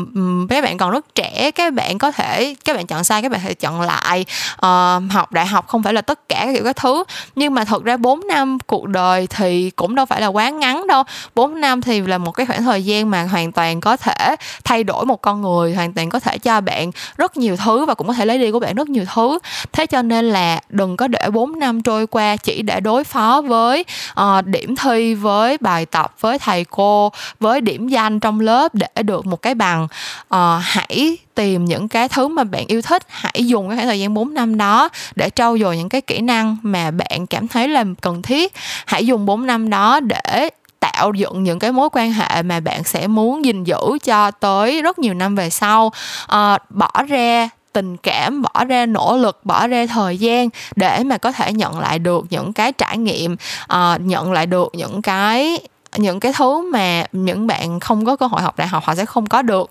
các 0.48 0.64
bạn 0.64 0.78
còn 0.78 0.90
rất 0.90 1.14
trẻ 1.14 1.50
các 1.50 1.72
bạn 1.74 1.98
có 1.98 2.12
thể 2.12 2.54
các 2.64 2.76
bạn 2.76 2.86
chọn 2.86 3.04
sai 3.04 3.22
các 3.22 3.32
bạn 3.32 3.40
có 3.40 3.48
thể 3.48 3.54
chọn 3.54 3.80
lại 3.80 4.24
uh, 4.54 5.12
học 5.12 5.32
đại 5.32 5.46
học 5.46 5.68
không 5.68 5.82
phải 5.82 5.92
là 5.94 6.00
tất 6.00 6.28
cả 6.28 6.42
các 6.46 6.52
kiểu 6.54 6.64
các 6.64 6.76
thứ. 6.76 7.04
Nhưng 7.36 7.54
mà 7.54 7.64
thật 7.64 7.84
ra 7.84 7.96
4 7.96 8.26
năm 8.26 8.58
cuộc 8.66 8.88
đời 8.88 9.26
thì 9.26 9.70
cũng 9.70 9.94
đâu 9.94 10.06
phải 10.06 10.20
là 10.20 10.26
quá 10.26 10.50
ngắn 10.50 10.86
đâu. 10.86 11.02
4 11.34 11.60
năm 11.60 11.80
thì 11.80 12.00
là 12.00 12.18
một 12.18 12.32
cái 12.32 12.46
khoảng 12.46 12.62
thời 12.62 12.84
gian 12.84 13.10
mà 13.10 13.22
hoàn 13.22 13.52
toàn 13.52 13.80
có 13.80 13.96
thể 13.96 14.36
thay 14.64 14.84
đổi 14.84 15.04
một 15.06 15.22
con 15.22 15.42
người 15.42 15.74
hoàn 15.74 15.92
toàn 15.92 16.08
có 16.10 16.20
thể 16.20 16.38
cho 16.38 16.60
bạn 16.60 16.90
rất 17.16 17.36
nhiều 17.36 17.56
thứ 17.56 17.84
và 17.84 17.94
cũng 17.94 18.06
có 18.06 18.12
thể 18.12 18.26
lấy 18.26 18.38
đi 18.38 18.50
của 18.50 18.60
bạn 18.60 18.74
rất 18.74 18.88
nhiều 18.88 19.04
thứ. 19.14 19.38
Thế 19.72 19.86
cho 19.86 20.02
nên 20.02 20.30
là 20.30 20.60
đừng 20.68 20.96
có 20.96 21.08
để 21.08 21.30
4 21.32 21.58
năm 21.58 21.82
trôi 21.82 22.06
qua 22.06 22.36
chỉ 22.36 22.62
để 22.62 22.80
đối 22.80 23.04
phó 23.04 23.42
với 23.46 23.84
uh, 24.20 24.46
điểm 24.46 24.76
thi 24.76 25.14
với 25.14 25.58
bài 25.60 25.86
tập 25.86 26.14
với 26.20 26.38
thầy 26.38 26.64
cô 26.64 27.12
với 27.40 27.60
điểm 27.60 27.88
danh 27.88 28.20
trong 28.20 28.27
trong 28.28 28.40
lớp 28.40 28.74
để 28.74 29.02
được 29.02 29.26
một 29.26 29.42
cái 29.42 29.54
bằng 29.54 29.84
uh, 30.34 30.38
hãy 30.60 31.16
tìm 31.34 31.64
những 31.64 31.88
cái 31.88 32.08
thứ 32.08 32.28
mà 32.28 32.44
bạn 32.44 32.66
yêu 32.66 32.82
thích 32.82 33.02
hãy 33.08 33.46
dùng 33.46 33.68
cái 33.68 33.76
khoảng 33.76 33.86
thời 33.86 34.00
gian 34.00 34.14
4 34.14 34.34
năm 34.34 34.56
đó 34.56 34.88
để 35.16 35.30
trau 35.34 35.58
dồi 35.58 35.76
những 35.76 35.88
cái 35.88 36.00
kỹ 36.00 36.20
năng 36.20 36.56
mà 36.62 36.90
bạn 36.90 37.26
cảm 37.26 37.48
thấy 37.48 37.68
là 37.68 37.84
cần 38.00 38.22
thiết. 38.22 38.52
Hãy 38.86 39.06
dùng 39.06 39.26
4 39.26 39.46
năm 39.46 39.70
đó 39.70 40.00
để 40.00 40.48
tạo 40.80 41.12
dựng 41.14 41.44
những 41.44 41.58
cái 41.58 41.72
mối 41.72 41.88
quan 41.92 42.12
hệ 42.12 42.42
mà 42.42 42.60
bạn 42.60 42.84
sẽ 42.84 43.06
muốn 43.06 43.44
gìn 43.44 43.64
giữ 43.64 43.98
cho 44.04 44.30
tới 44.30 44.82
rất 44.82 44.98
nhiều 44.98 45.14
năm 45.14 45.34
về 45.34 45.50
sau. 45.50 45.92
À, 46.26 46.58
bỏ 46.70 47.02
ra 47.08 47.48
tình 47.72 47.96
cảm 47.96 48.42
bỏ 48.42 48.64
ra 48.64 48.86
nỗ 48.86 49.16
lực 49.16 49.40
bỏ 49.44 49.66
ra 49.66 49.86
thời 49.86 50.18
gian 50.18 50.48
để 50.76 51.04
mà 51.04 51.18
có 51.18 51.32
thể 51.32 51.52
nhận 51.52 51.78
lại 51.78 51.98
được 51.98 52.24
những 52.30 52.52
cái 52.52 52.72
trải 52.72 52.98
nghiệm 52.98 53.36
uh, 53.72 54.00
nhận 54.00 54.32
lại 54.32 54.46
được 54.46 54.68
những 54.74 55.02
cái 55.02 55.58
những 55.98 56.20
cái 56.20 56.32
thứ 56.36 56.70
mà 56.72 57.04
những 57.12 57.46
bạn 57.46 57.80
không 57.80 58.04
có 58.04 58.16
cơ 58.16 58.26
hội 58.26 58.42
học 58.42 58.56
đại 58.56 58.68
học 58.68 58.84
họ 58.84 58.94
sẽ 58.94 59.04
không 59.04 59.26
có 59.26 59.42
được. 59.42 59.70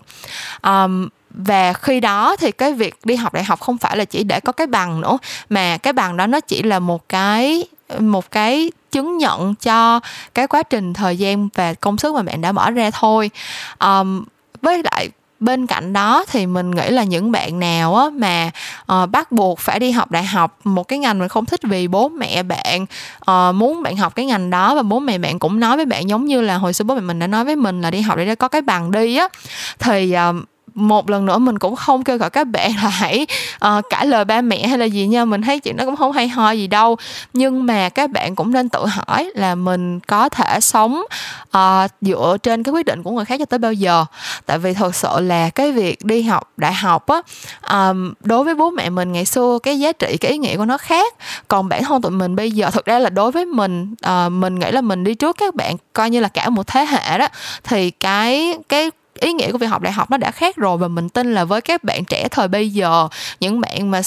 Um, 0.62 1.08
và 1.30 1.72
khi 1.72 2.00
đó 2.00 2.36
thì 2.36 2.52
cái 2.52 2.72
việc 2.72 2.94
đi 3.04 3.16
học 3.16 3.34
đại 3.34 3.44
học 3.44 3.60
không 3.60 3.78
phải 3.78 3.96
là 3.96 4.04
chỉ 4.04 4.24
để 4.24 4.40
có 4.40 4.52
cái 4.52 4.66
bằng 4.66 5.00
nữa 5.00 5.18
mà 5.48 5.78
cái 5.78 5.92
bằng 5.92 6.16
đó 6.16 6.26
nó 6.26 6.40
chỉ 6.40 6.62
là 6.62 6.78
một 6.78 7.08
cái 7.08 7.64
một 7.98 8.30
cái 8.30 8.72
chứng 8.90 9.18
nhận 9.18 9.54
cho 9.54 10.00
cái 10.34 10.46
quá 10.46 10.62
trình 10.62 10.94
thời 10.94 11.16
gian 11.16 11.48
và 11.54 11.74
công 11.74 11.98
sức 11.98 12.14
mà 12.14 12.22
bạn 12.22 12.40
đã 12.40 12.52
bỏ 12.52 12.70
ra 12.70 12.90
thôi. 12.90 13.30
Um, 13.80 14.24
với 14.62 14.82
lại 14.82 15.08
bên 15.40 15.66
cạnh 15.66 15.92
đó 15.92 16.24
thì 16.28 16.46
mình 16.46 16.70
nghĩ 16.70 16.90
là 16.90 17.04
những 17.04 17.32
bạn 17.32 17.58
nào 17.58 17.96
á 17.96 18.06
mà 18.12 18.50
uh, 18.92 19.10
bắt 19.10 19.32
buộc 19.32 19.58
phải 19.58 19.78
đi 19.78 19.90
học 19.90 20.10
đại 20.10 20.24
học 20.24 20.58
một 20.64 20.88
cái 20.88 20.98
ngành 20.98 21.18
mình 21.18 21.28
không 21.28 21.46
thích 21.46 21.60
vì 21.62 21.88
bố 21.88 22.08
mẹ 22.08 22.42
bạn 22.42 22.86
uh, 23.30 23.54
muốn 23.54 23.82
bạn 23.82 23.96
học 23.96 24.14
cái 24.14 24.26
ngành 24.26 24.50
đó 24.50 24.74
và 24.74 24.82
bố 24.82 25.00
mẹ 25.00 25.18
bạn 25.18 25.38
cũng 25.38 25.60
nói 25.60 25.76
với 25.76 25.86
bạn 25.86 26.08
giống 26.08 26.24
như 26.24 26.40
là 26.40 26.56
hồi 26.56 26.72
xưa 26.72 26.84
bố 26.84 26.94
mẹ 26.94 27.00
mình 27.00 27.18
đã 27.18 27.26
nói 27.26 27.44
với 27.44 27.56
mình 27.56 27.80
là 27.80 27.90
đi 27.90 28.00
học 28.00 28.18
để 28.18 28.34
có 28.34 28.48
cái 28.48 28.62
bằng 28.62 28.90
đi 28.90 29.16
á 29.16 29.28
thì 29.78 30.14
uh, 30.30 30.36
một 30.78 31.10
lần 31.10 31.26
nữa 31.26 31.38
mình 31.38 31.58
cũng 31.58 31.76
không 31.76 32.04
kêu 32.04 32.16
gọi 32.16 32.30
các 32.30 32.44
bạn 32.44 32.70
là 32.82 32.88
hãy 32.88 33.26
ờ, 33.58 33.78
uh, 33.78 33.84
cãi 33.90 34.06
lời 34.06 34.24
ba 34.24 34.40
mẹ 34.40 34.66
hay 34.66 34.78
là 34.78 34.84
gì 34.84 35.06
nha 35.06 35.24
mình 35.24 35.42
thấy 35.42 35.60
chuyện 35.60 35.76
đó 35.76 35.84
cũng 35.84 35.96
không 35.96 36.12
hay 36.12 36.28
ho 36.28 36.50
gì 36.50 36.66
đâu. 36.66 36.96
Nhưng 37.32 37.66
mà 37.66 37.88
các 37.88 38.10
bạn 38.10 38.34
cũng 38.34 38.52
nên 38.52 38.68
tự 38.68 38.86
hỏi 38.86 39.30
là 39.34 39.54
mình 39.54 40.00
có 40.00 40.28
thể 40.28 40.60
sống 40.60 41.02
uh, 41.56 41.90
dựa 42.00 42.36
trên 42.42 42.62
cái 42.62 42.72
quyết 42.72 42.86
định 42.86 43.02
của 43.02 43.10
người 43.10 43.24
khác 43.24 43.36
cho 43.38 43.44
tới 43.44 43.58
bao 43.58 43.72
giờ. 43.72 44.04
Tại 44.46 44.58
vì 44.58 44.74
thật 44.74 44.94
sự 44.94 45.20
là 45.20 45.50
cái 45.50 45.72
việc 45.72 46.04
đi 46.04 46.22
học 46.22 46.52
đại 46.56 46.74
học 46.74 47.06
á 47.06 47.22
um, 47.70 48.12
đối 48.20 48.44
với 48.44 48.54
bố 48.54 48.70
mẹ 48.70 48.90
mình 48.90 49.12
ngày 49.12 49.24
xưa 49.24 49.58
cái 49.62 49.78
giá 49.78 49.92
trị 49.92 50.16
cái 50.16 50.30
ý 50.30 50.38
nghĩa 50.38 50.56
của 50.56 50.64
nó 50.64 50.78
khác. 50.78 51.14
Còn 51.48 51.68
bản 51.68 51.84
thân 51.84 52.02
tụi 52.02 52.12
mình 52.12 52.36
bây 52.36 52.50
giờ 52.50 52.70
thực 52.70 52.84
ra 52.84 52.98
là 52.98 53.10
đối 53.10 53.30
với 53.30 53.44
mình 53.44 53.94
uh, 54.06 54.32
mình 54.32 54.58
nghĩ 54.58 54.70
là 54.70 54.80
mình 54.80 55.04
đi 55.04 55.14
trước 55.14 55.36
các 55.36 55.54
bạn 55.54 55.76
coi 55.92 56.10
như 56.10 56.20
là 56.20 56.28
cả 56.28 56.48
một 56.48 56.66
thế 56.66 56.84
hệ 56.84 57.18
đó 57.18 57.28
thì 57.64 57.90
cái 57.90 58.58
cái 58.68 58.90
ý 59.20 59.32
nghĩa 59.32 59.52
của 59.52 59.58
việc 59.58 59.66
học 59.66 59.82
đại 59.82 59.92
học 59.92 60.10
nó 60.10 60.16
đã 60.16 60.30
khác 60.30 60.56
rồi 60.56 60.78
và 60.78 60.88
mình 60.88 61.08
tin 61.08 61.34
là 61.34 61.44
với 61.44 61.60
các 61.60 61.84
bạn 61.84 62.04
trẻ 62.04 62.28
thời 62.30 62.48
bây 62.48 62.70
giờ 62.70 63.08
những 63.40 63.60
bạn 63.60 63.90
mà 63.90 64.00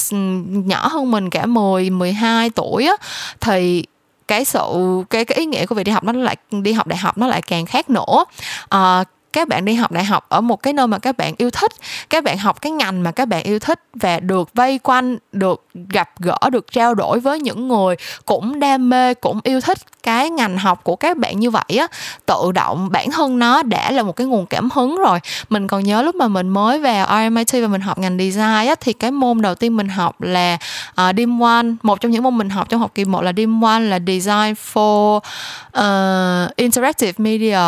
nhỏ 0.47 0.87
hơn 0.87 1.11
mình 1.11 1.29
cả 1.29 1.45
10 1.45 1.89
12 1.89 2.49
tuổi 2.49 2.85
á 2.85 2.93
thì 3.39 3.85
cái 4.27 4.45
sự 4.45 4.61
cái 5.09 5.25
cái 5.25 5.37
ý 5.37 5.45
nghĩa 5.45 5.65
của 5.65 5.75
việc 5.75 5.83
đi 5.83 5.91
học 5.91 6.03
nó 6.03 6.13
lại 6.13 6.35
đi 6.51 6.73
học 6.73 6.87
đại 6.87 6.97
học 6.97 7.17
nó 7.17 7.27
lại 7.27 7.41
càng 7.41 7.65
khác 7.65 7.89
nữa. 7.89 8.25
À, 8.69 9.03
các 9.33 9.47
bạn 9.47 9.65
đi 9.65 9.73
học 9.73 9.91
đại 9.91 10.03
học 10.03 10.25
ở 10.29 10.41
một 10.41 10.63
cái 10.63 10.73
nơi 10.73 10.87
mà 10.87 10.99
các 10.99 11.17
bạn 11.17 11.33
yêu 11.37 11.49
thích 11.49 11.71
các 12.09 12.23
bạn 12.23 12.37
học 12.37 12.61
cái 12.61 12.71
ngành 12.71 13.03
mà 13.03 13.11
các 13.11 13.27
bạn 13.27 13.43
yêu 13.43 13.59
thích 13.59 13.79
và 13.93 14.19
được 14.19 14.49
vây 14.53 14.79
quanh 14.79 15.17
được 15.31 15.65
gặp 15.73 16.09
gỡ 16.19 16.37
được 16.51 16.71
trao 16.71 16.95
đổi 16.95 17.19
với 17.19 17.39
những 17.39 17.67
người 17.67 17.95
cũng 18.25 18.59
đam 18.59 18.89
mê 18.89 19.13
cũng 19.13 19.39
yêu 19.43 19.61
thích 19.61 19.77
cái 20.03 20.29
ngành 20.29 20.57
học 20.57 20.83
của 20.83 20.95
các 20.95 21.17
bạn 21.17 21.39
như 21.39 21.49
vậy 21.49 21.77
á 21.79 21.87
tự 22.25 22.51
động 22.51 22.89
bản 22.91 23.11
thân 23.11 23.39
nó 23.39 23.63
đã 23.63 23.91
là 23.91 24.03
một 24.03 24.15
cái 24.15 24.27
nguồn 24.27 24.45
cảm 24.45 24.69
hứng 24.73 24.97
rồi. 24.97 25.19
Mình 25.49 25.67
còn 25.67 25.83
nhớ 25.83 26.01
lúc 26.01 26.15
mà 26.15 26.27
mình 26.27 26.49
mới 26.49 26.79
vào 26.79 27.07
RMIT 27.07 27.51
và 27.53 27.67
mình 27.67 27.81
học 27.81 27.97
ngành 27.97 28.17
design 28.17 28.67
á 28.67 28.75
thì 28.81 28.93
cái 28.93 29.11
môn 29.11 29.41
đầu 29.41 29.55
tiên 29.55 29.77
mình 29.77 29.89
học 29.89 30.21
là 30.21 30.57
uh, 30.91 31.15
DIM 31.17 31.39
one. 31.39 31.65
Một 31.83 32.01
trong 32.01 32.11
những 32.11 32.23
môn 32.23 32.37
mình 32.37 32.49
học 32.49 32.69
trong 32.69 32.79
học 32.79 32.91
kỳ 32.95 33.05
1 33.05 33.21
là 33.21 33.33
DIM 33.37 33.61
one 33.61 33.79
là 33.79 33.99
Design 34.07 34.53
for 34.73 35.19
uh, 35.77 36.55
Interactive 36.55 37.13
Media. 37.17 37.59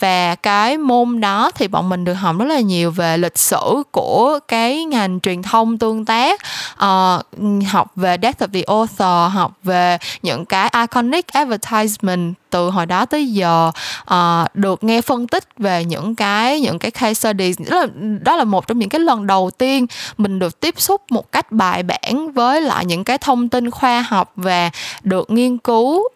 Và 0.00 0.34
cái 0.34 0.78
môn 0.78 0.95
đó 1.20 1.50
thì 1.54 1.68
bọn 1.68 1.88
mình 1.88 2.04
được 2.04 2.14
học 2.14 2.36
rất 2.38 2.44
là 2.44 2.60
nhiều 2.60 2.90
về 2.90 3.18
lịch 3.18 3.38
sử 3.38 3.82
của 3.90 4.38
cái 4.48 4.84
ngành 4.84 5.20
truyền 5.20 5.42
thông 5.42 5.78
tương 5.78 6.04
tác. 6.04 6.40
Uh, 6.74 7.22
học 7.68 7.90
về 7.96 8.16
death 8.22 8.42
of 8.42 8.48
the 8.52 8.62
author 8.62 9.34
học 9.34 9.52
về 9.62 9.98
những 10.22 10.44
cái 10.44 10.70
iconic 10.74 11.26
advertisement 11.26 12.34
từ 12.56 12.70
hồi 12.70 12.86
đó 12.86 13.04
tới 13.04 13.32
giờ 13.32 13.70
uh, 14.14 14.54
được 14.54 14.84
nghe 14.84 15.00
phân 15.00 15.26
tích 15.26 15.44
về 15.58 15.84
những 15.84 16.14
cái 16.14 16.60
những 16.60 16.78
cái 16.78 16.90
case 16.90 17.14
studies. 17.14 17.58
Đó 17.70 17.76
là 17.76 17.86
đó 18.20 18.36
là 18.36 18.44
một 18.44 18.66
trong 18.66 18.78
những 18.78 18.88
cái 18.88 19.00
lần 19.00 19.26
đầu 19.26 19.50
tiên 19.58 19.86
mình 20.18 20.38
được 20.38 20.60
tiếp 20.60 20.74
xúc 20.78 21.02
một 21.10 21.32
cách 21.32 21.52
bài 21.52 21.82
bản 21.82 22.32
với 22.32 22.60
lại 22.60 22.84
những 22.84 23.04
cái 23.04 23.18
thông 23.18 23.48
tin 23.48 23.70
khoa 23.70 24.02
học 24.08 24.32
và 24.36 24.70
được 25.02 25.30
nghiên 25.30 25.58
cứu 25.58 25.98
uh, 25.98 26.08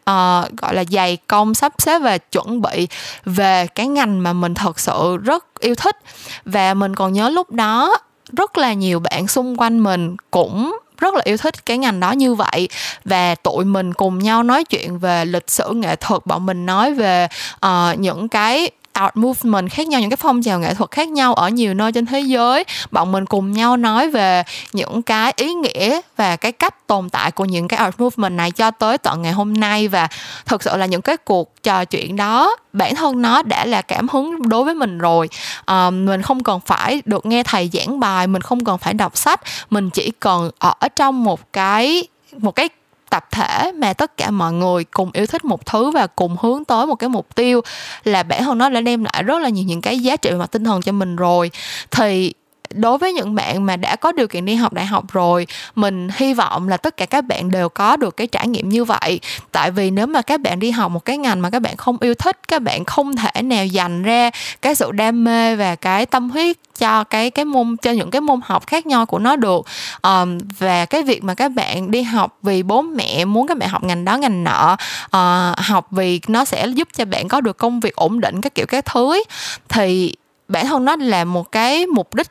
gọi 0.56 0.74
là 0.74 0.84
dày 0.90 1.16
công 1.16 1.54
sắp 1.54 1.72
xếp 1.78 1.98
và 1.98 2.18
chuẩn 2.18 2.62
bị 2.62 2.88
về 3.24 3.66
cái 3.74 3.86
ngành 3.86 4.22
mà 4.22 4.32
mình 4.32 4.54
thật 4.54 4.80
sự 4.80 5.16
rất 5.16 5.44
yêu 5.60 5.74
thích. 5.74 5.96
Và 6.44 6.74
mình 6.74 6.96
còn 6.96 7.12
nhớ 7.12 7.28
lúc 7.28 7.50
đó 7.50 7.96
rất 8.32 8.58
là 8.58 8.72
nhiều 8.72 9.00
bạn 9.00 9.28
xung 9.28 9.56
quanh 9.56 9.78
mình 9.78 10.16
cũng 10.30 10.78
rất 11.00 11.14
là 11.14 11.20
yêu 11.24 11.36
thích 11.36 11.66
cái 11.66 11.78
ngành 11.78 12.00
đó 12.00 12.12
như 12.12 12.34
vậy. 12.34 12.68
Và 13.04 13.34
tụi 13.34 13.64
mình 13.64 13.94
cùng 13.94 14.18
nhau 14.18 14.42
nói 14.42 14.64
chuyện 14.64 14.98
về 14.98 15.24
lịch 15.24 15.50
sử 15.50 15.72
nghệ 15.74 15.96
thuật 15.96 16.26
bọn 16.26 16.46
mình 16.46 16.66
nói 16.66 16.94
về 16.94 17.28
uh, 17.66 17.98
những 17.98 18.28
cái 18.28 18.70
art 19.00 19.16
movement 19.16 19.70
khác 19.70 19.88
nhau 19.88 20.00
những 20.00 20.10
cái 20.10 20.16
phong 20.16 20.42
trào 20.42 20.58
nghệ 20.58 20.74
thuật 20.74 20.90
khác 20.90 21.08
nhau 21.08 21.34
ở 21.34 21.48
nhiều 21.48 21.74
nơi 21.74 21.92
trên 21.92 22.06
thế 22.06 22.20
giới. 22.20 22.64
Bọn 22.90 23.12
mình 23.12 23.26
cùng 23.26 23.52
nhau 23.52 23.76
nói 23.76 24.10
về 24.10 24.42
những 24.72 25.02
cái 25.02 25.32
ý 25.36 25.54
nghĩa 25.54 26.00
và 26.16 26.36
cái 26.36 26.52
cách 26.52 26.86
tồn 26.86 27.10
tại 27.10 27.30
của 27.30 27.44
những 27.44 27.68
cái 27.68 27.78
art 27.78 27.94
movement 27.98 28.36
này 28.36 28.50
cho 28.50 28.70
tới 28.70 28.98
tận 28.98 29.22
ngày 29.22 29.32
hôm 29.32 29.54
nay. 29.54 29.88
Và 29.88 30.08
thực 30.46 30.62
sự 30.62 30.76
là 30.76 30.86
những 30.86 31.02
cái 31.02 31.16
cuộc 31.16 31.62
trò 31.62 31.84
chuyện 31.84 32.16
đó 32.16 32.56
bản 32.72 32.94
thân 32.94 33.22
nó 33.22 33.42
đã 33.42 33.64
là 33.64 33.82
cảm 33.82 34.08
hứng 34.08 34.48
đối 34.48 34.64
với 34.64 34.74
mình 34.74 34.98
rồi. 34.98 35.28
À, 35.64 35.90
mình 35.90 36.22
không 36.22 36.42
cần 36.42 36.60
phải 36.66 37.02
được 37.04 37.26
nghe 37.26 37.42
thầy 37.42 37.70
giảng 37.72 38.00
bài 38.00 38.26
mình 38.26 38.42
không 38.42 38.64
cần 38.64 38.78
phải 38.78 38.94
đọc 38.94 39.16
sách. 39.16 39.40
Mình 39.70 39.90
chỉ 39.90 40.10
cần 40.20 40.50
ở 40.58 40.88
trong 40.96 41.24
một 41.24 41.52
cái 41.52 42.04
một 42.38 42.52
cái 42.52 42.68
tập 43.10 43.26
thể 43.30 43.72
mà 43.72 43.92
tất 43.92 44.16
cả 44.16 44.30
mọi 44.30 44.52
người 44.52 44.84
cùng 44.84 45.10
yêu 45.12 45.26
thích 45.26 45.44
một 45.44 45.66
thứ 45.66 45.90
và 45.90 46.06
cùng 46.06 46.36
hướng 46.40 46.64
tới 46.64 46.86
một 46.86 46.94
cái 46.94 47.08
mục 47.08 47.34
tiêu 47.34 47.60
là 48.04 48.22
bản 48.22 48.44
thân 48.44 48.58
nó 48.58 48.68
đã 48.68 48.80
đem 48.80 49.04
lại 49.04 49.22
rất 49.22 49.38
là 49.42 49.48
nhiều 49.48 49.64
những 49.64 49.80
cái 49.80 49.98
giá 49.98 50.16
trị 50.16 50.30
về 50.30 50.36
mặt 50.36 50.50
tinh 50.50 50.64
thần 50.64 50.82
cho 50.82 50.92
mình 50.92 51.16
rồi. 51.16 51.50
Thì 51.90 52.34
đối 52.74 52.98
với 52.98 53.12
những 53.12 53.34
bạn 53.34 53.66
mà 53.66 53.76
đã 53.76 53.96
có 53.96 54.12
điều 54.12 54.26
kiện 54.26 54.44
đi 54.44 54.54
học 54.54 54.72
đại 54.72 54.86
học 54.86 55.12
rồi 55.12 55.46
mình 55.74 56.08
hy 56.16 56.34
vọng 56.34 56.68
là 56.68 56.76
tất 56.76 56.96
cả 56.96 57.06
các 57.06 57.24
bạn 57.24 57.50
đều 57.50 57.68
có 57.68 57.96
được 57.96 58.16
cái 58.16 58.26
trải 58.26 58.48
nghiệm 58.48 58.68
như 58.68 58.84
vậy. 58.84 59.20
Tại 59.52 59.70
vì 59.70 59.90
nếu 59.90 60.06
mà 60.06 60.22
các 60.22 60.40
bạn 60.40 60.60
đi 60.60 60.70
học 60.70 60.90
một 60.90 61.04
cái 61.04 61.18
ngành 61.18 61.42
mà 61.42 61.50
các 61.50 61.62
bạn 61.62 61.76
không 61.76 61.96
yêu 62.00 62.14
thích 62.14 62.48
các 62.48 62.62
bạn 62.62 62.84
không 62.84 63.16
thể 63.16 63.42
nào 63.42 63.66
dành 63.66 64.02
ra 64.02 64.30
cái 64.62 64.74
sự 64.74 64.92
đam 64.92 65.24
mê 65.24 65.56
và 65.56 65.74
cái 65.74 66.06
tâm 66.06 66.30
huyết 66.30 66.56
cho 66.78 67.04
cái 67.04 67.30
cái 67.30 67.44
môn 67.44 67.76
cho 67.82 67.90
những 67.90 68.10
cái 68.10 68.20
môn 68.20 68.40
học 68.44 68.66
khác 68.66 68.86
nhau 68.86 69.06
của 69.06 69.18
nó 69.18 69.36
được. 69.36 69.66
Um, 70.02 70.38
và 70.58 70.84
cái 70.84 71.02
việc 71.02 71.24
mà 71.24 71.34
các 71.34 71.48
bạn 71.48 71.90
đi 71.90 72.02
học 72.02 72.38
vì 72.42 72.62
bố 72.62 72.82
mẹ 72.82 73.24
muốn 73.24 73.46
các 73.46 73.58
bạn 73.58 73.68
học 73.68 73.84
ngành 73.84 74.04
đó 74.04 74.16
ngành 74.16 74.44
nọ 74.44 74.76
uh, 75.04 75.58
học 75.58 75.86
vì 75.90 76.20
nó 76.28 76.44
sẽ 76.44 76.66
giúp 76.66 76.88
cho 76.96 77.04
bạn 77.04 77.28
có 77.28 77.40
được 77.40 77.58
công 77.58 77.80
việc 77.80 77.96
ổn 77.96 78.20
định 78.20 78.40
các 78.40 78.54
kiểu 78.54 78.66
các 78.66 78.84
thứ 78.84 79.12
ấy, 79.12 79.24
thì 79.68 80.14
bản 80.48 80.66
thân 80.66 80.84
nó 80.84 80.96
là 80.96 81.24
một 81.24 81.52
cái 81.52 81.86
mục 81.86 82.14
đích 82.14 82.26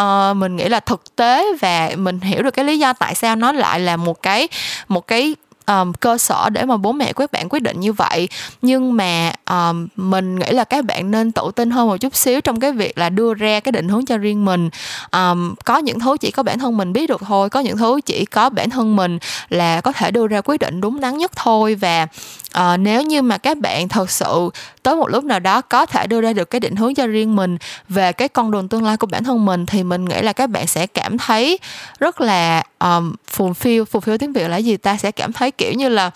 uh, 0.00 0.36
mình 0.36 0.56
nghĩ 0.56 0.68
là 0.68 0.80
thực 0.80 1.16
tế 1.16 1.44
và 1.60 1.90
mình 1.96 2.20
hiểu 2.20 2.42
được 2.42 2.50
cái 2.50 2.64
lý 2.64 2.78
do 2.78 2.92
tại 2.92 3.14
sao 3.14 3.36
nó 3.36 3.52
lại 3.52 3.80
là 3.80 3.96
một 3.96 4.22
cái 4.22 4.48
một 4.88 5.06
cái 5.06 5.34
um, 5.66 5.92
cơ 5.92 6.18
sở 6.18 6.50
để 6.50 6.64
mà 6.64 6.76
bố 6.76 6.92
mẹ 6.92 7.12
của 7.12 7.22
các 7.22 7.32
bạn 7.32 7.48
quyết 7.48 7.62
định 7.62 7.80
như 7.80 7.92
vậy. 7.92 8.28
Nhưng 8.62 8.96
mà 8.96 9.32
um, 9.50 9.88
mình 9.96 10.38
nghĩ 10.38 10.50
là 10.50 10.64
các 10.64 10.84
bạn 10.84 11.10
nên 11.10 11.32
tự 11.32 11.50
tin 11.54 11.70
hơn 11.70 11.88
một 11.88 11.96
chút 11.96 12.16
xíu 12.16 12.40
trong 12.40 12.60
cái 12.60 12.72
việc 12.72 12.98
là 12.98 13.10
đưa 13.10 13.34
ra 13.34 13.60
cái 13.60 13.72
định 13.72 13.88
hướng 13.88 14.06
cho 14.06 14.18
riêng 14.18 14.44
mình. 14.44 14.70
Um, 15.12 15.54
có 15.64 15.78
những 15.78 16.00
thứ 16.00 16.16
chỉ 16.20 16.30
có 16.30 16.42
bản 16.42 16.58
thân 16.58 16.76
mình 16.76 16.92
biết 16.92 17.06
được 17.06 17.20
thôi 17.26 17.50
có 17.50 17.60
những 17.60 17.76
thứ 17.76 18.00
chỉ 18.06 18.24
có 18.24 18.50
bản 18.50 18.70
thân 18.70 18.96
mình 18.96 19.18
là 19.48 19.80
có 19.80 19.92
thể 19.92 20.10
đưa 20.10 20.26
ra 20.26 20.40
quyết 20.40 20.60
định 20.60 20.80
đúng 20.80 21.00
đắn 21.00 21.18
nhất 21.18 21.32
thôi. 21.36 21.74
Và 21.74 22.06
uh, 22.58 22.80
nếu 22.80 23.02
như 23.02 23.22
mà 23.22 23.38
các 23.38 23.58
bạn 23.58 23.88
thật 23.88 24.10
sự 24.10 24.50
tới 24.82 24.96
một 24.96 25.08
lúc 25.08 25.24
nào 25.24 25.40
đó 25.40 25.60
có 25.60 25.86
thể 25.86 26.06
đưa 26.06 26.20
ra 26.20 26.32
được 26.32 26.50
cái 26.50 26.60
định 26.60 26.76
hướng 26.76 26.94
cho 26.94 27.06
riêng 27.06 27.36
mình 27.36 27.58
về 27.88 28.12
cái 28.12 28.28
con 28.28 28.50
đường 28.50 28.68
tương 28.68 28.84
lai 28.84 28.96
của 28.96 29.06
bản 29.06 29.24
thân 29.24 29.44
mình 29.44 29.66
thì 29.66 29.82
mình 29.82 30.04
nghĩ 30.04 30.22
là 30.22 30.32
các 30.32 30.50
bạn 30.50 30.66
sẽ 30.66 30.86
cảm 30.86 31.18
thấy 31.18 31.58
rất 31.98 32.20
là 32.20 32.62
um, 32.78 33.14
fulfill 33.36 33.84
fulfill 33.84 34.18
tiếng 34.18 34.32
việt 34.32 34.48
là 34.48 34.56
gì 34.56 34.76
ta? 34.76 34.96
Sẽ 34.96 35.10
cảm 35.10 35.32
thấy 35.32 35.50
kiểu 35.50 35.72
như 35.72 35.88
là 35.88 36.10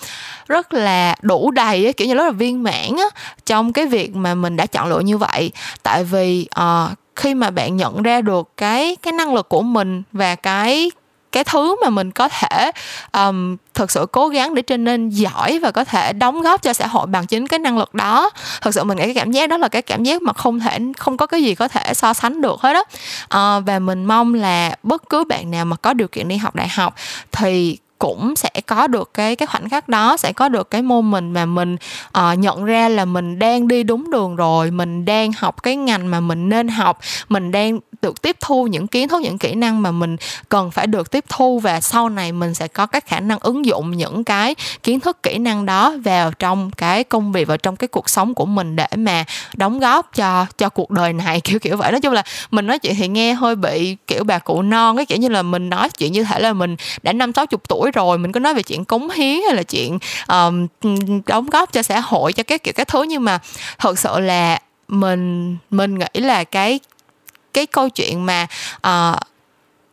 rất 0.47 0.75
là 0.75 1.15
đủ 1.23 1.51
đầy 1.51 1.93
kiểu 1.93 2.09
như 2.09 2.15
rất 2.15 2.25
là 2.25 2.31
viên 2.31 2.63
mãn 2.63 2.97
á, 2.99 3.07
trong 3.47 3.73
cái 3.73 3.87
việc 3.87 4.17
mà 4.17 4.35
mình 4.35 4.57
đã 4.57 4.67
chọn 4.67 4.89
lựa 4.89 5.01
như 5.01 5.19
vậy. 5.19 5.53
Tại 5.83 6.05
vì 6.05 6.47
uh, 6.61 6.91
khi 7.17 7.35
mà 7.35 7.51
bạn 7.51 7.77
nhận 7.77 8.03
ra 8.03 8.21
được 8.21 8.51
cái 8.57 8.97
cái 9.03 9.13
năng 9.13 9.35
lực 9.35 9.49
của 9.49 9.63
mình 9.63 10.03
và 10.13 10.35
cái 10.35 10.91
cái 11.33 11.45
thứ 11.45 11.77
mà 11.83 11.91
mình 11.91 12.11
có 12.11 12.29
thể 12.29 12.71
um, 13.13 13.57
thực 13.75 13.91
sự 13.91 14.07
cố 14.13 14.29
gắng 14.29 14.55
để 14.55 14.63
trở 14.63 14.77
nên 14.77 15.09
giỏi 15.09 15.59
và 15.59 15.71
có 15.71 15.85
thể 15.85 16.13
đóng 16.13 16.43
góp 16.43 16.63
cho 16.63 16.73
xã 16.73 16.87
hội 16.87 17.07
bằng 17.07 17.27
chính 17.27 17.47
cái 17.47 17.59
năng 17.59 17.79
lực 17.79 17.95
đó. 17.95 18.31
Thực 18.63 18.75
sự 18.75 18.85
mình 18.85 18.99
nghĩ 18.99 19.05
cái 19.05 19.15
cảm 19.15 19.33
giác 19.33 19.49
đó 19.49 19.57
là 19.57 19.69
cái 19.69 19.83
cảm 19.83 20.05
giác 20.05 20.23
mà 20.23 20.33
không 20.33 20.61
thể 20.61 20.79
không 20.99 21.17
có 21.17 21.27
cái 21.27 21.43
gì 21.43 21.55
có 21.55 21.69
thể 21.69 21.95
so 21.95 22.15
sánh 22.15 22.41
được 22.41 22.61
hết 22.61 22.73
đó 22.73 22.81
uh, 22.81 22.87
ờ, 23.29 23.63
và 23.67 23.79
mình 23.79 24.05
mong 24.05 24.35
là 24.35 24.77
bất 24.83 25.09
cứ 25.09 25.25
bạn 25.25 25.51
nào 25.51 25.65
mà 25.65 25.77
có 25.77 25.93
điều 25.93 26.09
kiện 26.09 26.29
đi 26.29 26.37
học 26.37 26.55
đại 26.55 26.69
học 26.69 26.95
thì 27.33 27.79
cũng 27.99 28.37
sẽ 28.37 28.51
có 28.67 28.87
được 28.87 29.11
cái 29.15 29.37
cái 29.37 29.47
khoảnh 29.47 29.69
khắc 29.69 29.89
đó 29.89 30.17
sẽ 30.17 30.33
có 30.33 30.49
được 30.49 30.71
cái 30.71 30.83
môn 30.83 31.11
mình 31.11 31.33
mà 31.33 31.47
mình 31.47 31.77
uh, 32.19 32.39
nhận 32.39 32.65
ra 32.65 32.89
là 32.89 33.05
mình 33.05 33.39
đang 33.39 33.69
đi 33.69 33.83
đúng 33.83 34.11
đường 34.11 34.37
rồi 34.37 34.71
mình 34.71 35.05
đang 35.05 35.33
học 35.33 35.63
cái 35.63 35.77
ngành 35.77 36.11
mà 36.11 36.21
mình 36.21 36.49
nên 36.49 36.69
học 36.69 36.99
mình 37.29 37.51
đang 37.51 37.81
được 38.03 38.23
tiếp 38.23 38.37
thu 38.41 38.67
những 38.67 38.87
kiến 38.87 39.09
thức 39.09 39.23
những 39.23 39.39
kỹ 39.39 39.55
năng 39.55 39.83
mà 39.83 39.91
mình 39.91 40.17
cần 40.49 40.71
phải 40.71 40.87
được 40.87 41.11
tiếp 41.11 41.25
thu 41.29 41.59
và 41.59 41.81
sau 41.81 42.09
này 42.09 42.33
mình 42.33 42.55
sẽ 42.55 42.69
có 42.69 42.87
các 42.87 43.07
khả 43.07 43.21
năng 43.21 43.39
ứng 43.39 43.67
dụng 43.67 43.91
những 43.91 44.25
cái 44.25 44.55
kiến 44.83 45.01
thức 45.01 45.23
kỹ 45.23 45.39
năng 45.39 45.67
đó 45.67 45.95
vào 46.05 46.33
trong 46.33 46.71
cái 46.71 47.05
công 47.05 47.33
việc 47.33 47.49
và 47.49 47.57
trong 47.57 47.77
cái 47.77 47.89
cuộc 47.89 48.09
sống 48.09 48.35
của 48.35 48.47
mình 48.47 48.77
để 48.77 48.87
mà 48.97 49.25
đóng 49.55 49.79
góp 49.79 50.11
cho 50.15 50.47
cho 50.59 50.69
cuộc 50.69 50.91
đời 50.91 51.13
này 51.13 51.41
kiểu 51.45 51.59
kiểu 51.59 51.77
vậy. 51.77 51.93
Nói 51.93 52.01
chung 52.01 52.13
là 52.13 52.23
mình 52.51 52.67
nói 52.67 52.79
chuyện 52.79 52.95
thì 52.99 53.09
nghe 53.09 53.35
hơi 53.35 53.57
bị 53.57 53.97
kiểu 54.07 54.25
bà 54.25 54.39
cụ 54.39 54.63
non 54.63 54.97
cái 54.97 55.07
kiểu 55.07 55.19
như 55.19 55.29
là 55.29 55.43
mình 55.43 55.71
nói 55.71 55.89
chuyện 55.99 56.13
như 56.13 56.25
thể 56.25 56.41
là 56.41 56.53
mình 56.53 56.77
đã 57.03 57.13
năm 57.13 57.33
sáu 57.33 57.47
chục 57.47 57.69
tuổi 57.69 57.86
rồi 57.91 58.19
mình 58.19 58.33
có 58.33 58.41
nói 58.41 58.55
về 58.55 58.63
chuyện 58.63 58.85
cống 58.85 59.11
hiến 59.11 59.41
hay 59.47 59.55
là 59.55 59.63
chuyện 59.63 59.99
um, 60.29 60.67
đóng 61.27 61.47
góp 61.47 61.73
cho 61.73 61.83
xã 61.83 62.01
hội 62.01 62.33
cho 62.33 62.43
các 62.43 62.63
kiểu 62.63 62.73
các 62.77 62.89
thứ. 62.89 63.03
Nhưng 63.03 63.25
mà 63.25 63.39
thật 63.79 63.99
sự 63.99 64.19
là 64.19 64.59
mình 64.89 65.57
mình 65.71 65.99
nghĩ 65.99 66.21
là 66.21 66.45
cái 66.45 66.81
cái 67.55 67.67
câu 67.67 67.89
chuyện 67.89 68.27
mà 68.27 68.47
uh, 68.87 69.21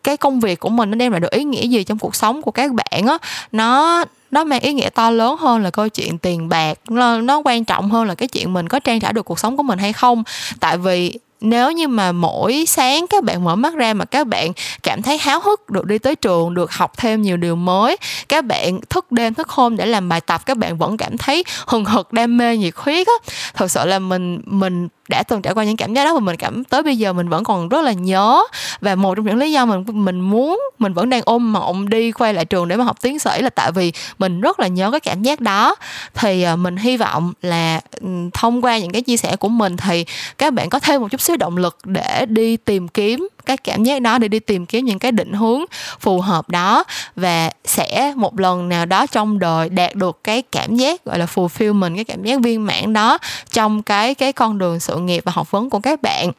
cái 0.03 0.17
công 0.17 0.39
việc 0.39 0.59
của 0.59 0.69
mình 0.69 0.91
nó 0.91 0.95
đem 0.95 1.11
lại 1.11 1.19
được 1.19 1.31
ý 1.31 1.43
nghĩa 1.43 1.67
gì 1.67 1.83
trong 1.83 1.99
cuộc 1.99 2.15
sống 2.15 2.41
của 2.41 2.51
các 2.51 2.71
bạn 2.71 3.07
á 3.07 3.17
nó 3.51 4.03
nó 4.33 4.43
mang 4.43 4.59
ý 4.59 4.73
nghĩa 4.73 4.89
to 4.89 5.09
lớn 5.09 5.35
hơn 5.39 5.63
là 5.63 5.69
câu 5.69 5.89
chuyện 5.89 6.17
tiền 6.17 6.49
bạc. 6.49 6.79
Nó, 6.89 7.21
nó 7.21 7.41
quan 7.45 7.65
trọng 7.65 7.91
hơn 7.91 8.07
là 8.07 8.15
cái 8.15 8.27
chuyện 8.27 8.53
mình 8.53 8.67
có 8.67 8.79
trang 8.79 8.99
trải 8.99 9.13
được 9.13 9.25
cuộc 9.25 9.39
sống 9.39 9.57
của 9.57 9.63
mình 9.63 9.79
hay 9.79 9.93
không. 9.93 10.23
Tại 10.59 10.77
vì 10.77 11.17
nếu 11.43 11.71
như 11.71 11.87
mà 11.87 12.11
mỗi 12.11 12.63
sáng 12.67 13.05
các 13.07 13.23
bạn 13.23 13.43
mở 13.43 13.55
mắt 13.55 13.75
ra 13.75 13.93
mà 13.93 14.05
các 14.05 14.27
bạn 14.27 14.51
cảm 14.83 15.01
thấy 15.01 15.17
háo 15.17 15.39
hức 15.39 15.69
được 15.69 15.85
đi 15.85 15.97
tới 15.97 16.15
trường, 16.15 16.53
được 16.53 16.71
học 16.71 16.97
thêm 16.97 17.21
nhiều 17.21 17.37
điều 17.37 17.55
mới, 17.55 17.97
các 18.29 18.45
bạn 18.45 18.79
thức 18.89 19.11
đêm, 19.11 19.33
thức 19.33 19.49
hôm 19.49 19.77
để 19.77 19.85
làm 19.85 20.09
bài 20.09 20.21
tập, 20.21 20.45
các 20.45 20.57
bạn 20.57 20.77
vẫn 20.77 20.97
cảm 20.97 21.17
thấy 21.17 21.43
hừng 21.67 21.85
hực, 21.85 22.13
đam 22.13 22.37
mê, 22.37 22.57
nhiệt 22.57 22.73
huyết 22.75 23.07
á, 23.07 23.13
thật 23.53 23.71
sự 23.71 23.85
là 23.85 23.99
mình 23.99 24.41
mình 24.45 24.87
đã 25.09 25.23
từng 25.23 25.41
trải 25.41 25.53
qua 25.53 25.63
những 25.63 25.77
cảm 25.77 25.93
giác 25.93 26.05
đó 26.05 26.13
và 26.13 26.19
mình 26.19 26.35
cảm, 26.35 26.63
tới 26.63 26.83
bây 26.83 26.97
giờ 26.97 27.13
mình 27.13 27.29
vẫn 27.29 27.43
còn 27.43 27.69
rất 27.69 27.81
là 27.81 27.91
nhớ. 27.91 28.43
Và 28.81 28.95
một 28.95 29.15
trong 29.15 29.25
những 29.25 29.37
lý 29.37 29.51
do 29.51 29.65
mình 29.65 29.83
mình 29.87 30.19
muốn, 30.19 30.61
mình 30.79 30.93
vẫn 30.93 31.09
đang 31.09 31.21
ôm 31.25 31.53
mộng 31.53 31.89
đi 31.89 32.11
quay 32.11 32.33
lại 32.33 32.45
trường 32.45 32.67
để 32.67 32.75
mà 32.75 32.83
học 32.83 33.01
tiến 33.01 33.19
sĩ 33.19 33.41
là 33.41 33.49
tại 33.49 33.71
vì 33.71 33.91
mình 34.19 34.41
rất 34.41 34.59
là 34.59 34.67
nhớ 34.67 34.91
cái 34.91 34.99
cảm 34.99 35.23
giác 35.23 35.39
đó. 35.39 35.75
Thì 36.13 36.43
à, 36.43 36.55
mình 36.55 36.77
hy 36.77 36.97
vọng 36.97 37.33
là 37.41 37.81
ừ, 38.01 38.07
thông 38.33 38.61
qua 38.61 38.77
những 38.77 38.91
cái 38.91 39.01
chia 39.01 39.17
sẻ 39.17 39.35
của 39.35 39.49
mình 39.49 39.77
thì 39.77 40.05
các 40.37 40.53
bạn 40.53 40.69
có 40.69 40.79
thêm 40.79 41.01
một 41.01 41.07
chút 41.11 41.21
xíu 41.21 41.37
động 41.37 41.57
lực 41.57 41.77
để 41.83 42.25
đi 42.25 42.57
tìm 42.57 42.87
kiếm 42.87 43.27
cái 43.45 43.57
cảm 43.57 43.83
giác 43.83 44.01
đó 44.01 44.17
để 44.17 44.27
đi 44.27 44.39
tìm 44.39 44.65
kiếm 44.65 44.85
những 44.85 44.99
cái 44.99 45.11
định 45.11 45.33
hướng 45.33 45.61
phù 45.99 46.21
hợp 46.21 46.49
đó 46.49 46.83
và 47.15 47.51
sẽ 47.65 48.13
một 48.15 48.39
lần 48.39 48.69
nào 48.69 48.85
đó 48.85 49.05
trong 49.05 49.39
đời 49.39 49.69
đạt 49.69 49.95
được 49.95 50.19
cái 50.23 50.41
cảm 50.41 50.75
giác 50.75 51.05
gọi 51.05 51.19
là 51.19 51.25
fulfillment 51.25 51.95
cái 51.95 52.03
cảm 52.03 52.23
giác 52.23 52.39
viên 52.41 52.65
mãn 52.65 52.93
đó 52.93 53.17
trong 53.49 53.83
cái 53.83 54.15
cái 54.15 54.33
con 54.33 54.57
đường 54.57 54.79
sự 54.79 54.97
nghiệp 54.97 55.23
và 55.25 55.31
học 55.35 55.51
vấn 55.51 55.69
của 55.69 55.79
các 55.79 56.01
bạn. 56.01 56.31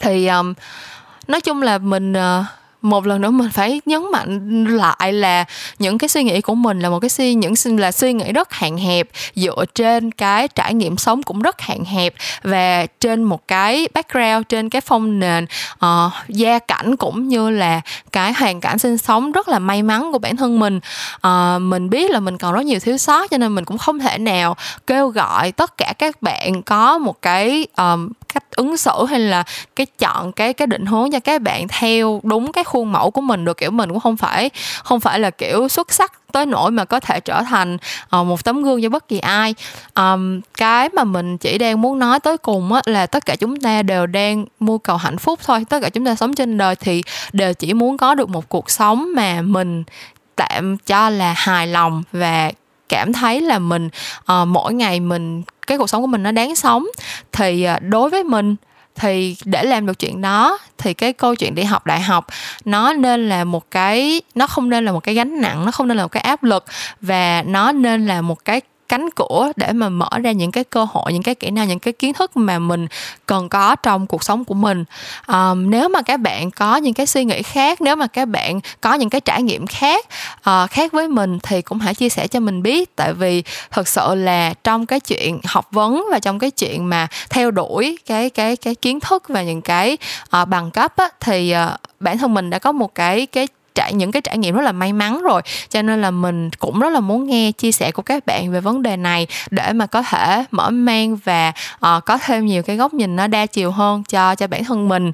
Thì 0.00 0.26
um, 0.26 0.54
nói 1.28 1.40
chung 1.40 1.62
là 1.62 1.78
mình 1.78 2.12
uh, 2.12 2.44
một 2.82 3.06
lần 3.06 3.20
nữa 3.20 3.30
mình 3.30 3.50
phải 3.50 3.80
nhấn 3.86 4.02
mạnh 4.12 4.64
lại 4.64 5.12
là 5.12 5.44
những 5.78 5.98
cái 5.98 6.08
suy 6.08 6.22
nghĩ 6.22 6.40
của 6.40 6.54
mình 6.54 6.80
là 6.80 6.90
một 6.90 7.00
cái 7.00 7.08
suy 7.08 7.34
những 7.34 7.54
là 7.78 7.92
suy 7.92 8.12
nghĩ 8.12 8.32
rất 8.32 8.52
hạn 8.52 8.76
hẹp 8.76 9.08
dựa 9.34 9.64
trên 9.74 10.10
cái 10.10 10.48
trải 10.48 10.74
nghiệm 10.74 10.96
sống 10.96 11.22
cũng 11.22 11.42
rất 11.42 11.60
hạn 11.60 11.84
hẹp 11.84 12.14
và 12.42 12.86
trên 13.00 13.22
một 13.22 13.48
cái 13.48 13.88
background 13.94 14.46
trên 14.48 14.70
cái 14.70 14.80
phong 14.80 15.18
nền 15.18 15.46
uh, 15.84 16.12
gia 16.28 16.58
cảnh 16.58 16.96
cũng 16.96 17.28
như 17.28 17.50
là 17.50 17.80
cái 18.12 18.32
hoàn 18.32 18.60
cảnh 18.60 18.78
sinh 18.78 18.98
sống 18.98 19.32
rất 19.32 19.48
là 19.48 19.58
may 19.58 19.82
mắn 19.82 20.12
của 20.12 20.18
bản 20.18 20.36
thân 20.36 20.60
mình. 20.60 20.80
Uh, 21.26 21.62
mình 21.62 21.90
biết 21.90 22.10
là 22.10 22.20
mình 22.20 22.38
còn 22.38 22.54
rất 22.54 22.64
nhiều 22.64 22.80
thiếu 22.80 22.98
sót 22.98 23.30
cho 23.30 23.38
nên 23.38 23.54
mình 23.54 23.64
cũng 23.64 23.78
không 23.78 23.98
thể 23.98 24.18
nào 24.18 24.56
kêu 24.86 25.08
gọi 25.08 25.52
tất 25.52 25.76
cả 25.76 25.92
các 25.98 26.22
bạn 26.22 26.62
có 26.62 26.98
một 26.98 27.22
cái 27.22 27.66
um, 27.76 28.08
cách 28.34 28.44
ứng 28.50 28.76
xử 28.76 29.06
hay 29.08 29.20
là 29.20 29.44
cái 29.76 29.86
chọn 29.98 30.32
cái 30.32 30.52
cái 30.52 30.66
định 30.66 30.86
hướng 30.86 31.10
cho 31.10 31.20
các 31.20 31.42
bạn 31.42 31.68
theo 31.68 32.20
đúng 32.22 32.52
cái 32.52 32.64
khuôn 32.64 32.92
mẫu 32.92 33.10
của 33.10 33.20
mình 33.20 33.44
được? 33.44 33.56
Kiểu 33.56 33.70
mình 33.70 33.88
cũng 33.88 34.00
không 34.00 34.16
phải 34.16 34.50
không 34.84 35.00
phải 35.00 35.20
là 35.20 35.30
kiểu 35.30 35.68
xuất 35.68 35.92
sắc 35.92 36.12
tới 36.32 36.46
nỗi 36.46 36.70
mà 36.70 36.84
có 36.84 37.00
thể 37.00 37.20
trở 37.20 37.42
thành 37.42 37.76
uh, 38.20 38.26
một 38.26 38.44
tấm 38.44 38.62
gương 38.62 38.82
cho 38.82 38.88
bất 38.88 39.08
kỳ 39.08 39.18
ai. 39.18 39.54
Um, 39.94 40.40
cái 40.56 40.88
mà 40.88 41.04
mình 41.04 41.38
chỉ 41.38 41.58
đang 41.58 41.80
muốn 41.80 41.98
nói 41.98 42.20
tới 42.20 42.36
cùng 42.38 42.72
á, 42.72 42.82
là 42.86 43.06
tất 43.06 43.24
cả 43.26 43.36
chúng 43.36 43.60
ta 43.60 43.82
đều 43.82 44.06
đang 44.06 44.44
mưu 44.60 44.78
cầu 44.78 44.96
hạnh 44.96 45.18
phúc 45.18 45.40
thôi. 45.44 45.64
Tất 45.68 45.80
cả 45.82 45.88
chúng 45.88 46.04
ta 46.04 46.14
sống 46.14 46.34
trên 46.34 46.58
đời 46.58 46.76
thì 46.76 47.02
đều 47.32 47.54
chỉ 47.54 47.74
muốn 47.74 47.96
có 47.96 48.14
được 48.14 48.28
một 48.28 48.48
cuộc 48.48 48.70
sống 48.70 49.08
mà 49.16 49.42
mình 49.42 49.84
tạm 50.36 50.76
cho 50.76 51.10
là 51.10 51.34
hài 51.36 51.66
lòng 51.66 52.02
và 52.12 52.50
cảm 52.88 53.12
thấy 53.12 53.40
là 53.40 53.58
mình 53.58 53.88
uh, 54.32 54.48
mỗi 54.48 54.74
ngày 54.74 55.00
mình 55.00 55.42
cái 55.68 55.78
cuộc 55.78 55.90
sống 55.90 56.00
của 56.00 56.06
mình 56.06 56.22
nó 56.22 56.32
đáng 56.32 56.56
sống, 56.56 56.86
thì 57.32 57.62
à, 57.62 57.78
đối 57.78 58.10
với 58.10 58.24
mình, 58.24 58.56
thì 58.94 59.36
để 59.44 59.64
làm 59.64 59.86
được 59.86 59.98
chuyện 59.98 60.20
đó, 60.20 60.58
thì 60.78 60.94
cái 60.94 61.12
câu 61.12 61.34
chuyện 61.34 61.54
đi 61.54 61.62
học 61.62 61.86
đại 61.86 62.00
học, 62.00 62.26
nó 62.64 62.92
nên 62.92 63.28
là 63.28 63.44
một 63.44 63.70
cái, 63.70 64.20
nó 64.34 64.46
không 64.46 64.70
nên 64.70 64.84
là 64.84 64.92
một 64.92 65.00
cái 65.00 65.14
gánh 65.14 65.40
nặng, 65.40 65.64
nó 65.64 65.70
không 65.70 65.88
nên 65.88 65.96
là 65.96 66.02
một 66.02 66.12
cái 66.12 66.20
áp 66.20 66.42
lực, 66.42 66.64
và 67.00 67.42
nó 67.46 67.72
nên 67.72 68.06
là 68.06 68.20
một 68.20 68.44
cái 68.44 68.60
cánh 68.88 69.10
cửa 69.10 69.52
để 69.56 69.72
mà 69.72 69.88
mở 69.88 70.08
ra 70.22 70.32
những 70.32 70.52
cái 70.52 70.64
cơ 70.64 70.86
hội 70.90 71.12
những 71.12 71.22
cái 71.22 71.34
kỹ 71.34 71.50
năng 71.50 71.68
những 71.68 71.78
cái 71.78 71.92
kiến 71.92 72.12
thức 72.12 72.36
mà 72.36 72.58
mình 72.58 72.86
cần 73.26 73.48
có 73.48 73.76
trong 73.76 74.06
cuộc 74.06 74.22
sống 74.22 74.44
của 74.44 74.54
mình. 74.54 74.84
Um, 75.26 75.70
nếu 75.70 75.88
mà 75.88 76.02
các 76.02 76.20
bạn 76.20 76.50
có 76.50 76.76
những 76.76 76.94
cái 76.94 77.06
suy 77.06 77.24
nghĩ 77.24 77.42
khác 77.42 77.80
nếu 77.80 77.96
mà 77.96 78.06
các 78.06 78.24
bạn 78.24 78.60
có 78.80 78.94
những 78.94 79.10
cái 79.10 79.20
trải 79.20 79.42
nghiệm 79.42 79.66
khác 79.66 80.06
uh, 80.50 80.70
khác 80.70 80.92
với 80.92 81.08
mình 81.08 81.38
thì 81.42 81.62
cũng 81.62 81.78
hãy 81.78 81.94
chia 81.94 82.08
sẻ 82.08 82.26
cho 82.26 82.40
mình 82.40 82.62
biết. 82.62 82.96
Tại 82.96 83.12
vì 83.12 83.42
thật 83.70 83.88
sự 83.88 84.14
là 84.14 84.54
trong 84.64 84.86
cái 84.86 85.00
chuyện 85.00 85.40
học 85.44 85.68
vấn 85.70 86.04
và 86.12 86.18
trong 86.18 86.38
cái 86.38 86.50
chuyện 86.50 86.88
mà 86.88 87.08
theo 87.30 87.50
đuổi 87.50 87.98
cái 88.06 88.30
cái 88.30 88.56
cái 88.56 88.74
kiến 88.74 89.00
thức 89.00 89.22
và 89.28 89.42
những 89.42 89.62
cái 89.62 89.98
uh, 90.42 90.48
bằng 90.48 90.70
cấp 90.70 90.96
á, 90.96 91.08
thì 91.20 91.54
uh, 91.54 91.80
bản 92.00 92.18
thân 92.18 92.34
mình 92.34 92.50
đã 92.50 92.58
có 92.58 92.72
một 92.72 92.94
cái 92.94 93.26
cái 93.26 93.48
trải 93.78 93.94
những 93.94 94.12
cái 94.12 94.22
trải 94.22 94.38
nghiệm 94.38 94.54
rất 94.54 94.62
là 94.62 94.72
may 94.72 94.92
mắn 94.92 95.22
rồi. 95.22 95.42
Cho 95.70 95.82
nên 95.82 96.02
là 96.02 96.10
mình 96.10 96.50
cũng 96.50 96.80
rất 96.80 96.92
là 96.92 97.00
muốn 97.00 97.26
nghe 97.26 97.52
chia 97.52 97.72
sẻ 97.72 97.90
của 97.90 98.02
các 98.02 98.26
bạn 98.26 98.52
về 98.52 98.60
vấn 98.60 98.82
đề 98.82 98.96
này 98.96 99.26
để 99.50 99.72
mà 99.72 99.86
có 99.86 100.02
thể 100.02 100.44
mở 100.50 100.70
mang 100.70 101.16
và 101.16 101.52
uh, 101.74 102.04
có 102.04 102.18
thêm 102.18 102.46
nhiều 102.46 102.62
cái 102.62 102.76
góc 102.76 102.94
nhìn 102.94 103.16
nó 103.16 103.26
đa 103.26 103.46
chiều 103.46 103.70
hơn 103.70 104.04
cho 104.08 104.34
cho 104.34 104.46
bản 104.46 104.64
thân 104.64 104.88
mình. 104.88 105.12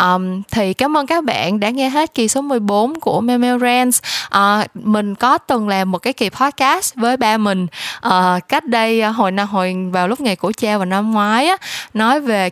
Um, 0.00 0.42
thì 0.50 0.74
cảm 0.74 0.96
ơn 0.96 1.06
các 1.06 1.24
bạn 1.24 1.60
đã 1.60 1.70
nghe 1.70 1.88
hết 1.88 2.14
kỳ 2.14 2.28
số 2.28 2.42
14 2.42 3.00
của 3.00 3.20
Memo 3.20 3.58
Rants. 3.58 4.02
Uh, 4.36 4.76
mình 4.76 5.14
có 5.14 5.38
từng 5.38 5.68
làm 5.68 5.90
một 5.90 5.98
cái 5.98 6.12
kỳ 6.12 6.28
podcast 6.28 6.94
với 6.94 7.16
ba 7.16 7.38
mình 7.38 7.66
uh, 8.06 8.48
cách 8.48 8.66
đây 8.66 9.02
hồi 9.02 9.32
nào 9.32 9.46
hồi 9.46 9.76
vào 9.92 10.08
lúc 10.08 10.20
ngày 10.20 10.36
của 10.36 10.52
cha 10.56 10.76
vào 10.76 10.86
năm 10.86 11.12
ngoái 11.12 11.46
á 11.46 11.56
nói 11.94 12.20
về 12.20 12.50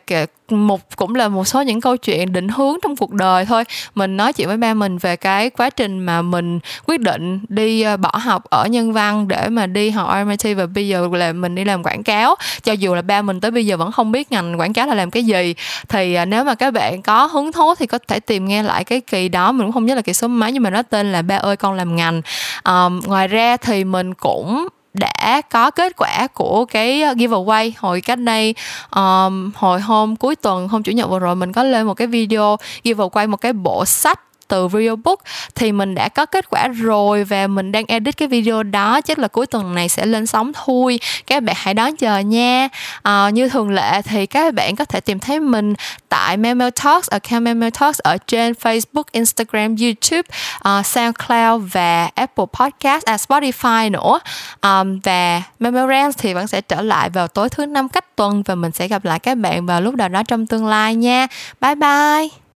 một 0.53 0.96
cũng 0.96 1.14
là 1.14 1.28
một 1.28 1.44
số 1.44 1.62
những 1.62 1.80
câu 1.80 1.96
chuyện 1.96 2.32
định 2.32 2.48
hướng 2.48 2.76
trong 2.82 2.96
cuộc 2.96 3.12
đời 3.12 3.44
thôi. 3.44 3.64
Mình 3.94 4.16
nói 4.16 4.32
chuyện 4.32 4.48
với 4.48 4.57
ba 4.57 4.74
mình 4.74 4.98
về 4.98 5.16
cái 5.16 5.50
quá 5.50 5.70
trình 5.70 5.98
mà 5.98 6.22
mình 6.22 6.61
quyết 6.86 7.00
định 7.00 7.40
đi 7.48 7.82
ờ, 7.82 7.96
bỏ 7.96 8.12
học 8.22 8.44
ở 8.50 8.66
nhân 8.66 8.92
văn 8.92 9.28
để 9.28 9.48
mà 9.48 9.66
đi 9.66 9.90
học 9.90 10.09
RMIT 10.18 10.57
và 10.57 10.66
bây 10.66 10.88
giờ 10.88 11.09
là 11.12 11.32
mình 11.32 11.55
đi 11.55 11.64
làm 11.64 11.82
quảng 11.82 12.03
cáo. 12.03 12.34
Cho 12.62 12.72
dù 12.72 12.94
là 12.94 13.03
ba 13.03 13.22
mình 13.22 13.40
tới 13.40 13.50
bây 13.50 13.66
giờ 13.66 13.76
vẫn 13.76 13.92
không 13.92 14.12
biết 14.12 14.32
ngành 14.32 14.61
quảng 14.61 14.72
cáo 14.72 14.86
là 14.86 14.94
làm 14.94 15.11
cái 15.11 15.24
gì. 15.24 15.55
Thì 15.88 16.14
ờ, 16.14 16.24
nếu 16.24 16.44
mà 16.44 16.55
các 16.55 16.70
bạn 16.70 17.03
có 17.03 17.26
hứng 17.26 17.53
thú 17.53 17.74
thì 17.74 17.86
có 17.86 17.98
thể 18.09 18.20
tìm 18.20 18.44
nghe 18.44 18.62
lại 18.62 18.84
cái 18.84 19.00
kỳ 19.00 19.28
đó. 19.28 19.53
Mình 19.53 19.66
cũng 19.66 19.72
không 19.72 19.86
nhớ 19.86 19.94
là 19.94 20.03
kỳ 20.03 20.14
số 20.14 20.28
mấy 20.28 20.53
nhưng 20.53 20.62
mà 20.62 20.70
nó 20.70 20.82
tên 20.82 21.12
là 21.12 21.22
ba 21.22 21.36
ơi 21.36 21.57
con 21.57 21.74
làm 21.74 21.96
ngành. 21.96 22.22
Um, 22.64 23.00
ngoài 23.07 23.28
ra 23.28 23.57
thì 23.57 23.84
mình 23.84 24.14
cũng 24.14 24.68
đã 24.95 25.40
có 25.51 25.70
kết 25.70 25.93
quả 25.97 26.26
của 26.34 26.64
cái 26.64 27.03
uh, 27.11 27.16
giveaway 27.16 27.72
hồi 27.78 28.01
cách 28.01 28.18
đây 28.18 28.55
um, 28.97 29.51
hồi 29.55 29.80
hôm 29.80 30.16
cuối 30.16 30.36
tuần 30.36 30.68
hôm 30.68 30.82
chủ 30.82 30.93
nhật 30.93 31.11
vừa 31.11 31.18
rồi 31.18 31.36
mình 31.36 31.53
có 31.53 31.62
lên 31.62 31.86
một 31.86 31.95
cái 31.95 32.07
video 32.07 32.57
giveaway 32.84 33.28
một 33.28 33.36
cái 33.36 33.53
bộ 33.53 33.84
sách 33.84 34.20
từ 34.53 34.68
video 34.68 34.96
book 34.96 35.20
thì 35.55 35.72
mình 35.72 35.94
đã 35.94 36.09
có 36.09 36.26
kết 36.26 36.50
quả 36.50 36.68
rồi 36.68 37.24
và 37.24 37.46
mình 37.46 37.72
đang 37.72 37.84
edit 37.88 38.16
cái 38.16 38.28
video 38.28 38.62
đó. 38.62 39.00
Chắc 39.00 39.18
là 39.18 39.28
cuối 39.28 39.46
tuần 39.46 39.74
này 39.74 39.88
sẽ 39.88 40.07
lên 40.07 40.26
sóng 40.26 40.53
thôi 40.53 41.00
các 41.26 41.42
bạn 41.42 41.57
hãy 41.59 41.74
đón 41.74 41.96
chờ 41.96 42.18
nha. 42.18 42.68
À, 43.03 43.30
như 43.30 43.48
thường 43.48 43.70
lệ 43.70 44.03
thì 44.03 44.26
các 44.26 44.55
bạn 44.55 44.76
có 44.76 44.84
thể 44.84 45.00
tìm 45.00 45.18
thấy 45.18 45.40
mình 45.40 45.74
tại 46.09 46.36
Memo 46.36 46.70
Talks 46.70 47.09
account 47.11 47.42
Memo 47.42 47.70
Talks 47.80 47.98
ở 47.98 48.16
trên 48.26 48.53
Facebook, 48.53 49.03
Instagram, 49.12 49.76
YouTube, 49.76 50.28
uh, 50.68 50.86
SoundCloud 50.86 51.72
và 51.72 52.11
Apple 52.14 52.46
Podcast, 52.61 53.05
à, 53.05 53.16
Spotify 53.16 53.90
nữa. 53.90 54.18
Um, 54.62 55.00
và 55.05 55.42
Memo 55.59 55.86
Rants 55.86 56.18
thì 56.18 56.34
vẫn 56.34 56.46
sẽ 56.46 56.61
trở 56.61 56.82
lại 56.82 57.11
vào 57.11 57.28
tối 57.28 57.48
thứ 57.48 57.66
năm 57.66 57.88
cách 57.88 58.16
tuần 58.16 58.42
và 58.42 58.55
mình 58.55 58.72
sẽ 58.72 58.88
gặp 58.88 59.05
lại 59.05 59.18
các 59.18 59.38
bạn 59.38 59.66
vào 59.66 59.80
lúc 59.80 59.94
nào 59.94 60.09
đó 60.09 60.22
trong 60.22 60.46
tương 60.46 60.66
lai 60.66 60.94
nha. 60.94 61.26
Bye 61.61 61.74
bye! 61.74 62.51